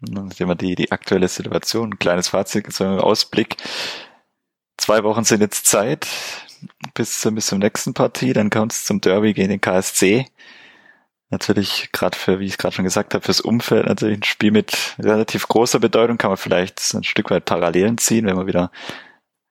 sehen 0.00 0.48
wir 0.48 0.54
die, 0.54 0.74
die 0.74 0.92
aktuelle 0.92 1.28
Situation, 1.28 1.92
ein 1.92 1.98
kleines 1.98 2.28
Fazit, 2.28 2.72
so 2.72 2.84
ein 2.84 3.00
Ausblick. 3.00 3.56
Zwei 4.76 5.02
Wochen 5.04 5.24
sind 5.24 5.40
jetzt 5.40 5.66
Zeit 5.66 6.06
bis, 6.94 7.26
bis 7.32 7.46
zur 7.46 7.58
nächsten 7.58 7.94
Partie, 7.94 8.32
dann 8.32 8.50
kommt 8.50 8.72
es 8.72 8.84
zum 8.84 9.00
Derby 9.00 9.32
gegen 9.32 9.48
den 9.48 9.60
KSC. 9.60 10.26
Natürlich 11.30 11.90
gerade 11.92 12.16
für, 12.16 12.38
wie 12.38 12.46
ich 12.46 12.58
gerade 12.58 12.74
schon 12.74 12.84
gesagt 12.84 13.14
habe, 13.14 13.24
fürs 13.24 13.40
Umfeld 13.40 13.86
natürlich 13.86 14.18
ein 14.18 14.22
Spiel 14.22 14.52
mit 14.52 14.94
relativ 14.98 15.48
großer 15.48 15.80
Bedeutung, 15.80 16.18
kann 16.18 16.30
man 16.30 16.36
vielleicht 16.36 16.94
ein 16.94 17.04
Stück 17.04 17.30
weit 17.30 17.46
Parallelen 17.46 17.98
ziehen, 17.98 18.26
wenn 18.26 18.36
man 18.36 18.46
wieder, 18.46 18.70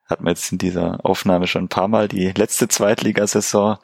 hat 0.06 0.20
man 0.20 0.30
jetzt 0.30 0.52
in 0.52 0.58
dieser 0.58 1.04
Aufnahme 1.04 1.48
schon 1.48 1.64
ein 1.64 1.68
paar 1.68 1.88
Mal 1.88 2.08
die 2.08 2.30
letzte 2.30 2.68
Zweitligasaison 2.68 3.78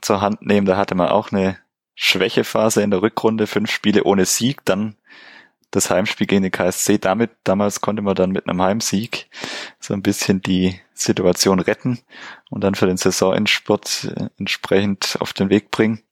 zur 0.00 0.20
Hand 0.20 0.42
nehmen, 0.42 0.66
da 0.66 0.76
hatte 0.76 0.94
man 0.94 1.08
auch 1.08 1.32
eine 1.32 1.58
Schwächephase 2.02 2.82
in 2.82 2.90
der 2.90 3.02
Rückrunde, 3.02 3.46
fünf 3.46 3.70
Spiele 3.70 4.04
ohne 4.04 4.24
Sieg, 4.24 4.64
dann 4.64 4.96
das 5.70 5.90
Heimspiel 5.90 6.26
gegen 6.26 6.42
den 6.42 6.50
KSC. 6.50 6.96
Damit, 6.96 7.30
damals 7.44 7.82
konnte 7.82 8.00
man 8.00 8.14
dann 8.14 8.30
mit 8.30 8.48
einem 8.48 8.62
Heimsieg 8.62 9.28
so 9.78 9.92
ein 9.92 10.00
bisschen 10.00 10.40
die 10.40 10.80
Situation 10.94 11.60
retten 11.60 12.00
und 12.48 12.64
dann 12.64 12.74
für 12.74 12.86
den 12.86 12.96
Saisonendspurt 12.96 14.14
äh, 14.16 14.30
entsprechend 14.38 15.18
auf 15.20 15.34
den 15.34 15.50
Weg 15.50 15.70
bringen. 15.70 16.02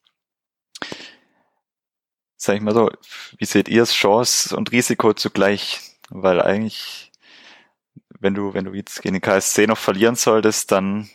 Sag 2.36 2.57
ich 2.57 2.61
mal 2.61 2.74
so, 2.74 2.91
wie 3.39 3.47
seht 3.47 3.70
ihr 3.70 3.82
es, 3.82 3.95
Chance 3.95 4.55
und 4.55 4.70
Risiko 4.72 5.14
zugleich? 5.14 5.80
Weil 6.11 6.43
eigentlich, 6.43 7.12
wenn 8.20 8.34
du, 8.34 8.53
wenn 8.53 8.66
du 8.66 8.74
jetzt 8.74 9.01
gegen 9.01 9.14
den 9.14 9.22
KSC 9.22 9.66
noch 9.66 9.78
verlieren 9.78 10.16
solltest, 10.16 10.70
dann 10.70 11.09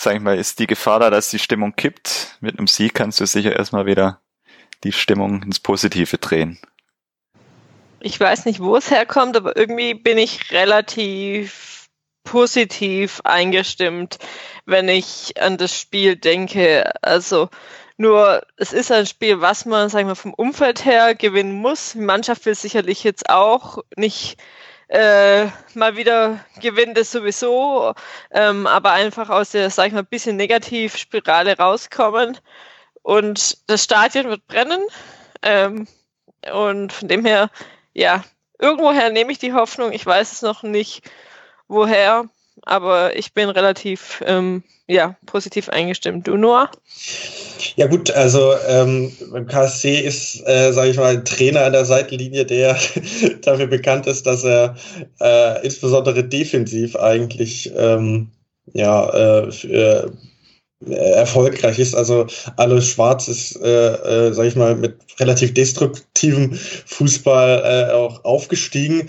sag 0.00 0.16
ich 0.16 0.22
mal, 0.22 0.38
ist 0.38 0.58
die 0.58 0.66
Gefahr 0.66 0.98
da, 0.98 1.10
dass 1.10 1.28
die 1.28 1.38
Stimmung 1.38 1.76
kippt. 1.76 2.38
Mit 2.40 2.58
einem 2.58 2.66
Sieg 2.66 2.94
kannst 2.94 3.20
du 3.20 3.26
sicher 3.26 3.54
erstmal 3.54 3.84
wieder 3.84 4.20
die 4.82 4.92
Stimmung 4.92 5.42
ins 5.42 5.60
Positive 5.60 6.16
drehen. 6.16 6.58
Ich 8.00 8.18
weiß 8.18 8.46
nicht, 8.46 8.60
wo 8.60 8.76
es 8.76 8.90
herkommt, 8.90 9.36
aber 9.36 9.58
irgendwie 9.58 9.92
bin 9.92 10.16
ich 10.16 10.52
relativ 10.52 11.88
positiv 12.24 13.20
eingestimmt, 13.24 14.18
wenn 14.64 14.88
ich 14.88 15.34
an 15.38 15.58
das 15.58 15.78
Spiel 15.78 16.16
denke. 16.16 16.90
Also 17.02 17.50
nur, 17.98 18.40
es 18.56 18.72
ist 18.72 18.90
ein 18.90 19.04
Spiel, 19.04 19.42
was 19.42 19.66
man, 19.66 19.90
sagen 19.90 20.08
wir, 20.08 20.16
vom 20.16 20.32
Umfeld 20.32 20.86
her 20.86 21.14
gewinnen 21.14 21.52
muss. 21.52 21.92
Die 21.92 21.98
Mannschaft 21.98 22.46
will 22.46 22.54
sicherlich 22.54 23.04
jetzt 23.04 23.28
auch 23.28 23.84
nicht 23.96 24.38
äh, 24.90 25.46
mal 25.74 25.96
wieder 25.96 26.44
gewinnt 26.60 26.98
es 26.98 27.12
sowieso, 27.12 27.94
ähm, 28.32 28.66
aber 28.66 28.90
einfach 28.92 29.30
aus 29.30 29.50
der, 29.50 29.70
sag 29.70 29.86
ich 29.86 29.92
mal, 29.92 30.02
bisschen 30.02 30.36
Negativspirale 30.36 31.56
rauskommen. 31.56 32.38
Und 33.02 33.58
das 33.70 33.84
Stadion 33.84 34.28
wird 34.28 34.46
brennen. 34.48 34.82
Ähm, 35.42 35.86
und 36.52 36.92
von 36.92 37.08
dem 37.08 37.24
her, 37.24 37.50
ja, 37.92 38.24
irgendwoher 38.58 39.10
nehme 39.10 39.30
ich 39.30 39.38
die 39.38 39.52
Hoffnung. 39.52 39.92
Ich 39.92 40.04
weiß 40.04 40.32
es 40.32 40.42
noch 40.42 40.64
nicht, 40.64 41.08
woher, 41.68 42.28
aber 42.62 43.16
ich 43.16 43.32
bin 43.32 43.48
relativ 43.48 44.22
ähm, 44.26 44.62
ja, 44.86 45.16
positiv 45.26 45.68
eingestimmt. 45.68 46.26
Du, 46.26 46.36
Noah? 46.36 46.70
Ja 47.76 47.86
gut, 47.86 48.10
also 48.10 48.54
ähm, 48.66 49.12
beim 49.30 49.46
KSC 49.46 50.00
ist, 50.00 50.46
äh, 50.46 50.72
sage 50.72 50.90
ich 50.90 50.96
mal, 50.96 51.14
ein 51.14 51.24
Trainer 51.24 51.64
an 51.64 51.72
der 51.72 51.84
Seitenlinie, 51.84 52.44
der 52.44 52.76
dafür 53.42 53.66
bekannt 53.66 54.06
ist, 54.06 54.26
dass 54.26 54.44
er 54.44 54.76
äh, 55.20 55.64
insbesondere 55.64 56.24
defensiv 56.24 56.96
eigentlich 56.96 57.72
ähm, 57.76 58.32
ja, 58.72 59.44
äh, 59.44 59.52
für, 59.52 60.12
äh, 60.86 60.94
erfolgreich 60.94 61.78
ist. 61.78 61.94
Also 61.94 62.26
alles 62.56 62.88
Schwarz 62.88 63.28
ist, 63.28 63.56
äh, 63.62 64.28
äh, 64.28 64.32
sage 64.32 64.48
ich 64.48 64.56
mal, 64.56 64.74
mit 64.74 64.96
relativ 65.18 65.54
destruktivem 65.54 66.54
Fußball 66.54 67.90
äh, 67.90 67.92
auch 67.92 68.24
aufgestiegen. 68.24 69.08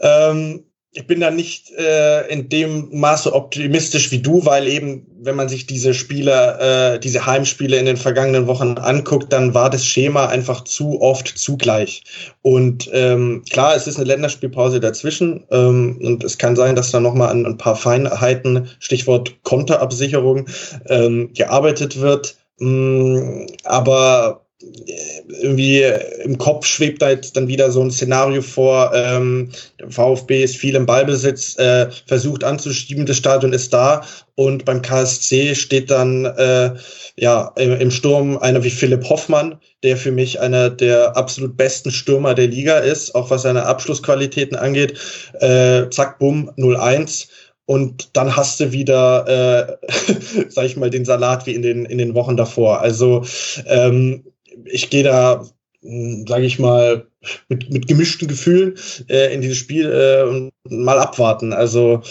Ähm, 0.00 0.64
ich 0.92 1.06
bin 1.06 1.20
da 1.20 1.30
nicht 1.30 1.70
äh, 1.72 2.26
in 2.32 2.48
dem 2.48 2.88
Maße 2.98 3.34
optimistisch 3.34 4.10
wie 4.10 4.20
du, 4.20 4.44
weil 4.46 4.66
eben, 4.66 5.06
wenn 5.20 5.36
man 5.36 5.48
sich 5.48 5.66
diese 5.66 5.92
Spiele, 5.92 6.94
äh, 6.94 6.98
diese 6.98 7.26
Heimspiele 7.26 7.76
in 7.76 7.84
den 7.84 7.98
vergangenen 7.98 8.46
Wochen 8.46 8.78
anguckt, 8.78 9.32
dann 9.32 9.52
war 9.52 9.68
das 9.68 9.84
Schema 9.84 10.26
einfach 10.26 10.64
zu 10.64 11.00
oft 11.02 11.28
zugleich. 11.28 12.04
Und 12.40 12.88
ähm, 12.92 13.44
klar, 13.50 13.76
es 13.76 13.86
ist 13.86 13.96
eine 13.96 14.06
Länderspielpause 14.06 14.80
dazwischen 14.80 15.44
ähm, 15.50 15.98
und 16.02 16.24
es 16.24 16.38
kann 16.38 16.56
sein, 16.56 16.74
dass 16.74 16.90
da 16.90 17.00
nochmal 17.00 17.30
an 17.30 17.44
ein 17.44 17.58
paar 17.58 17.76
Feinheiten, 17.76 18.68
Stichwort 18.78 19.42
Konterabsicherung, 19.42 20.46
ähm, 20.86 21.32
gearbeitet 21.34 22.00
wird. 22.00 22.36
Mm, 22.60 23.46
aber 23.64 24.47
irgendwie 24.60 25.84
im 26.24 26.36
Kopf 26.36 26.66
schwebt 26.66 27.00
jetzt 27.02 27.36
dann 27.36 27.46
wieder 27.46 27.70
so 27.70 27.80
ein 27.80 27.92
Szenario 27.92 28.42
vor, 28.42 28.92
ähm, 28.92 29.50
der 29.78 29.90
VfB 29.90 30.42
ist 30.42 30.56
viel 30.56 30.74
im 30.74 30.84
Ballbesitz, 30.84 31.56
äh, 31.58 31.88
versucht 32.06 32.42
anzuschieben, 32.42 33.06
das 33.06 33.18
Stadion 33.18 33.52
ist 33.52 33.72
da 33.72 34.02
und 34.34 34.64
beim 34.64 34.82
KSC 34.82 35.54
steht 35.54 35.92
dann 35.92 36.24
äh, 36.24 36.74
ja 37.16 37.52
im, 37.56 37.72
im 37.78 37.90
Sturm 37.92 38.36
einer 38.38 38.64
wie 38.64 38.70
Philipp 38.70 39.08
Hoffmann, 39.08 39.60
der 39.84 39.96
für 39.96 40.10
mich 40.10 40.40
einer 40.40 40.70
der 40.70 41.16
absolut 41.16 41.56
besten 41.56 41.92
Stürmer 41.92 42.34
der 42.34 42.48
Liga 42.48 42.78
ist, 42.78 43.14
auch 43.14 43.30
was 43.30 43.42
seine 43.42 43.64
Abschlussqualitäten 43.64 44.56
angeht. 44.56 44.98
Äh, 45.34 45.88
zack, 45.90 46.18
bumm, 46.18 46.50
0-1 46.56 47.28
und 47.64 48.16
dann 48.16 48.34
hast 48.34 48.58
du 48.58 48.72
wieder, 48.72 49.78
äh, 49.78 49.88
sag 50.48 50.64
ich 50.64 50.76
mal, 50.76 50.90
den 50.90 51.04
Salat 51.04 51.46
wie 51.46 51.54
in 51.54 51.62
den, 51.62 51.84
in 51.84 51.98
den 51.98 52.14
Wochen 52.14 52.36
davor. 52.36 52.80
Also 52.80 53.24
ähm, 53.66 54.24
ich 54.64 54.90
gehe 54.90 55.02
da 55.02 55.44
sage 55.82 56.44
ich 56.44 56.58
mal, 56.58 57.06
mit, 57.48 57.70
mit 57.70 57.86
gemischten 57.86 58.28
Gefühlen 58.28 58.76
äh, 59.08 59.32
in 59.32 59.40
dieses 59.40 59.58
Spiel 59.58 59.90
äh, 59.90 60.50
mal 60.68 60.98
abwarten. 60.98 61.52
Also 61.52 62.02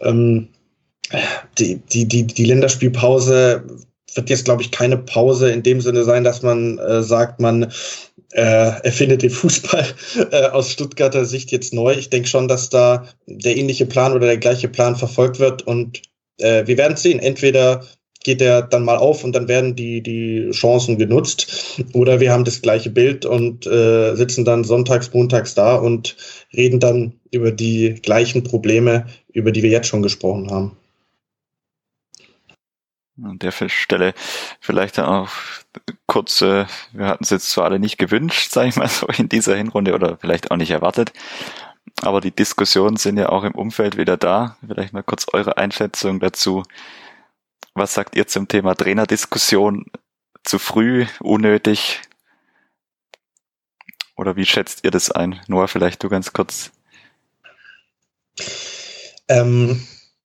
ähm, 0.00 0.48
die, 1.58 1.76
die, 1.76 2.06
die, 2.06 2.26
die 2.26 2.44
Länderspielpause 2.44 3.64
wird 4.14 4.30
jetzt, 4.30 4.44
glaube 4.44 4.62
ich, 4.62 4.70
keine 4.70 4.98
Pause 4.98 5.50
in 5.50 5.62
dem 5.62 5.80
Sinne 5.80 6.04
sein, 6.04 6.24
dass 6.24 6.42
man 6.42 6.78
äh, 6.78 7.02
sagt, 7.02 7.40
man 7.40 7.72
äh, 8.32 8.80
erfindet 8.82 9.22
den 9.22 9.30
Fußball 9.30 9.86
äh, 10.30 10.48
aus 10.48 10.72
Stuttgarter 10.72 11.24
Sicht 11.24 11.52
jetzt 11.52 11.72
neu. 11.72 11.92
Ich 11.92 12.10
denke 12.10 12.28
schon, 12.28 12.48
dass 12.48 12.70
da 12.70 13.06
der 13.26 13.56
ähnliche 13.56 13.86
Plan 13.86 14.12
oder 14.12 14.26
der 14.26 14.38
gleiche 14.38 14.68
Plan 14.68 14.96
verfolgt 14.96 15.38
wird 15.38 15.62
und 15.62 16.02
äh, 16.38 16.66
wir 16.66 16.76
werden 16.76 16.96
sehen. 16.96 17.20
Entweder 17.20 17.84
geht 18.24 18.40
der 18.40 18.62
dann 18.62 18.84
mal 18.84 18.96
auf 18.96 19.24
und 19.24 19.32
dann 19.32 19.48
werden 19.48 19.76
die, 19.76 20.02
die 20.02 20.50
Chancen 20.52 20.98
genutzt. 20.98 21.82
Oder 21.92 22.20
wir 22.20 22.32
haben 22.32 22.44
das 22.44 22.62
gleiche 22.62 22.90
Bild 22.90 23.24
und 23.24 23.66
äh, 23.66 24.14
sitzen 24.14 24.44
dann 24.44 24.64
sonntags, 24.64 25.12
montags 25.12 25.54
da 25.54 25.76
und 25.76 26.16
reden 26.54 26.80
dann 26.80 27.14
über 27.30 27.50
die 27.50 27.94
gleichen 28.02 28.44
Probleme, 28.44 29.06
über 29.32 29.52
die 29.52 29.62
wir 29.62 29.70
jetzt 29.70 29.88
schon 29.88 30.02
gesprochen 30.02 30.50
haben. 30.50 30.76
An 33.22 33.38
der 33.38 33.52
Stelle 33.52 34.14
vielleicht 34.60 34.98
auch 34.98 35.28
kurz, 36.06 36.40
äh, 36.42 36.64
wir 36.92 37.06
hatten 37.06 37.24
es 37.24 37.30
jetzt 37.30 37.50
zwar 37.50 37.66
alle 37.66 37.78
nicht 37.78 37.98
gewünscht, 37.98 38.50
sage 38.50 38.70
ich 38.70 38.76
mal 38.76 38.88
so, 38.88 39.06
in 39.18 39.28
dieser 39.28 39.56
Hinrunde 39.56 39.94
oder 39.94 40.16
vielleicht 40.16 40.50
auch 40.50 40.56
nicht 40.56 40.70
erwartet, 40.70 41.12
aber 42.00 42.20
die 42.20 42.34
Diskussionen 42.34 42.96
sind 42.96 43.18
ja 43.18 43.28
auch 43.28 43.44
im 43.44 43.54
Umfeld 43.54 43.96
wieder 43.96 44.16
da. 44.16 44.56
Vielleicht 44.66 44.92
mal 44.92 45.02
kurz 45.02 45.26
eure 45.32 45.56
Einschätzung 45.56 46.20
dazu. 46.20 46.62
Was 47.74 47.94
sagt 47.94 48.16
ihr 48.16 48.26
zum 48.26 48.48
Thema 48.48 48.74
Trainerdiskussion? 48.74 49.86
Zu 50.44 50.58
früh, 50.58 51.06
unnötig? 51.20 52.02
Oder 54.16 54.36
wie 54.36 54.44
schätzt 54.44 54.84
ihr 54.84 54.90
das 54.90 55.10
ein? 55.10 55.40
Noah, 55.46 55.68
vielleicht 55.68 56.02
du 56.02 56.08
ganz 56.08 56.32
kurz. 56.32 56.70
Ähm, 59.28 59.82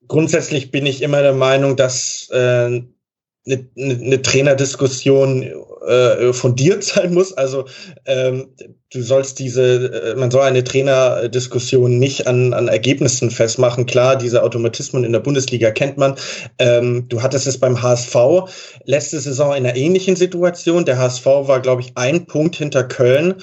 grundsätzlich 0.08 0.72
bin 0.72 0.86
ich 0.86 1.02
immer 1.02 1.22
der 1.22 1.34
Meinung, 1.34 1.78
dass 1.78 2.28
äh, 2.32 2.36
eine, 2.36 3.70
eine 3.78 4.22
Trainerdiskussion 4.22 5.43
äh, 5.88 6.34
fundiert 6.34 6.84
sein 6.84 7.14
muss. 7.14 7.32
Also 7.34 7.66
ähm, 8.06 8.54
du 8.94 9.02
sollst 9.02 9.40
diese, 9.40 10.14
äh, 10.14 10.16
man 10.16 10.32
soll 10.32 10.44
eine 10.44 10.64
Trainerdiskussion 10.64 12.00
nicht 12.00 12.28
an, 12.28 12.54
an 12.54 12.68
Ergebnissen 12.68 13.32
festmachen. 13.32 13.86
Klar, 13.86 14.16
diese 14.16 14.44
Automatismen 14.44 15.04
in 15.04 15.12
der 15.12 15.20
Bundesliga 15.20 15.72
kennt 15.72 15.98
man. 15.98 16.16
Ähm, 16.60 17.08
du 17.10 17.22
hattest 17.22 17.48
es 17.48 17.60
beim 17.60 17.82
HSV 17.82 18.16
letzte 18.86 19.20
Saison 19.20 19.56
in 19.56 19.66
einer 19.66 19.76
ähnlichen 19.76 20.16
Situation. 20.16 20.86
Der 20.86 20.98
HSV 20.98 21.26
war, 21.26 21.62
glaube 21.62 21.82
ich, 21.82 21.92
ein 21.96 22.26
Punkt 22.26 22.56
hinter 22.56 22.84
Köln 22.84 23.36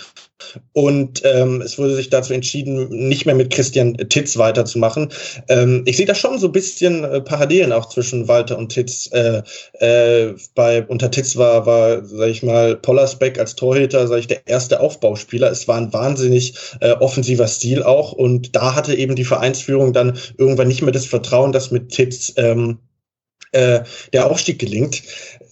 und 0.73 1.23
ähm, 1.25 1.61
es 1.63 1.79
wurde 1.79 1.95
sich 1.95 2.11
dazu 2.11 2.33
entschieden, 2.33 2.89
nicht 2.89 3.27
mehr 3.27 3.35
mit 3.35 3.53
Christian 3.53 3.97
Titz 4.09 4.37
weiterzumachen. 4.37 5.11
Ähm, 5.49 5.83
ich 5.87 5.97
sehe 5.97 6.07
da 6.07 6.15
schon 6.15 6.39
so 6.39 6.49
ein 6.49 6.53
bisschen 6.53 7.05
äh, 7.05 7.21
Parallelen 7.21 7.73
auch 7.73 7.89
zwischen 7.89 8.29
Walter 8.29 8.59
und 8.59 8.71
Titz. 8.71 9.09
Äh, 9.13 9.43
äh, 9.79 10.35
bei 10.55 10.85
unter 10.85 11.11
Titz 11.11 11.37
war, 11.37 11.67
war, 11.67 12.05
sag 12.05 12.29
ich 12.29 12.43
mal, 12.43 12.77
Pollersbeck 12.77 13.39
als 13.39 13.55
Torhüter, 13.55 14.07
sag 14.07 14.19
ich, 14.19 14.27
der 14.27 14.47
erste 14.47 14.81
Aufbauspieler. 14.81 15.34
Es 15.43 15.69
war 15.69 15.77
ein 15.77 15.93
wahnsinnig 15.93 16.55
äh, 16.81 16.93
offensiver 16.93 17.47
Stil 17.49 17.83
auch. 17.83 18.13
Und 18.13 18.55
da 18.57 18.75
hatte 18.75 18.95
eben 18.95 19.17
die 19.17 19.25
Vereinsführung 19.25 19.93
dann 19.93 20.19
irgendwann 20.39 20.69
nicht 20.69 20.83
mehr 20.83 20.93
das 20.93 21.07
Vertrauen, 21.07 21.53
dass 21.53 21.71
mit 21.71 21.91
Titz 21.91 22.33
ähm, 22.37 22.79
äh, 23.53 23.81
der 24.13 24.31
Aufstieg 24.31 24.59
gelingt. 24.59 25.03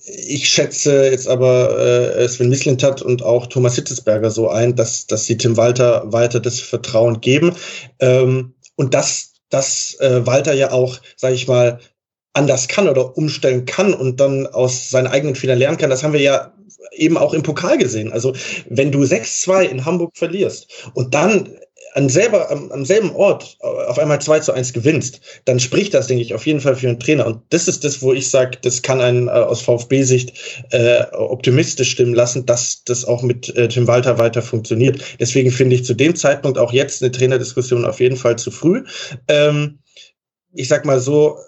Ich 0.05 0.49
schätze 0.49 1.11
jetzt 1.11 1.29
aber 1.29 1.79
äh, 1.79 2.29
Sven 2.29 2.49
Mislintat 2.49 3.03
und 3.03 3.23
auch 3.23 3.47
Thomas 3.47 3.77
Hitzesberger 3.77 4.31
so 4.31 4.49
ein, 4.49 4.75
dass, 4.75 5.07
dass 5.07 5.27
sie 5.27 5.37
Tim 5.37 5.57
Walter 5.57 6.13
weiter 6.13 6.41
das 6.41 6.61
Vertrauen 6.61 7.21
geben. 7.21 7.55
Ähm, 8.01 8.55
und 8.75 8.95
dass, 8.95 9.35
dass 9.49 9.97
äh, 10.01 10.27
Walter 10.27 10.53
ja 10.55 10.73
auch, 10.73 10.99
sage 11.17 11.35
ich 11.35 11.47
mal, 11.47 11.79
anders 12.33 12.69
kann 12.69 12.89
oder 12.89 13.17
umstellen 13.17 13.67
kann 13.67 13.95
und 13.95 14.19
dann 14.19 14.47
aus 14.47 14.91
seinen 14.91 15.07
eigenen 15.07 15.35
Fehlern 15.37 15.59
lernen 15.59 15.77
kann. 15.77 15.91
Das 15.91 16.03
haben 16.03 16.15
wir 16.15 16.21
ja 16.21 16.53
eben 16.93 17.17
auch 17.17 17.35
im 17.35 17.43
Pokal 17.43 17.79
gesehen. 17.79 18.13
Also 18.13 18.35
wenn 18.69 18.93
du 18.93 19.03
6-2 19.03 19.63
in 19.65 19.85
Hamburg 19.85 20.17
verlierst 20.17 20.91
und 20.95 21.15
dann 21.15 21.49
an 21.95 22.09
selber, 22.09 22.51
am, 22.51 22.71
am 22.73 22.85
selben 22.85 23.15
Ort 23.15 23.59
auf 23.61 23.99
einmal 23.99 24.21
2 24.21 24.41
zu 24.41 24.53
1 24.53 24.73
gewinnst, 24.73 25.21
dann 25.45 25.61
spricht 25.61 25.93
das, 25.95 26.07
denke 26.07 26.23
ich, 26.23 26.35
auf 26.35 26.47
jeden 26.47 26.61
Fall 26.61 26.75
für 26.75 26.89
einen 26.89 27.01
Trainer. 27.01 27.27
Und 27.27 27.43
das 27.51 27.69
ist 27.69 27.85
das, 27.85 28.01
wo 28.03 28.13
ich 28.13 28.31
sage, 28.31 28.59
das 28.63 28.83
kann 28.83 29.01
einen 29.01 29.29
äh, 29.29 29.33
aus 29.33 29.61
VfB-Sicht 29.63 30.33
äh, 30.71 31.05
optimistisch 31.13 31.91
stimmen 31.91 32.15
lassen, 32.15 32.47
dass 32.47 32.85
das 32.85 33.05
auch 33.05 33.23
mit 33.23 33.55
äh, 33.57 33.69
Tim 33.69 33.87
Walter 33.87 34.19
weiter 34.19 34.43
funktioniert. 34.43 35.03
Deswegen 35.21 35.51
finde 35.51 35.77
ich 35.77 35.85
zu 35.85 35.95
dem 35.95 36.17
Zeitpunkt 36.17 36.59
auch 36.59 36.73
jetzt 36.73 37.03
eine 37.03 37.13
Trainerdiskussion 37.13 37.85
auf 37.85 38.01
jeden 38.01 38.17
Fall 38.17 38.37
zu 38.37 38.51
früh. 38.51 38.85
Ähm, 39.29 39.81
ich 40.55 40.69
sag 40.69 40.85
mal 40.85 41.01
so, 41.01 41.39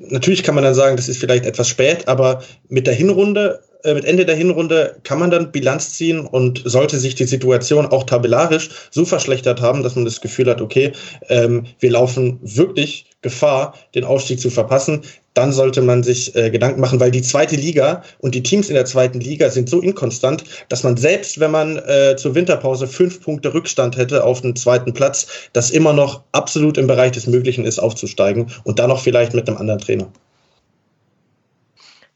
natürlich 0.00 0.42
kann 0.42 0.54
man 0.54 0.64
dann 0.64 0.74
sagen, 0.74 0.96
das 0.96 1.08
ist 1.08 1.18
vielleicht 1.18 1.46
etwas 1.46 1.68
spät, 1.68 2.08
aber 2.08 2.42
mit 2.68 2.86
der 2.86 2.94
Hinrunde 2.94 3.60
mit 3.92 4.06
Ende 4.06 4.24
der 4.24 4.36
Hinrunde 4.36 4.96
kann 5.02 5.18
man 5.18 5.30
dann 5.30 5.52
Bilanz 5.52 5.92
ziehen 5.92 6.20
und 6.20 6.62
sollte 6.64 6.98
sich 6.98 7.14
die 7.14 7.24
Situation 7.24 7.86
auch 7.86 8.04
tabellarisch 8.04 8.70
so 8.90 9.04
verschlechtert 9.04 9.60
haben, 9.60 9.82
dass 9.82 9.94
man 9.94 10.06
das 10.06 10.22
Gefühl 10.22 10.48
hat, 10.48 10.62
okay, 10.62 10.92
ähm, 11.28 11.66
wir 11.80 11.90
laufen 11.90 12.38
wirklich 12.42 13.06
Gefahr, 13.20 13.74
den 13.94 14.04
Aufstieg 14.04 14.40
zu 14.40 14.50
verpassen, 14.50 15.02
dann 15.34 15.52
sollte 15.52 15.82
man 15.82 16.02
sich 16.02 16.34
äh, 16.36 16.50
Gedanken 16.50 16.80
machen, 16.80 17.00
weil 17.00 17.10
die 17.10 17.22
zweite 17.22 17.56
Liga 17.56 18.02
und 18.20 18.34
die 18.34 18.42
Teams 18.42 18.68
in 18.68 18.74
der 18.74 18.84
zweiten 18.84 19.20
Liga 19.20 19.50
sind 19.50 19.68
so 19.68 19.80
inkonstant, 19.80 20.44
dass 20.68 20.84
man 20.84 20.96
selbst, 20.96 21.40
wenn 21.40 21.50
man 21.50 21.78
äh, 21.78 22.16
zur 22.16 22.34
Winterpause 22.34 22.86
fünf 22.86 23.20
Punkte 23.20 23.52
Rückstand 23.52 23.96
hätte 23.96 24.24
auf 24.24 24.40
den 24.40 24.54
zweiten 24.56 24.94
Platz, 24.94 25.26
das 25.52 25.70
immer 25.70 25.92
noch 25.92 26.22
absolut 26.32 26.78
im 26.78 26.86
Bereich 26.86 27.12
des 27.12 27.26
Möglichen 27.26 27.64
ist, 27.64 27.80
aufzusteigen 27.80 28.46
und 28.62 28.78
dann 28.78 28.88
noch 28.88 29.00
vielleicht 29.00 29.34
mit 29.34 29.48
einem 29.48 29.58
anderen 29.58 29.80
Trainer. 29.80 30.08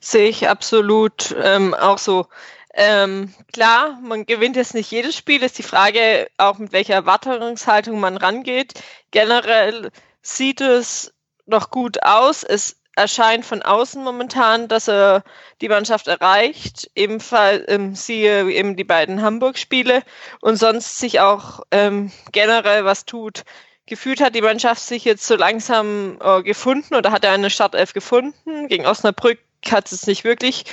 Sehe 0.00 0.28
ich 0.28 0.48
absolut 0.48 1.34
ähm, 1.42 1.74
auch 1.74 1.98
so. 1.98 2.26
Ähm, 2.74 3.34
klar, 3.52 3.98
man 4.02 4.24
gewinnt 4.24 4.54
jetzt 4.54 4.74
nicht 4.74 4.90
jedes 4.90 5.16
Spiel, 5.16 5.42
ist 5.42 5.58
die 5.58 5.64
Frage 5.64 6.28
auch 6.36 6.58
mit 6.58 6.72
welcher 6.72 6.94
Erwartungshaltung 6.94 7.98
man 7.98 8.16
rangeht. 8.16 8.74
Generell 9.10 9.90
sieht 10.22 10.60
es 10.60 11.12
noch 11.46 11.70
gut 11.70 12.04
aus. 12.04 12.44
Es 12.44 12.76
erscheint 12.98 13.46
von 13.46 13.62
außen 13.62 14.02
momentan, 14.02 14.68
dass 14.68 14.88
er 14.88 15.22
die 15.60 15.68
Mannschaft 15.68 16.08
erreicht. 16.08 16.90
Ebenfalls 16.94 17.64
ähm, 17.68 17.94
siehe 17.94 18.50
eben 18.50 18.76
die 18.76 18.84
beiden 18.84 19.22
Hamburg-Spiele 19.22 20.02
und 20.40 20.56
sonst 20.56 20.98
sich 20.98 21.20
auch 21.20 21.60
ähm, 21.70 22.12
generell 22.32 22.84
was 22.84 23.06
tut. 23.06 23.44
Gefühlt 23.86 24.20
hat 24.20 24.34
die 24.34 24.42
Mannschaft 24.42 24.82
sich 24.82 25.04
jetzt 25.04 25.26
so 25.26 25.36
langsam 25.36 26.18
äh, 26.20 26.42
gefunden 26.42 26.94
oder 26.94 27.10
hat 27.10 27.24
er 27.24 27.32
eine 27.32 27.50
Startelf 27.50 27.94
gefunden. 27.94 28.68
Gegen 28.68 28.84
Osnabrück 28.84 29.38
hat 29.70 29.90
es 29.92 30.06
nicht 30.06 30.24
wirklich 30.24 30.64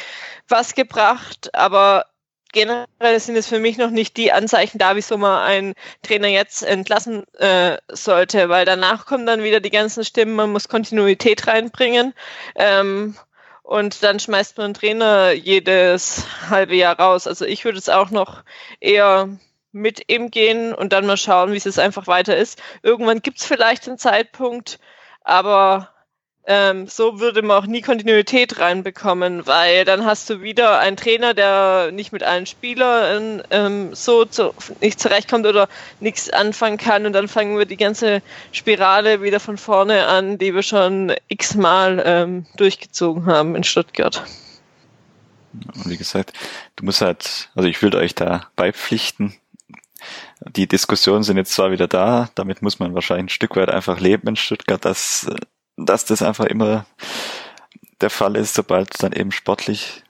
was 0.48 0.76
gebracht, 0.76 1.54
aber 1.54 2.06
generell 2.56 3.20
sind 3.20 3.36
es 3.36 3.48
für 3.48 3.60
mich 3.60 3.78
noch 3.78 3.90
nicht 3.90 4.18
die 4.18 4.32
Anzeichen 4.32 4.78
da, 4.78 4.96
wieso 4.96 5.18
man 5.18 5.44
einen 5.44 5.74
Trainer 6.02 6.30
jetzt 6.30 6.64
entlassen 6.64 7.26
äh, 7.34 7.78
sollte, 7.90 8.50
weil 8.50 8.66
danach 8.66 9.06
kommen 9.06 9.26
dann 9.26 9.44
wieder 9.44 9.60
die 9.60 9.70
ganzen 9.70 10.06
Stimmen, 10.06 10.36
man 10.36 10.52
muss 10.52 10.70
Kontinuität 10.70 11.48
reinbringen. 11.48 12.14
Ähm, 12.56 13.16
und 13.62 14.04
dann 14.04 14.20
schmeißt 14.20 14.58
man 14.58 14.66
einen 14.66 14.74
Trainer 14.76 15.32
jedes 15.32 16.24
halbe 16.50 16.76
Jahr 16.76 17.00
raus. 17.00 17.28
Also 17.28 17.46
ich 17.46 17.66
würde 17.66 17.80
es 17.80 17.90
auch 17.90 18.12
noch 18.12 18.44
eher 18.80 19.28
mit 19.72 20.10
ihm 20.10 20.32
gehen 20.32 20.74
und 20.74 20.94
dann 20.94 21.06
mal 21.06 21.18
schauen, 21.18 21.52
wie 21.52 21.58
es 21.58 21.80
einfach 21.80 22.08
weiter 22.08 22.38
ist. 22.38 22.62
Irgendwann 22.84 23.22
gibt 23.22 23.40
es 23.40 23.46
vielleicht 23.46 23.88
einen 23.88 23.98
Zeitpunkt, 23.98 24.80
aber 25.22 25.95
ähm, 26.48 26.88
so 26.88 27.20
würde 27.20 27.42
man 27.42 27.58
auch 27.58 27.68
nie 27.68 27.82
Kontinuität 27.82 28.60
reinbekommen, 28.60 29.48
weil 29.48 29.84
dann 29.84 30.06
hast 30.06 30.30
du 30.30 30.42
wieder 30.42 30.80
einen 30.80 30.98
Trainer, 30.98 31.34
der 31.34 31.92
nicht 31.92 32.12
mit 32.12 32.24
allen 32.24 32.46
Spielern 32.46 33.42
ähm, 33.50 33.96
so 33.96 34.26
zu, 34.26 34.54
nicht 34.80 35.00
zurechtkommt 35.00 35.46
oder 35.48 35.68
nichts 36.00 36.30
anfangen 36.30 36.78
kann 36.78 37.06
und 37.06 37.14
dann 37.14 37.28
fangen 37.28 37.58
wir 37.58 37.66
die 37.66 37.78
ganze 37.78 38.22
Spirale 38.52 39.22
wieder 39.24 39.40
von 39.40 39.58
vorne 39.58 40.06
an, 40.08 40.38
die 40.38 40.54
wir 40.54 40.64
schon 40.64 41.14
x-mal 41.28 42.02
ähm, 42.06 42.46
durchgezogen 42.58 43.26
haben 43.26 43.56
in 43.56 43.64
Stuttgart. 43.64 44.24
Und 45.54 45.90
wie 45.90 45.98
gesagt, 45.98 46.34
du 46.76 46.86
musst 46.86 47.02
halt, 47.02 47.50
also 47.56 47.68
ich 47.68 47.82
würde 47.82 47.98
euch 47.98 48.14
da 48.14 48.48
beipflichten. 48.56 49.36
Die 50.48 50.68
Diskussionen 50.68 51.24
sind 51.24 51.38
jetzt 51.38 51.54
zwar 51.54 51.72
wieder 51.72 51.88
da, 51.88 52.30
damit 52.36 52.62
muss 52.62 52.78
man 52.78 52.94
wahrscheinlich 52.94 53.26
ein 53.26 53.30
Stück 53.30 53.56
weit 53.56 53.70
einfach 53.70 54.00
leben 54.00 54.28
in 54.28 54.36
Stuttgart, 54.36 54.84
dass 54.84 55.28
dass 55.78 56.06
das 56.06 56.22
einfach 56.22 56.46
immer 56.46 56.86
der 58.02 58.10
Fall 58.10 58.36
ist, 58.36 58.54
sobald 58.54 59.02
dann 59.02 59.14
eben 59.14 59.32
sportlich 59.32 60.04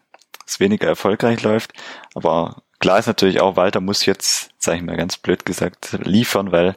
es 0.45 0.59
weniger 0.59 0.87
erfolgreich 0.87 1.41
läuft. 1.43 1.73
Aber 2.13 2.63
klar 2.79 2.99
ist 2.99 3.07
natürlich 3.07 3.41
auch, 3.41 3.55
Walter 3.55 3.81
muss 3.81 4.05
jetzt, 4.05 4.51
sag 4.57 4.75
ich 4.75 4.83
mal 4.83 4.97
ganz 4.97 5.17
blöd 5.17 5.45
gesagt, 5.45 5.97
liefern, 6.03 6.51
weil 6.51 6.75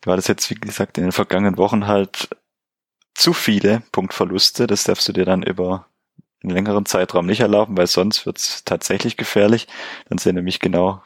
du 0.00 0.12
hattest 0.12 0.28
jetzt, 0.28 0.50
wie 0.50 0.54
gesagt, 0.54 0.98
in 0.98 1.04
den 1.04 1.12
vergangenen 1.12 1.58
Wochen 1.58 1.86
halt 1.86 2.28
zu 3.14 3.32
viele 3.32 3.82
Punktverluste. 3.92 4.66
Das 4.66 4.84
darfst 4.84 5.08
du 5.08 5.12
dir 5.12 5.24
dann 5.24 5.42
über 5.42 5.86
einen 6.42 6.54
längeren 6.54 6.86
Zeitraum 6.86 7.26
nicht 7.26 7.40
erlauben, 7.40 7.76
weil 7.76 7.86
sonst 7.86 8.26
wird 8.26 8.38
es 8.38 8.64
tatsächlich 8.64 9.16
gefährlich. 9.16 9.68
Dann 10.08 10.18
sind 10.18 10.34
nämlich 10.34 10.60
genau, 10.60 11.02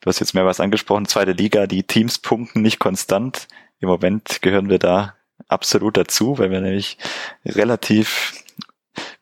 du 0.00 0.06
hast 0.06 0.20
jetzt 0.20 0.34
mehr 0.34 0.46
was 0.46 0.60
angesprochen, 0.60 1.06
zweite 1.06 1.32
Liga, 1.32 1.66
die 1.66 1.82
Teams 1.82 2.18
punkten 2.18 2.62
nicht 2.62 2.78
konstant. 2.78 3.48
Im 3.80 3.88
Moment 3.88 4.40
gehören 4.42 4.70
wir 4.70 4.78
da 4.78 5.14
absolut 5.52 5.96
dazu, 5.96 6.38
weil 6.38 6.50
wir 6.50 6.60
nämlich 6.60 6.98
relativ 7.44 8.32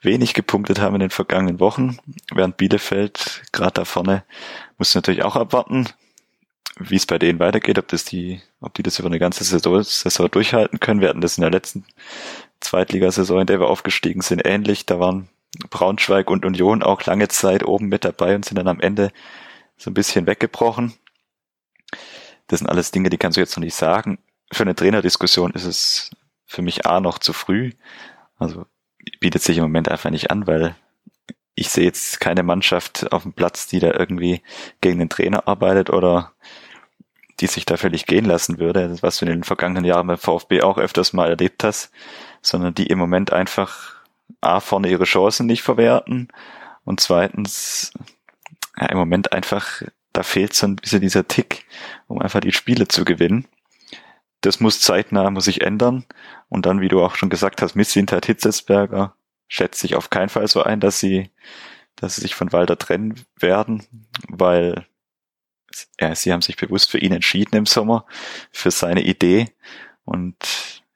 wenig 0.01 0.35
gepunktet 0.35 0.81
haben 0.81 0.95
in 0.95 1.01
den 1.01 1.11
vergangenen 1.11 1.61
Wochen, 1.61 1.99
während 2.33 2.57
Bielefeld 2.57 3.43
gerade 3.53 3.74
da 3.74 3.85
vorne 3.85 4.24
muss 4.78 4.95
natürlich 4.95 5.22
auch 5.22 5.37
abwarten, 5.37 5.89
wie 6.78 6.97
es 6.97 7.07
bei 7.07 7.18
denen 7.18 7.39
weitergeht, 7.39 7.78
ob 7.78 7.89
das 7.89 8.05
die, 8.05 8.41
ob 8.61 8.74
die 8.74 8.83
das 8.83 8.99
über 8.99 9.09
eine 9.09 9.18
ganze 9.18 9.45
Saison, 9.45 9.83
Saison 9.83 10.31
durchhalten 10.31 10.81
können. 10.81 11.01
Wir 11.01 11.11
hatten 11.11 11.20
das 11.20 11.37
in 11.37 11.43
der 11.43 11.51
letzten 11.51 11.85
Zweitligasaison, 12.61 13.41
in 13.41 13.47
der 13.47 13.61
wir 13.61 13.68
aufgestiegen 13.68 14.22
sind, 14.22 14.41
ähnlich. 14.45 14.87
Da 14.87 14.99
waren 14.99 15.28
Braunschweig 15.68 16.31
und 16.31 16.47
Union 16.47 16.83
auch 16.83 17.05
lange 17.05 17.28
Zeit 17.28 17.64
oben 17.64 17.89
mit 17.89 18.05
dabei 18.05 18.35
und 18.35 18.45
sind 18.45 18.57
dann 18.57 18.68
am 18.68 18.81
Ende 18.81 19.12
so 19.76 19.91
ein 19.91 19.95
bisschen 19.95 20.26
weggebrochen. 20.26 20.95
Das 22.47 22.61
sind 22.61 22.68
alles 22.68 22.91
Dinge, 22.91 23.11
die 23.11 23.18
kannst 23.18 23.37
du 23.37 23.41
jetzt 23.41 23.57
noch 23.57 23.64
nicht 23.64 23.74
sagen. 23.74 24.18
Für 24.53 24.62
eine 24.62 24.74
Trainerdiskussion 24.74 25.53
ist 25.53 25.64
es 25.64 26.11
für 26.51 26.62
mich 26.62 26.84
A 26.84 27.01
noch 27.01 27.20
zu 27.20 27.32
früh. 27.32 27.70
Also 28.36 28.66
bietet 29.20 29.42
sich 29.42 29.57
im 29.57 29.62
Moment 29.62 29.88
einfach 29.88 30.11
nicht 30.11 30.32
an, 30.32 30.48
weil 30.48 30.74
ich 31.55 31.70
sehe 31.70 31.84
jetzt 31.84 32.18
keine 32.18 32.42
Mannschaft 32.42 33.12
auf 33.12 33.22
dem 33.22 33.32
Platz, 33.32 33.68
die 33.68 33.78
da 33.78 33.92
irgendwie 33.92 34.42
gegen 34.80 34.98
den 34.98 35.09
Trainer 35.09 35.46
arbeitet 35.46 35.90
oder 35.90 36.32
die 37.38 37.46
sich 37.46 37.66
da 37.66 37.76
völlig 37.76 38.07
gehen 38.07 38.24
lassen 38.24 38.59
würde, 38.59 39.01
was 39.01 39.18
du 39.18 39.26
in 39.26 39.30
den 39.30 39.44
vergangenen 39.44 39.84
Jahren 39.84 40.09
beim 40.09 40.18
VfB 40.18 40.62
auch 40.62 40.76
öfters 40.76 41.12
mal 41.12 41.30
erlebt 41.30 41.62
hast, 41.62 41.92
sondern 42.42 42.74
die 42.74 42.88
im 42.88 42.98
Moment 42.98 43.32
einfach 43.32 43.94
A, 44.40 44.59
vorne 44.61 44.88
ihre 44.90 45.05
Chancen 45.05 45.46
nicht 45.46 45.62
verwerten 45.62 46.28
und 46.84 47.01
zweitens 47.01 47.92
ja, 48.76 48.86
im 48.86 48.98
Moment 48.98 49.32
einfach, 49.32 49.82
da 50.12 50.24
fehlt 50.24 50.55
so 50.55 50.66
ein 50.66 50.76
bisschen 50.76 51.01
dieser 51.01 51.28
Tick, 51.28 51.64
um 52.09 52.20
einfach 52.20 52.40
die 52.40 52.53
Spiele 52.53 52.88
zu 52.88 53.05
gewinnen. 53.05 53.46
Das 54.40 54.59
muss 54.59 54.80
zeitnah, 54.80 55.30
muss 55.30 55.44
sich 55.44 55.61
ändern 55.61 56.07
und 56.51 56.66
dann, 56.66 56.82
wie 56.82 56.88
du 56.88 57.03
auch 57.03 57.14
schon 57.14 57.30
gesagt 57.30 57.62
hast, 57.62 57.74
mit 57.74 57.86
Sintat 57.86 58.26
Hitzelsberger 58.26 59.14
schätze 59.48 59.86
ich 59.86 59.94
auf 59.94 60.11
keinen 60.11 60.28
Fall 60.28 60.46
so 60.48 60.62
ein, 60.62 60.80
dass 60.80 61.01
sie, 61.01 61.30
dass 61.96 62.16
sie 62.16 62.20
sich 62.20 62.34
von 62.34 62.53
Walter 62.53 62.76
trennen 62.76 63.24
werden, 63.38 63.86
weil 64.28 64.86
ja, 66.01 66.14
sie 66.14 66.32
haben 66.32 66.42
sich 66.42 66.57
bewusst 66.57 66.90
für 66.90 66.98
ihn 66.98 67.12
entschieden 67.12 67.57
im 67.57 67.66
Sommer, 67.66 68.05
für 68.51 68.72
seine 68.72 69.03
Idee. 69.03 69.46
Und 70.05 70.36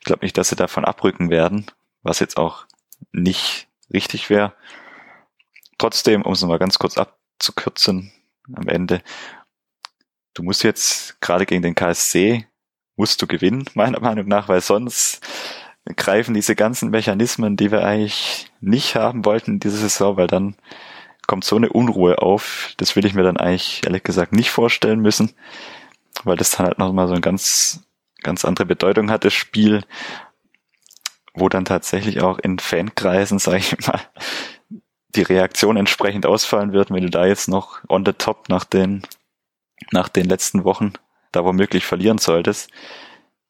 ich 0.00 0.04
glaube 0.04 0.24
nicht, 0.24 0.36
dass 0.36 0.48
sie 0.48 0.56
davon 0.56 0.84
abrücken 0.84 1.30
werden, 1.30 1.66
was 2.02 2.18
jetzt 2.18 2.36
auch 2.36 2.66
nicht 3.12 3.68
richtig 3.92 4.30
wäre. 4.30 4.54
Trotzdem, 5.78 6.22
um 6.22 6.32
es 6.32 6.40
nochmal 6.40 6.58
ganz 6.58 6.80
kurz 6.80 6.98
abzukürzen 6.98 8.12
am 8.52 8.68
Ende, 8.68 9.02
du 10.34 10.42
musst 10.42 10.64
jetzt 10.64 11.20
gerade 11.20 11.46
gegen 11.46 11.62
den 11.62 11.76
KSC, 11.76 12.46
musst 12.96 13.20
du 13.22 13.26
gewinnen, 13.26 13.64
meiner 13.74 14.00
Meinung 14.00 14.26
nach, 14.28 14.48
weil 14.48 14.60
sonst 14.60 15.20
greifen 15.96 16.34
diese 16.34 16.54
ganzen 16.54 16.90
Mechanismen, 16.90 17.56
die 17.56 17.70
wir 17.70 17.84
eigentlich 17.84 18.50
nicht 18.60 18.96
haben 18.96 19.24
wollten 19.24 19.52
in 19.52 19.60
dieser 19.60 19.76
Saison, 19.76 20.16
weil 20.16 20.26
dann 20.26 20.56
kommt 21.26 21.44
so 21.44 21.56
eine 21.56 21.70
Unruhe 21.70 22.18
auf. 22.18 22.72
Das 22.78 22.96
will 22.96 23.04
ich 23.04 23.14
mir 23.14 23.22
dann 23.22 23.36
eigentlich 23.36 23.82
ehrlich 23.84 24.02
gesagt 24.02 24.32
nicht 24.32 24.50
vorstellen 24.50 25.00
müssen, 25.00 25.34
weil 26.24 26.36
das 26.36 26.52
dann 26.52 26.66
halt 26.66 26.78
nochmal 26.78 27.06
so 27.06 27.12
eine 27.12 27.20
ganz, 27.20 27.82
ganz 28.22 28.44
andere 28.44 28.66
Bedeutung 28.66 29.10
hat, 29.10 29.24
das 29.24 29.34
Spiel, 29.34 29.84
wo 31.34 31.48
dann 31.48 31.64
tatsächlich 31.64 32.22
auch 32.22 32.38
in 32.38 32.58
Fankreisen, 32.58 33.38
sage 33.40 33.58
ich 33.58 33.86
mal, 33.86 34.00
die 35.14 35.22
Reaktion 35.22 35.76
entsprechend 35.76 36.26
ausfallen 36.26 36.72
wird, 36.72 36.90
wenn 36.90 37.02
du 37.02 37.10
da 37.10 37.26
jetzt 37.26 37.48
noch 37.48 37.80
on 37.88 38.04
the 38.04 38.12
top 38.12 38.48
nach 38.48 38.64
den, 38.64 39.02
nach 39.92 40.08
den 40.08 40.24
letzten 40.24 40.64
Wochen 40.64 40.94
da 41.34 41.44
womöglich 41.44 41.84
verlieren 41.84 42.18
solltest, 42.18 42.70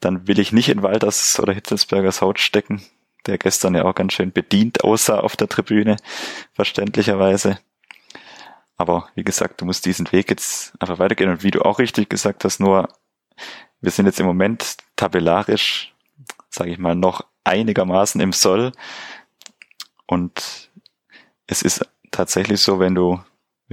dann 0.00 0.26
will 0.26 0.38
ich 0.38 0.52
nicht 0.52 0.68
in 0.68 0.82
Walters 0.82 1.38
oder 1.40 1.52
Hitzelsbergers 1.52 2.20
Haut 2.20 2.38
stecken 2.38 2.82
der 3.26 3.38
gestern 3.38 3.74
ja 3.74 3.84
auch 3.84 3.94
ganz 3.94 4.12
schön 4.12 4.32
bedient 4.32 4.84
aussah 4.84 5.20
auf 5.20 5.36
der 5.36 5.48
Tribüne, 5.48 5.96
verständlicherweise. 6.52 7.58
Aber 8.76 9.08
wie 9.14 9.24
gesagt, 9.24 9.60
du 9.60 9.64
musst 9.64 9.86
diesen 9.86 10.10
Weg 10.12 10.30
jetzt 10.30 10.74
einfach 10.80 10.98
weitergehen. 10.98 11.30
Und 11.30 11.42
wie 11.42 11.50
du 11.50 11.62
auch 11.62 11.78
richtig 11.78 12.10
gesagt 12.10 12.44
hast, 12.44 12.60
nur 12.60 12.88
wir 13.80 13.90
sind 13.90 14.06
jetzt 14.06 14.20
im 14.20 14.26
Moment 14.26 14.76
tabellarisch, 14.96 15.94
sage 16.50 16.70
ich 16.70 16.78
mal, 16.78 16.94
noch 16.94 17.24
einigermaßen 17.44 18.20
im 18.20 18.32
Soll. 18.32 18.72
Und 20.06 20.70
es 21.46 21.62
ist 21.62 21.86
tatsächlich 22.10 22.60
so, 22.60 22.78
wenn 22.80 22.94
du, 22.94 23.20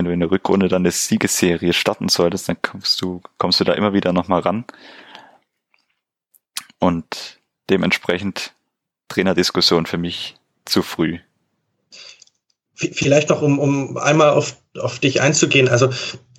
wenn 0.01 0.05
du 0.05 0.13
in 0.13 0.19
der 0.19 0.31
Rückrunde 0.31 0.67
dann 0.67 0.81
eine 0.81 0.89
Siegesserie 0.89 1.73
starten 1.73 2.09
solltest, 2.09 2.49
dann 2.49 2.59
kommst 2.59 2.99
du, 3.03 3.21
kommst 3.37 3.59
du 3.59 3.63
da 3.63 3.73
immer 3.73 3.93
wieder 3.93 4.13
nochmal 4.13 4.41
ran. 4.41 4.65
Und 6.79 7.39
dementsprechend 7.69 8.55
Trainerdiskussion 9.09 9.85
für 9.85 9.99
mich 9.99 10.37
zu 10.65 10.81
früh. 10.81 11.19
Vielleicht 12.93 13.29
noch, 13.29 13.41
um, 13.41 13.59
um 13.59 13.97
einmal 13.97 14.31
auf, 14.31 14.57
auf 14.79 14.99
dich 14.99 15.21
einzugehen. 15.21 15.69
Also 15.69 15.89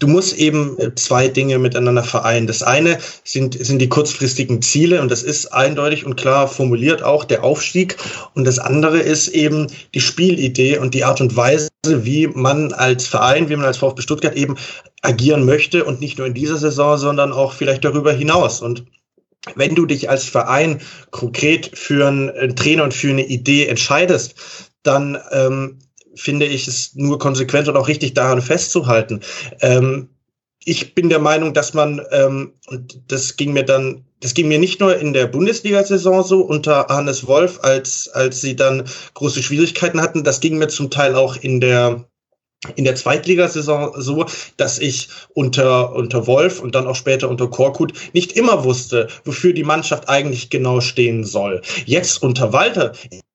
du 0.00 0.08
musst 0.08 0.36
eben 0.36 0.78
äh, 0.78 0.94
zwei 0.94 1.28
Dinge 1.28 1.58
miteinander 1.58 2.02
vereinen. 2.02 2.46
Das 2.46 2.62
eine 2.62 2.98
sind, 3.24 3.54
sind 3.64 3.78
die 3.78 3.88
kurzfristigen 3.88 4.60
Ziele 4.62 5.00
und 5.00 5.10
das 5.10 5.22
ist 5.22 5.52
eindeutig 5.52 6.04
und 6.04 6.16
klar 6.16 6.48
formuliert 6.48 7.02
auch 7.02 7.24
der 7.24 7.44
Aufstieg. 7.44 7.96
Und 8.34 8.44
das 8.44 8.58
andere 8.58 8.98
ist 8.98 9.28
eben 9.28 9.68
die 9.94 10.00
Spielidee 10.00 10.78
und 10.78 10.94
die 10.94 11.04
Art 11.04 11.20
und 11.20 11.36
Weise, 11.36 11.68
wie 11.86 12.26
man 12.26 12.72
als 12.72 13.06
Verein, 13.06 13.48
wie 13.48 13.56
man 13.56 13.66
als 13.66 13.78
VfB 13.78 14.02
Stuttgart 14.02 14.36
eben 14.36 14.56
agieren 15.02 15.44
möchte 15.44 15.84
und 15.84 16.00
nicht 16.00 16.18
nur 16.18 16.26
in 16.26 16.34
dieser 16.34 16.56
Saison, 16.56 16.98
sondern 16.98 17.32
auch 17.32 17.52
vielleicht 17.52 17.84
darüber 17.84 18.12
hinaus. 18.12 18.60
Und 18.60 18.84
wenn 19.56 19.74
du 19.74 19.86
dich 19.86 20.08
als 20.08 20.24
Verein 20.24 20.80
konkret 21.10 21.70
für 21.74 22.06
einen 22.06 22.56
Trainer 22.56 22.84
und 22.84 22.94
für 22.94 23.10
eine 23.10 23.26
Idee 23.26 23.66
entscheidest, 23.66 24.34
dann 24.82 25.18
ähm, 25.32 25.78
finde 26.14 26.46
ich 26.46 26.68
es 26.68 26.94
nur 26.94 27.18
konsequent 27.18 27.68
und 27.68 27.76
auch 27.76 27.88
richtig 27.88 28.14
daran 28.14 28.42
festzuhalten. 28.42 29.20
Ähm, 29.60 30.08
ich 30.64 30.94
bin 30.94 31.08
der 31.08 31.18
Meinung, 31.18 31.54
dass 31.54 31.74
man, 31.74 32.00
ähm, 32.10 32.52
und 32.68 33.00
das 33.08 33.36
ging 33.36 33.52
mir 33.52 33.64
dann, 33.64 34.04
das 34.20 34.34
ging 34.34 34.48
mir 34.48 34.58
nicht 34.58 34.80
nur 34.80 34.96
in 34.96 35.12
der 35.12 35.26
Bundesliga-Saison 35.26 36.22
so 36.22 36.42
unter 36.42 36.86
Hannes 36.88 37.26
Wolf, 37.26 37.58
als, 37.62 38.08
als 38.08 38.40
sie 38.40 38.54
dann 38.54 38.84
große 39.14 39.42
Schwierigkeiten 39.42 40.00
hatten, 40.00 40.22
das 40.22 40.40
ging 40.40 40.58
mir 40.58 40.68
zum 40.68 40.90
Teil 40.90 41.14
auch 41.16 41.36
in 41.36 41.60
der 41.60 42.04
in 42.76 42.84
der 42.84 42.94
Zweitligasaison 42.94 44.00
so, 44.00 44.24
dass 44.56 44.78
ich 44.78 45.08
unter, 45.34 45.96
unter 45.96 46.28
Wolf 46.28 46.60
und 46.60 46.76
dann 46.76 46.86
auch 46.86 46.94
später 46.94 47.28
unter 47.28 47.48
Korkut 47.48 47.92
nicht 48.12 48.36
immer 48.36 48.62
wusste, 48.62 49.08
wofür 49.24 49.52
die 49.52 49.64
Mannschaft 49.64 50.08
eigentlich 50.08 50.48
genau 50.48 50.80
stehen 50.80 51.24
soll. 51.24 51.60
Jetzt 51.86 52.22
unter 52.22 52.52
Walter 52.52 52.92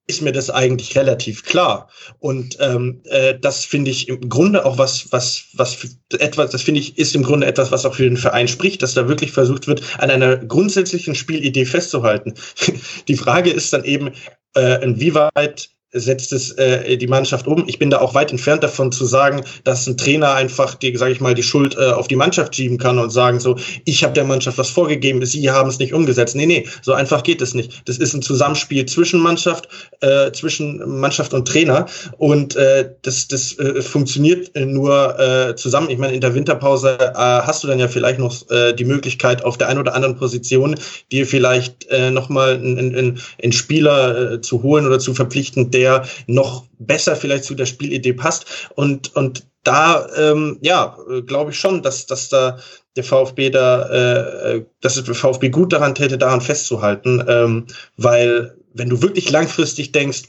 ist 0.08 0.22
mir 0.22 0.32
das 0.32 0.50
eigentlich 0.50 0.96
relativ 0.96 1.44
klar. 1.44 1.90
Und 2.20 2.58
ähm, 2.62 3.02
äh, 3.06 3.38
das 3.40 3.66
finde 3.66 3.92
ich 3.92 4.08
im 4.08 4.30
Grunde 4.30 4.66
auch 4.66 4.78
was, 4.78 5.12
was, 5.12 5.48
was 5.54 5.98
etwas, 6.18 6.52
das 6.52 6.62
finde 6.62 6.80
ich, 6.80 6.98
ist 6.98 7.14
im 7.14 7.24
Grunde 7.24 7.46
etwas, 7.46 7.72
was 7.72 7.86
auch 7.86 7.94
für 7.94 8.04
den 8.04 8.18
Verein 8.18 8.48
spricht, 8.48 8.82
dass 8.82 8.94
da 8.94 9.10
wirklich 9.10 9.34
versucht 9.34 9.68
wird, 9.68 9.82
an 10.00 10.10
einer 10.10 10.38
grundsätzlichen 10.38 11.14
Spielidee 11.14 11.66
festzuhalten. 11.66 12.34
die 13.08 13.18
Frage 13.18 13.52
ist 13.52 13.74
dann 13.74 13.84
eben, 13.84 14.12
äh, 14.56 14.82
inwieweit 14.84 15.70
setzt 16.00 16.34
es 16.34 16.52
äh, 16.52 16.98
die 16.98 17.08
Mannschaft 17.08 17.48
um. 17.48 17.64
Ich 17.68 17.80
bin 17.80 17.90
da 17.90 18.00
auch 18.00 18.14
weit 18.14 18.32
entfernt 18.32 18.64
davon 18.64 18.92
zu 18.92 19.06
sagen, 19.06 19.44
dass 19.64 19.88
ein 19.88 19.98
Trainer 19.98 20.34
einfach, 20.34 20.76
die, 20.76 20.96
sage 20.96 21.12
ich 21.12 21.22
mal, 21.22 21.34
die 21.34 21.44
Schuld 21.44 21.76
äh, 21.78 21.92
auf 21.92 22.08
die 22.08 22.16
Mannschaft 22.16 22.56
schieben 22.56 22.78
kann 22.78 23.00
und 23.00 23.10
sagen 23.10 23.40
so, 23.40 23.58
ich 23.86 24.04
habe 24.04 24.14
der 24.14 24.24
Mannschaft 24.24 24.58
was 24.58 24.70
vorgegeben, 24.70 25.26
sie 25.26 25.50
haben 25.52 25.70
es 25.70 25.80
nicht 25.80 25.94
umgesetzt. 25.94 26.36
Nee, 26.36 26.46
nee, 26.46 26.68
so 26.82 26.94
einfach 26.94 27.24
geht 27.24 27.42
es 27.42 27.54
nicht. 27.54 27.88
Das 27.88 27.98
ist 27.98 28.14
ein 28.14 28.22
Zusammenspiel 28.22 28.86
zwischen 28.86 29.20
Mannschaft, 29.20 29.68
äh, 30.02 30.32
zwischen 30.32 31.00
Mannschaft 31.00 31.34
und 31.34 31.48
Trainer 31.48 31.88
und 32.18 32.56
äh, 32.56 32.90
das, 33.02 33.28
das 33.28 33.58
äh, 33.60 33.82
funktioniert 33.82 34.52
nur 34.56 35.20
äh, 35.20 35.56
zusammen. 35.56 35.90
Ich 35.90 35.98
meine, 35.98 36.14
in 36.14 36.22
der 36.22 36.36
Winterpause 36.36 36.98
äh, 37.00 37.14
hast 37.16 37.64
du 37.64 37.68
dann 37.68 37.80
ja 37.80 37.88
vielleicht 37.88 38.20
noch 38.20 38.50
äh, 38.50 38.74
die 38.74 38.86
Möglichkeit, 38.86 39.44
auf 39.44 39.58
der 39.58 39.68
einen 39.70 39.80
oder 39.80 39.96
anderen 39.96 40.16
Position 40.18 40.76
dir 41.12 41.26
vielleicht 41.26 41.88
äh, 41.90 42.12
nochmal 42.12 42.56
einen, 42.56 43.20
einen 43.42 43.52
Spieler 43.52 44.34
äh, 44.34 44.42
zu 44.42 44.64
holen 44.64 44.86
oder 44.86 45.00
zu 45.00 45.14
verpflichten, 45.14 45.72
der 45.72 45.87
der 45.88 46.08
noch 46.28 46.66
besser 46.80 47.16
vielleicht 47.16 47.46
zu 47.46 47.56
der 47.56 47.66
Spielidee 47.66 48.14
passt. 48.14 48.70
Und, 48.76 49.16
und 49.16 49.48
da, 49.64 50.08
ähm, 50.16 50.60
ja, 50.62 50.98
glaube 51.26 51.52
ich 51.52 51.60
schon, 51.60 51.82
dass, 51.82 52.06
dass 52.06 52.30
da 52.30 52.60
der 52.96 53.04
VfB 53.04 53.50
da, 53.50 53.90
äh, 53.90 54.66
dass 54.82 55.02
der 55.02 55.16
VfB 55.16 55.50
gut 55.50 55.72
daran 55.74 55.96
täte, 55.96 56.18
daran 56.18 56.42
festzuhalten, 56.42 57.24
ähm, 57.28 57.68
weil 57.96 58.58
wenn 58.74 58.90
du 58.90 59.02
wirklich 59.02 59.30
langfristig 59.30 59.92
denkst, 59.92 60.24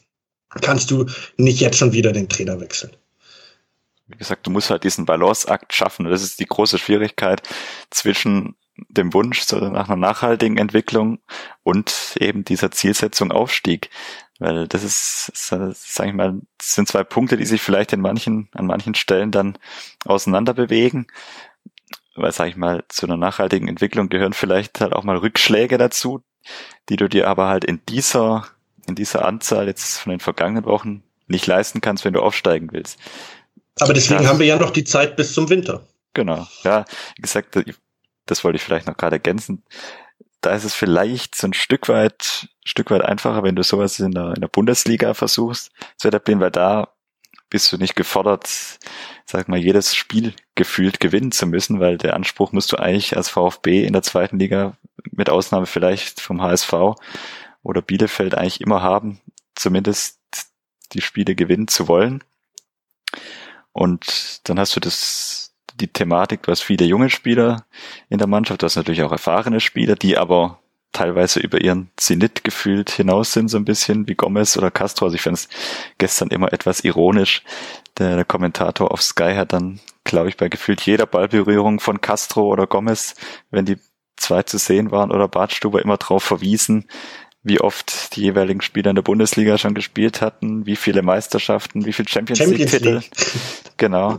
kannst 0.63 0.91
du 0.91 1.07
nicht 1.37 1.61
jetzt 1.61 1.79
schon 1.79 1.93
wieder 1.93 2.13
den 2.13 2.29
Trainer 2.29 2.61
wechseln. 2.61 2.93
Wie 4.07 4.17
gesagt, 4.17 4.47
du 4.47 4.51
musst 4.51 4.71
halt 4.71 4.85
diesen 4.85 5.05
Balanceakt 5.05 5.75
schaffen. 5.75 6.07
Das 6.07 6.23
ist 6.23 6.41
die 6.41 6.47
große 6.47 6.79
Schwierigkeit 6.79 7.43
zwischen 7.91 8.57
dem 8.89 9.13
Wunsch 9.13 9.51
nach 9.53 9.89
einer 9.89 9.97
nachhaltigen 9.97 10.57
Entwicklung 10.57 11.19
und 11.63 12.17
eben 12.21 12.45
dieser 12.45 12.71
Zielsetzung 12.71 13.33
Aufstieg. 13.33 13.91
Weil 14.39 14.69
das 14.69 14.85
ist, 14.85 15.33
sage 15.35 15.75
ich 16.09 16.15
mal, 16.15 16.41
sind 16.63 16.89
zwei 16.89 17.03
Punkte, 17.03 17.37
die 17.37 17.45
sich 17.45 17.61
vielleicht 17.61 17.93
in 17.93 18.01
manchen, 18.01 18.49
an 18.53 18.67
manchen 18.67 18.95
Stellen 18.95 19.33
dann 19.33 19.59
auseinander 20.05 20.55
bewegen. 20.55 21.09
Weil, 22.15 22.33
sage 22.33 22.51
ich 22.51 22.57
mal, 22.57 22.85
zu 22.89 23.07
einer 23.07 23.17
nachhaltigen 23.17 23.69
Entwicklung 23.69 24.09
gehören 24.09 24.33
vielleicht 24.33 24.81
halt 24.81 24.93
auch 24.93 25.05
mal 25.05 25.17
Rückschläge 25.17 25.77
dazu, 25.77 26.23
die 26.89 26.97
du 26.97 27.09
dir 27.09 27.29
aber 27.29 27.49
halt 27.49 27.65
in 27.65 27.81
dieser, 27.89 28.47
in 28.87 28.95
dieser 28.95 29.25
Anzahl 29.25 29.67
jetzt 29.67 29.99
von 29.99 30.11
den 30.11 30.21
vergangenen 30.21 30.65
Wochen 30.65 31.03
nicht 31.27 31.47
leisten 31.47 31.81
kannst, 31.81 32.05
wenn 32.05 32.15
du 32.15 32.23
aufsteigen 32.23 32.69
willst. 32.73 32.99
Aber 33.81 33.93
deswegen 33.93 34.23
das, 34.23 34.29
haben 34.29 34.39
wir 34.39 34.47
ja 34.47 34.59
noch 34.59 34.71
die 34.71 34.85
Zeit 34.85 35.17
bis 35.17 35.35
zum 35.35 35.51
Winter. 35.51 35.87
Genau, 36.15 36.47
ja, 36.65 36.85
wie 37.17 37.23
gesagt, 37.23 37.59
das 38.27 38.45
wollte 38.45 38.57
ich 38.57 38.63
vielleicht 38.63 38.87
noch 38.87 38.97
gerade 38.97 39.17
ergänzen 39.17 39.63
da 40.49 40.55
ist 40.55 40.65
es 40.65 40.75
vielleicht 40.75 41.35
so 41.35 41.47
ein 41.47 41.53
Stück 41.53 41.91
weit, 41.91 42.49
Stück 42.65 42.91
weit 42.91 43.03
einfacher, 43.03 43.43
wenn 43.43 43.55
du 43.55 43.63
sowas 43.63 44.01
in 44.01 44.13
der, 44.13 44.33
in 44.35 44.41
der 44.41 44.49
Bundesliga 44.49 45.13
versuchst 45.13 45.71
zu 45.99 46.09
etablieren, 46.09 46.41
weil 46.41 46.51
da 46.51 46.89
bist 47.51 47.71
du 47.71 47.77
nicht 47.77 47.97
gefordert, 47.97 48.49
sag 49.27 49.49
mal, 49.49 49.59
jedes 49.59 49.95
Spiel 49.95 50.33
gefühlt 50.55 51.01
gewinnen 51.01 51.33
zu 51.33 51.47
müssen, 51.47 51.81
weil 51.81 51.99
der 51.99 52.15
Anspruch 52.15 52.53
musst 52.53 52.73
du 52.73 52.79
eigentlich 52.79 53.15
als 53.15 53.29
VfB 53.29 53.85
in 53.85 53.93
der 53.93 54.03
zweiten 54.03 54.39
Liga, 54.39 54.79
mit 55.11 55.29
Ausnahme 55.29 55.67
vielleicht 55.67 56.21
vom 56.21 56.41
HSV 56.41 56.73
oder 57.63 57.83
Bielefeld 57.83 58.35
eigentlich 58.35 58.63
immer 58.63 58.83
haben, 58.83 59.21
zumindest 59.55 60.19
die 60.93 61.03
Spiele 61.03 61.35
gewinnen 61.35 61.69
zu 61.69 61.89
wollen. 61.89 62.25
Und 63.73 64.49
dann 64.49 64.59
hast 64.59 64.75
du 64.77 64.81
das, 64.81 65.48
die 65.79 65.89
Thematik, 65.89 66.43
du 66.43 66.51
hast 66.51 66.63
viele 66.63 66.85
junge 66.85 67.11
Spieler 67.11 67.65
in 68.09 68.19
der 68.19 68.27
Mannschaft, 68.27 68.63
du 68.63 68.67
hast 68.67 68.77
natürlich 68.77 69.03
auch 69.03 69.13
erfahrene 69.13 69.61
Spieler, 69.61 69.95
die 69.95 70.19
aber 70.19 70.59
teilweise 70.93 71.41
über 71.41 71.61
ihren 71.61 71.91
Zenit 71.97 72.45
gefühlt 72.45 72.91
hinaus 72.91 73.33
sind, 73.33 73.49
so 73.49 73.57
ein 73.57 73.65
bisschen 73.65 74.09
wie 74.09 74.15
Gomez 74.15 74.57
oder 74.57 74.71
Castro. 74.71 75.07
Also 75.07 75.15
ich 75.15 75.23
fand 75.23 75.37
es 75.37 75.49
gestern 75.99 76.29
immer 76.29 76.53
etwas 76.53 76.81
ironisch. 76.81 77.43
Der, 77.99 78.17
der 78.17 78.25
Kommentator 78.25 78.91
auf 78.91 79.03
Sky 79.03 79.35
hat 79.35 79.53
dann, 79.53 79.81
glaube 80.05 80.29
ich, 80.29 80.37
bei 80.37 80.49
gefühlt 80.49 80.81
jeder 80.81 81.07
Ballberührung 81.07 81.81
von 81.81 82.01
Castro 82.01 82.49
oder 82.49 82.67
Gomez, 82.67 83.15
wenn 83.51 83.67
die 83.67 83.79
zwei 84.17 84.43
zu 84.43 84.59
sehen 84.59 84.91
waren 84.91 85.13
oder 85.13 85.29
Bartstuber 85.29 85.83
immer 85.83 85.99
darauf 85.99 86.25
verwiesen, 86.25 86.87
wie 87.43 87.61
oft 87.61 88.17
die 88.17 88.23
jeweiligen 88.23 88.61
Spieler 88.61 88.91
in 88.91 88.97
der 88.97 89.03
Bundesliga 89.03 89.59
schon 89.59 89.75
gespielt 89.75 90.21
hatten, 90.21 90.67
wie 90.67 90.77
viele 90.77 91.03
Meisterschaften, 91.03 91.87
wie 91.87 91.93
viele 91.93 92.09
Champions, 92.09 92.39
Champions 92.39 92.73
League-Titel. 92.73 93.03
Genau 93.77 94.19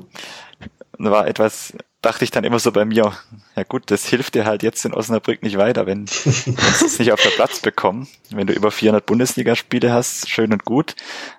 war 0.99 1.27
etwas, 1.27 1.73
dachte 2.01 2.23
ich 2.23 2.31
dann 2.31 2.43
immer 2.43 2.59
so 2.59 2.71
bei 2.71 2.85
mir, 2.85 3.13
ja 3.55 3.63
gut, 3.63 3.91
das 3.91 4.05
hilft 4.05 4.35
dir 4.35 4.45
halt 4.45 4.63
jetzt 4.63 4.85
in 4.85 4.93
Osnabrück 4.93 5.43
nicht 5.43 5.57
weiter, 5.57 5.85
wenn 5.85 6.07
sie 6.07 6.55
es 6.57 6.99
nicht 6.99 7.11
auf 7.11 7.21
der 7.21 7.29
Platz 7.29 7.59
bekommen. 7.59 8.07
Wenn 8.29 8.47
du 8.47 8.53
über 8.53 8.71
400 8.71 9.05
Bundesligaspiele 9.05 9.91
hast, 9.91 10.29
schön 10.29 10.51
und 10.51 10.65
gut, 10.65 10.95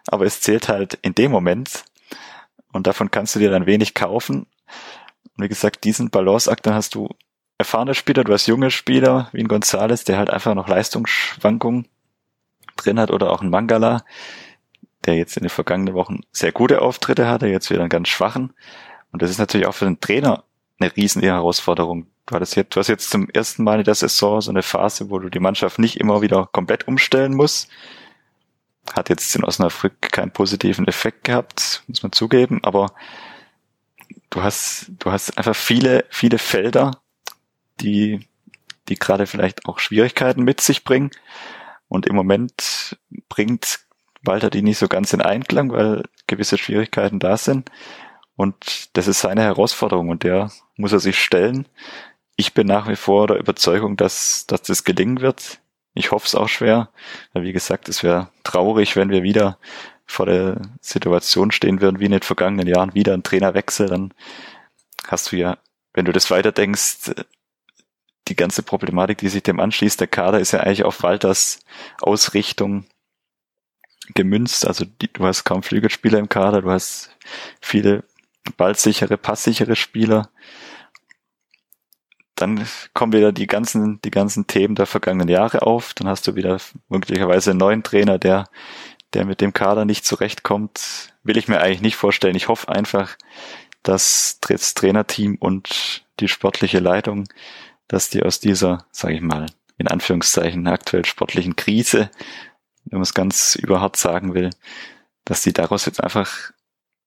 aber 0.08 0.24
es 0.24 0.40
zählt 0.40 0.68
halt 0.68 0.98
in 1.02 1.14
dem 1.14 1.30
Moment 1.30 1.84
und 2.72 2.86
davon 2.86 3.10
kannst 3.10 3.34
du 3.34 3.38
dir 3.38 3.50
dann 3.50 3.66
wenig 3.66 3.94
kaufen. 3.94 4.46
Und 5.36 5.44
wie 5.44 5.48
gesagt, 5.48 5.84
diesen 5.84 6.10
Balanceakt, 6.10 6.66
dann 6.66 6.74
hast 6.74 6.94
du 6.94 7.08
erfahrene 7.58 7.94
Spieler, 7.94 8.24
du 8.24 8.32
hast 8.32 8.46
junge 8.46 8.70
Spieler, 8.70 9.28
wie 9.32 9.40
ein 9.40 9.48
Gonzales, 9.48 10.04
der 10.04 10.18
halt 10.18 10.30
einfach 10.30 10.54
noch 10.54 10.68
Leistungsschwankungen 10.68 11.86
drin 12.76 12.98
hat 12.98 13.10
oder 13.10 13.30
auch 13.30 13.42
ein 13.42 13.50
Mangala, 13.50 14.04
der 15.04 15.16
jetzt 15.16 15.36
in 15.36 15.42
den 15.42 15.50
vergangenen 15.50 15.94
Wochen 15.94 16.20
sehr 16.32 16.52
gute 16.52 16.82
Auftritte 16.82 17.28
hatte, 17.28 17.46
jetzt 17.46 17.70
wieder 17.70 17.80
einen 17.80 17.88
ganz 17.88 18.08
schwachen. 18.08 18.52
Und 19.12 19.22
das 19.22 19.30
ist 19.30 19.38
natürlich 19.38 19.66
auch 19.66 19.74
für 19.74 19.84
den 19.84 20.00
Trainer 20.00 20.44
eine 20.78 20.94
riesen 20.96 21.22
Herausforderung. 21.22 22.06
Du 22.26 22.34
hattest 22.34 22.56
jetzt, 22.56 22.74
du 22.74 22.80
hast 22.80 22.88
jetzt 22.88 23.10
zum 23.10 23.28
ersten 23.30 23.64
Mal 23.64 23.80
in 23.80 23.84
der 23.84 23.94
Saison 23.94 24.40
so 24.40 24.50
eine 24.50 24.62
Phase, 24.62 25.10
wo 25.10 25.18
du 25.18 25.28
die 25.28 25.40
Mannschaft 25.40 25.78
nicht 25.78 25.96
immer 25.96 26.22
wieder 26.22 26.48
komplett 26.52 26.88
umstellen 26.88 27.34
musst. 27.34 27.68
Hat 28.94 29.08
jetzt 29.08 29.34
in 29.36 29.44
Osnabrück 29.44 30.00
keinen 30.00 30.30
positiven 30.30 30.86
Effekt 30.86 31.24
gehabt, 31.24 31.82
muss 31.86 32.02
man 32.02 32.12
zugeben, 32.12 32.60
aber 32.62 32.92
du 34.30 34.42
hast, 34.42 34.92
du 34.98 35.12
hast 35.12 35.36
einfach 35.36 35.56
viele, 35.56 36.04
viele 36.08 36.38
Felder, 36.38 36.92
die, 37.80 38.26
die 38.88 38.94
gerade 38.94 39.26
vielleicht 39.26 39.66
auch 39.66 39.78
Schwierigkeiten 39.78 40.42
mit 40.42 40.60
sich 40.60 40.84
bringen. 40.84 41.10
Und 41.88 42.06
im 42.06 42.14
Moment 42.14 42.96
bringt 43.28 43.80
Walter 44.22 44.50
die 44.50 44.62
nicht 44.62 44.78
so 44.78 44.88
ganz 44.88 45.12
in 45.12 45.20
Einklang, 45.20 45.72
weil 45.72 46.04
gewisse 46.26 46.58
Schwierigkeiten 46.58 47.18
da 47.18 47.36
sind. 47.36 47.70
Und 48.40 48.96
das 48.96 49.06
ist 49.06 49.20
seine 49.20 49.42
Herausforderung 49.42 50.08
und 50.08 50.22
der 50.22 50.50
muss 50.76 50.92
er 50.92 50.98
sich 50.98 51.22
stellen. 51.22 51.68
Ich 52.36 52.54
bin 52.54 52.66
nach 52.66 52.88
wie 52.88 52.96
vor 52.96 53.26
der 53.26 53.36
Überzeugung, 53.36 53.98
dass, 53.98 54.46
dass 54.46 54.62
das 54.62 54.84
gelingen 54.84 55.20
wird. 55.20 55.60
Ich 55.92 56.10
hoffe 56.10 56.26
es 56.26 56.34
auch 56.34 56.48
schwer, 56.48 56.88
weil 57.34 57.42
wie 57.42 57.52
gesagt, 57.52 57.90
es 57.90 58.02
wäre 58.02 58.30
traurig, 58.42 58.96
wenn 58.96 59.10
wir 59.10 59.22
wieder 59.22 59.58
vor 60.06 60.24
der 60.24 60.62
Situation 60.80 61.50
stehen 61.50 61.82
würden, 61.82 62.00
wie 62.00 62.06
in 62.06 62.12
den 62.12 62.22
vergangenen 62.22 62.66
Jahren, 62.66 62.94
wieder 62.94 63.12
ein 63.12 63.22
Trainerwechsel, 63.22 63.88
dann 63.88 64.14
hast 65.06 65.32
du 65.32 65.36
ja, 65.36 65.58
wenn 65.92 66.06
du 66.06 66.12
das 66.12 66.30
weiterdenkst, 66.30 67.10
die 68.28 68.36
ganze 68.36 68.62
Problematik, 68.62 69.18
die 69.18 69.28
sich 69.28 69.42
dem 69.42 69.60
anschließt, 69.60 70.00
der 70.00 70.08
Kader 70.08 70.40
ist 70.40 70.52
ja 70.52 70.60
eigentlich 70.60 70.84
auf 70.84 71.02
Walters 71.02 71.60
Ausrichtung 72.00 72.86
gemünzt. 74.14 74.66
Also 74.66 74.86
die, 74.86 75.12
du 75.12 75.26
hast 75.26 75.44
kaum 75.44 75.62
Flügelspieler 75.62 76.18
im 76.18 76.30
Kader, 76.30 76.62
du 76.62 76.70
hast 76.70 77.10
viele 77.60 78.02
ballsichere, 78.56 79.16
passsichere 79.16 79.76
Spieler. 79.76 80.30
Dann 82.34 82.66
kommen 82.94 83.12
wieder 83.12 83.32
die 83.32 83.46
ganzen, 83.46 84.00
die 84.02 84.10
ganzen 84.10 84.46
Themen 84.46 84.74
der 84.74 84.86
vergangenen 84.86 85.28
Jahre 85.28 85.62
auf. 85.62 85.92
Dann 85.94 86.08
hast 86.08 86.26
du 86.26 86.36
wieder 86.36 86.58
möglicherweise 86.88 87.50
einen 87.50 87.58
neuen 87.58 87.82
Trainer, 87.82 88.18
der, 88.18 88.48
der 89.12 89.26
mit 89.26 89.40
dem 89.40 89.52
Kader 89.52 89.84
nicht 89.84 90.06
zurechtkommt. 90.06 91.12
Will 91.22 91.36
ich 91.36 91.48
mir 91.48 91.60
eigentlich 91.60 91.82
nicht 91.82 91.96
vorstellen. 91.96 92.36
Ich 92.36 92.48
hoffe 92.48 92.68
einfach, 92.70 93.16
dass 93.82 94.38
das 94.40 94.74
Trainerteam 94.74 95.36
und 95.36 96.04
die 96.20 96.28
sportliche 96.28 96.78
Leitung, 96.78 97.28
dass 97.88 98.08
die 98.08 98.22
aus 98.22 98.40
dieser, 98.40 98.86
sage 98.90 99.14
ich 99.14 99.20
mal, 99.20 99.46
in 99.78 99.88
Anführungszeichen 99.88 100.66
aktuell 100.66 101.04
sportlichen 101.04 101.56
Krise, 101.56 102.10
wenn 102.84 102.98
man 102.98 103.02
es 103.02 103.14
ganz 103.14 103.56
überhart 103.56 103.96
sagen 103.96 104.34
will, 104.34 104.50
dass 105.24 105.42
die 105.42 105.52
daraus 105.52 105.86
jetzt 105.86 106.02
einfach 106.02 106.52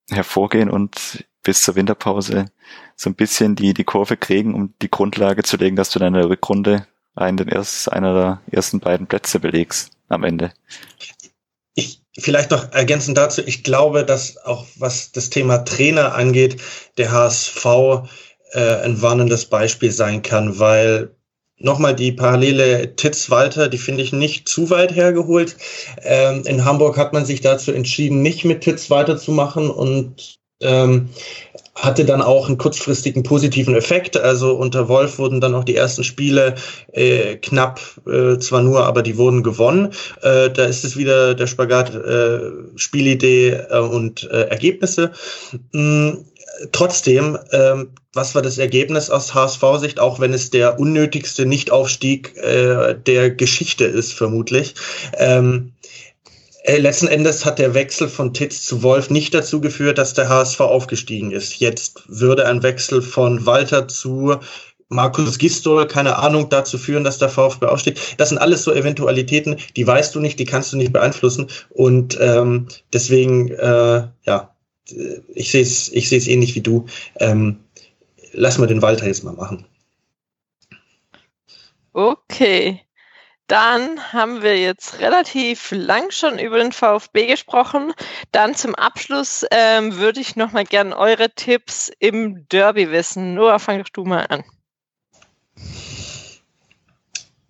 hervorgehen 0.09 0.69
und 0.69 1.25
bis 1.43 1.61
zur 1.61 1.75
Winterpause 1.75 2.45
so 2.95 3.09
ein 3.09 3.15
bisschen 3.15 3.55
die, 3.55 3.73
die 3.73 3.83
Kurve 3.83 4.17
kriegen, 4.17 4.53
um 4.53 4.73
die 4.81 4.89
Grundlage 4.89 5.43
zu 5.43 5.57
legen, 5.57 5.75
dass 5.75 5.89
du 5.89 5.99
deine 5.99 6.29
Rückrunde 6.29 6.87
einen, 7.15 7.37
den 7.37 7.47
erst, 7.49 7.91
einer 7.91 8.13
der 8.13 8.41
ersten 8.51 8.79
beiden 8.79 9.07
Plätze 9.07 9.39
belegst 9.39 9.91
am 10.07 10.23
Ende. 10.23 10.51
Ich, 11.75 12.01
vielleicht 12.17 12.51
noch 12.51 12.71
ergänzend 12.71 13.17
dazu, 13.17 13.41
ich 13.45 13.63
glaube, 13.63 14.05
dass 14.05 14.37
auch 14.37 14.65
was 14.77 15.11
das 15.11 15.29
Thema 15.29 15.59
Trainer 15.59 16.15
angeht, 16.15 16.61
der 16.97 17.11
HSV 17.11 17.65
äh, 18.51 18.83
ein 18.83 19.01
warnendes 19.01 19.45
Beispiel 19.45 19.91
sein 19.91 20.21
kann, 20.21 20.59
weil 20.59 21.15
Nochmal 21.59 21.95
die 21.95 22.11
Parallele 22.11 22.95
Titz-Walter, 22.95 23.69
die 23.69 23.77
finde 23.77 24.03
ich 24.03 24.11
nicht 24.11 24.49
zu 24.49 24.69
weit 24.69 24.95
hergeholt. 24.95 25.55
Ähm, 26.01 26.43
in 26.45 26.65
Hamburg 26.65 26.97
hat 26.97 27.13
man 27.13 27.25
sich 27.25 27.41
dazu 27.41 27.71
entschieden, 27.71 28.21
nicht 28.21 28.43
mit 28.43 28.61
Titz 28.61 28.89
weiterzumachen 28.89 29.69
und 29.69 30.39
ähm, 30.61 31.09
hatte 31.75 32.05
dann 32.05 32.21
auch 32.21 32.47
einen 32.47 32.57
kurzfristigen 32.57 33.23
positiven 33.23 33.75
Effekt. 33.75 34.17
Also 34.17 34.55
unter 34.55 34.87
Wolf 34.89 35.19
wurden 35.19 35.41
dann 35.41 35.55
auch 35.55 35.63
die 35.63 35.75
ersten 35.75 36.03
Spiele 36.03 36.55
äh, 36.91 37.35
knapp, 37.37 37.79
äh, 38.07 38.37
zwar 38.39 38.61
nur, 38.61 38.85
aber 38.85 39.01
die 39.01 39.17
wurden 39.17 39.43
gewonnen. 39.43 39.93
Äh, 40.21 40.49
da 40.49 40.65
ist 40.65 40.83
es 40.83 40.97
wieder 40.97 41.35
der 41.35 41.47
Spagat 41.47 41.93
äh, 41.93 42.39
Spielidee 42.75 43.49
äh, 43.69 43.79
und 43.79 44.23
äh, 44.31 44.49
Ergebnisse. 44.49 45.11
Mhm 45.71 46.25
trotzdem, 46.71 47.37
ähm, 47.51 47.91
was 48.13 48.35
war 48.35 48.41
das 48.41 48.59
Ergebnis 48.59 49.09
aus 49.09 49.33
HSV-Sicht, 49.33 49.99
auch 49.99 50.19
wenn 50.19 50.33
es 50.33 50.51
der 50.51 50.79
unnötigste 50.79 51.45
Nichtaufstieg 51.45 52.37
äh, 52.37 52.95
der 52.95 53.31
Geschichte 53.31 53.85
ist, 53.85 54.13
vermutlich. 54.13 54.75
Ähm, 55.17 55.73
äh, 56.63 56.77
letzten 56.77 57.07
Endes 57.07 57.43
hat 57.43 57.59
der 57.59 57.73
Wechsel 57.73 58.07
von 58.07 58.33
Titz 58.33 58.63
zu 58.63 58.83
Wolf 58.83 59.09
nicht 59.09 59.33
dazu 59.33 59.59
geführt, 59.59 59.97
dass 59.97 60.13
der 60.13 60.29
HSV 60.29 60.61
aufgestiegen 60.61 61.31
ist. 61.31 61.59
Jetzt 61.59 62.03
würde 62.07 62.47
ein 62.47 62.63
Wechsel 62.63 63.01
von 63.01 63.45
Walter 63.45 63.87
zu 63.87 64.37
Markus 64.89 65.39
Gistol, 65.39 65.87
keine 65.87 66.17
Ahnung, 66.17 66.49
dazu 66.49 66.77
führen, 66.77 67.03
dass 67.03 67.17
der 67.17 67.29
VfB 67.29 67.65
aufsteht. 67.65 67.99
Das 68.17 68.29
sind 68.29 68.37
alles 68.37 68.63
so 68.63 68.71
Eventualitäten, 68.71 69.57
die 69.75 69.87
weißt 69.87 70.13
du 70.13 70.19
nicht, 70.19 70.39
die 70.39 70.45
kannst 70.45 70.71
du 70.71 70.77
nicht 70.77 70.93
beeinflussen. 70.93 71.47
Und 71.71 72.17
ähm, 72.21 72.67
deswegen, 72.93 73.49
äh, 73.49 74.07
ja, 74.25 74.55
ich 75.33 75.51
sehe 75.51 75.63
es 75.63 75.91
ich 75.91 76.09
sehe 76.09 76.19
es 76.19 76.27
ähnlich 76.27 76.55
wie 76.55 76.61
du. 76.61 76.85
Ähm, 77.19 77.62
lass 78.33 78.57
mal 78.57 78.67
den 78.67 78.81
Walter 78.81 79.07
jetzt 79.07 79.23
mal 79.23 79.33
machen. 79.33 79.65
Okay. 81.93 82.81
Dann 83.47 84.13
haben 84.13 84.41
wir 84.41 84.59
jetzt 84.59 84.99
relativ 84.99 85.71
lang 85.71 86.09
schon 86.11 86.39
über 86.39 86.57
den 86.57 86.71
VfB 86.71 87.27
gesprochen. 87.27 87.93
Dann 88.31 88.55
zum 88.55 88.73
Abschluss 88.73 89.45
ähm, 89.51 89.97
würde 89.97 90.21
ich 90.21 90.35
noch 90.35 90.53
mal 90.53 90.63
gerne 90.63 90.97
eure 90.97 91.29
Tipps 91.35 91.91
im 91.99 92.47
Derby 92.47 92.89
wissen. 92.91 93.33
Noah, 93.33 93.59
fang 93.59 93.79
doch 93.79 93.89
du 93.89 94.05
mal 94.05 94.25
an. 94.27 94.43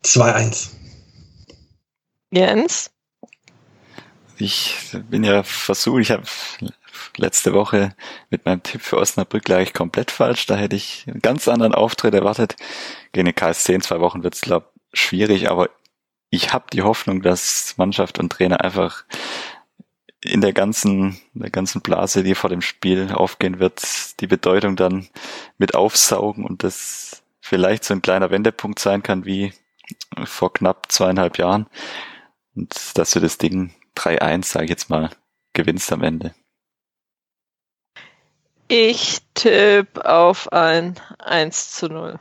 2-1. 0.04 0.72
Jens? 2.32 2.94
ich 4.44 4.76
bin 5.10 5.24
ja 5.24 5.44
versucht, 5.44 6.02
ich 6.02 6.12
habe 6.12 6.24
letzte 7.18 7.54
Woche 7.54 7.96
mit 8.30 8.46
meinem 8.46 8.64
Tipp 8.64 8.82
für 8.82 8.98
Osnabrück 8.98 9.48
lag 9.48 9.60
ich 9.60 9.74
komplett 9.74 10.12
falsch. 10.12 10.46
Da 10.46 10.56
hätte 10.56 10.76
ich 10.76 11.06
einen 11.08 11.22
ganz 11.22 11.48
anderen 11.48 11.74
Auftritt 11.74 12.14
erwartet. 12.14 12.56
Gegen 13.12 13.26
den 13.26 13.36
KSC 13.36 13.74
in 13.74 13.82
zwei 13.82 14.00
Wochen 14.00 14.24
wird 14.24 14.36
es, 14.36 14.42
glaube 14.42 14.68
schwierig, 14.94 15.50
aber 15.50 15.70
ich 16.30 16.54
habe 16.54 16.66
die 16.72 16.82
Hoffnung, 16.82 17.22
dass 17.22 17.76
Mannschaft 17.78 18.20
und 18.20 18.32
Trainer 18.32 18.64
einfach 18.64 19.06
in 20.24 20.42
der 20.42 20.54
ganzen, 20.54 21.20
der 21.34 21.50
ganzen 21.50 21.82
Blase, 21.82 22.24
die 22.24 22.36
vor 22.36 22.50
dem 22.50 22.62
Spiel 22.62 23.12
aufgehen 23.12 23.60
wird, 23.60 24.20
die 24.20 24.28
Bedeutung 24.28 24.76
dann 24.76 25.08
mit 25.58 25.76
aufsaugen 25.76 26.46
und 26.46 26.64
das 26.64 27.24
vielleicht 27.42 27.84
so 27.84 27.94
ein 27.94 28.02
kleiner 28.02 28.32
Wendepunkt 28.32 28.80
sein 28.80 29.04
kann 29.04 29.26
wie 29.26 29.54
vor 30.24 30.54
knapp 30.54 30.92
zweieinhalb 30.92 31.38
Jahren. 31.38 31.68
Und 32.56 32.98
dass 32.98 33.12
du 33.12 33.20
das 33.20 33.38
Ding 33.38 33.74
3-1, 33.98 34.46
sage 34.46 34.66
ich 34.66 34.70
jetzt 34.70 34.90
mal, 34.90 35.10
gewinnst 35.54 35.92
am 35.92 36.04
Ende. 36.04 36.34
Ich 38.76 39.20
tippe 39.36 40.04
auf 40.04 40.52
ein 40.52 41.00
1 41.20 41.74
zu 41.74 41.90
0. 41.90 42.20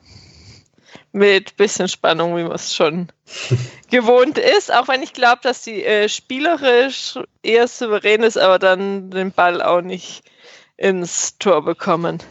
Mit 1.10 1.56
bisschen 1.56 1.88
Spannung, 1.88 2.36
wie 2.36 2.42
man 2.42 2.52
es 2.52 2.74
schon 2.74 3.08
gewohnt 3.90 4.36
ist, 4.36 4.70
auch 4.70 4.86
wenn 4.86 5.02
ich 5.02 5.14
glaube, 5.14 5.38
dass 5.42 5.62
die 5.62 5.82
äh, 5.82 6.10
spielerisch 6.10 7.18
eher 7.42 7.66
souverän 7.68 8.22
ist, 8.22 8.36
aber 8.36 8.58
dann 8.58 9.10
den 9.10 9.32
Ball 9.32 9.62
auch 9.62 9.80
nicht 9.80 10.24
ins 10.76 11.38
Tor 11.38 11.64
bekommen. 11.64 12.22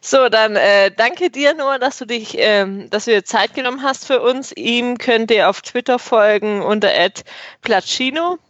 So, 0.00 0.28
dann 0.28 0.56
äh, 0.56 0.90
danke 0.90 1.30
dir 1.30 1.54
nur, 1.54 1.78
dass 1.78 1.98
du 1.98 2.04
dich, 2.04 2.34
ähm, 2.38 2.90
dass 2.90 3.04
du 3.04 3.12
dir 3.12 3.24
Zeit 3.24 3.54
genommen 3.54 3.84
hast 3.84 4.08
für 4.08 4.22
uns. 4.22 4.50
Ihm 4.56 4.98
könnt 4.98 5.30
ihr 5.30 5.48
auf 5.48 5.62
Twitter 5.62 6.00
folgen 6.00 6.62
unter 6.62 6.90
@placino. 7.60 8.40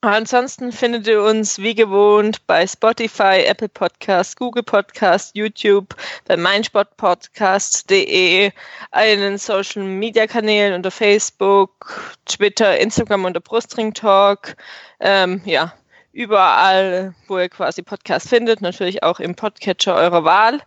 Ansonsten 0.00 0.70
findet 0.70 1.08
ihr 1.08 1.20
uns 1.20 1.58
wie 1.58 1.74
gewohnt 1.74 2.46
bei 2.46 2.64
Spotify, 2.68 3.42
Apple 3.44 3.68
Podcast, 3.68 4.36
Google 4.36 4.62
Podcast, 4.62 5.34
YouTube, 5.34 5.96
bei 6.24 6.36
meinsportpodcast.de, 6.36 8.52
einen 8.92 9.38
Social 9.38 9.82
Media 9.82 10.28
Kanälen 10.28 10.74
unter 10.74 10.92
Facebook, 10.92 12.16
Twitter, 12.26 12.78
Instagram 12.78 13.24
unter 13.24 13.40
Brustring 13.40 13.92
Talk. 13.92 14.54
Ähm, 15.00 15.42
ja, 15.44 15.74
überall, 16.12 17.16
wo 17.26 17.40
ihr 17.40 17.48
quasi 17.48 17.82
Podcast 17.82 18.28
findet, 18.28 18.60
natürlich 18.60 19.02
auch 19.02 19.18
im 19.18 19.34
Podcatcher 19.34 19.96
eurer 19.96 20.22
Wahl. 20.22 20.60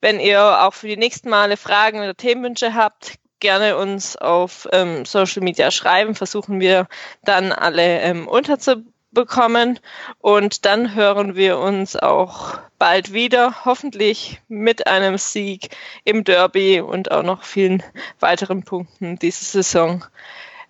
Wenn 0.00 0.18
ihr 0.18 0.60
auch 0.60 0.74
für 0.74 0.88
die 0.88 0.96
nächsten 0.96 1.30
Male 1.30 1.56
Fragen 1.56 2.00
oder 2.00 2.16
Themenwünsche 2.16 2.74
habt, 2.74 3.20
gerne 3.42 3.76
uns 3.76 4.16
auf 4.16 4.66
ähm, 4.72 5.04
Social 5.04 5.42
Media 5.42 5.70
schreiben, 5.70 6.14
versuchen 6.14 6.60
wir 6.60 6.86
dann 7.24 7.52
alle 7.52 8.00
ähm, 8.00 8.26
unterzubekommen 8.26 9.80
und 10.20 10.64
dann 10.64 10.94
hören 10.94 11.34
wir 11.34 11.58
uns 11.58 11.96
auch 11.96 12.58
bald 12.78 13.12
wieder, 13.12 13.64
hoffentlich 13.64 14.40
mit 14.48 14.86
einem 14.86 15.18
Sieg 15.18 15.68
im 16.04 16.24
Derby 16.24 16.80
und 16.80 17.10
auch 17.10 17.22
noch 17.22 17.42
vielen 17.42 17.82
weiteren 18.20 18.62
Punkten 18.62 19.18
diese 19.18 19.44
Saison. 19.44 20.04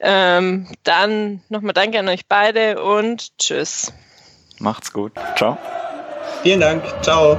Ähm, 0.00 0.66
dann 0.82 1.42
nochmal 1.48 1.74
danke 1.74 1.98
an 2.00 2.08
euch 2.08 2.26
beide 2.26 2.82
und 2.82 3.38
tschüss. 3.38 3.92
Macht's 4.58 4.92
gut. 4.92 5.12
Ciao. 5.36 5.56
Vielen 6.42 6.60
Dank. 6.60 6.82
Ciao. 7.02 7.38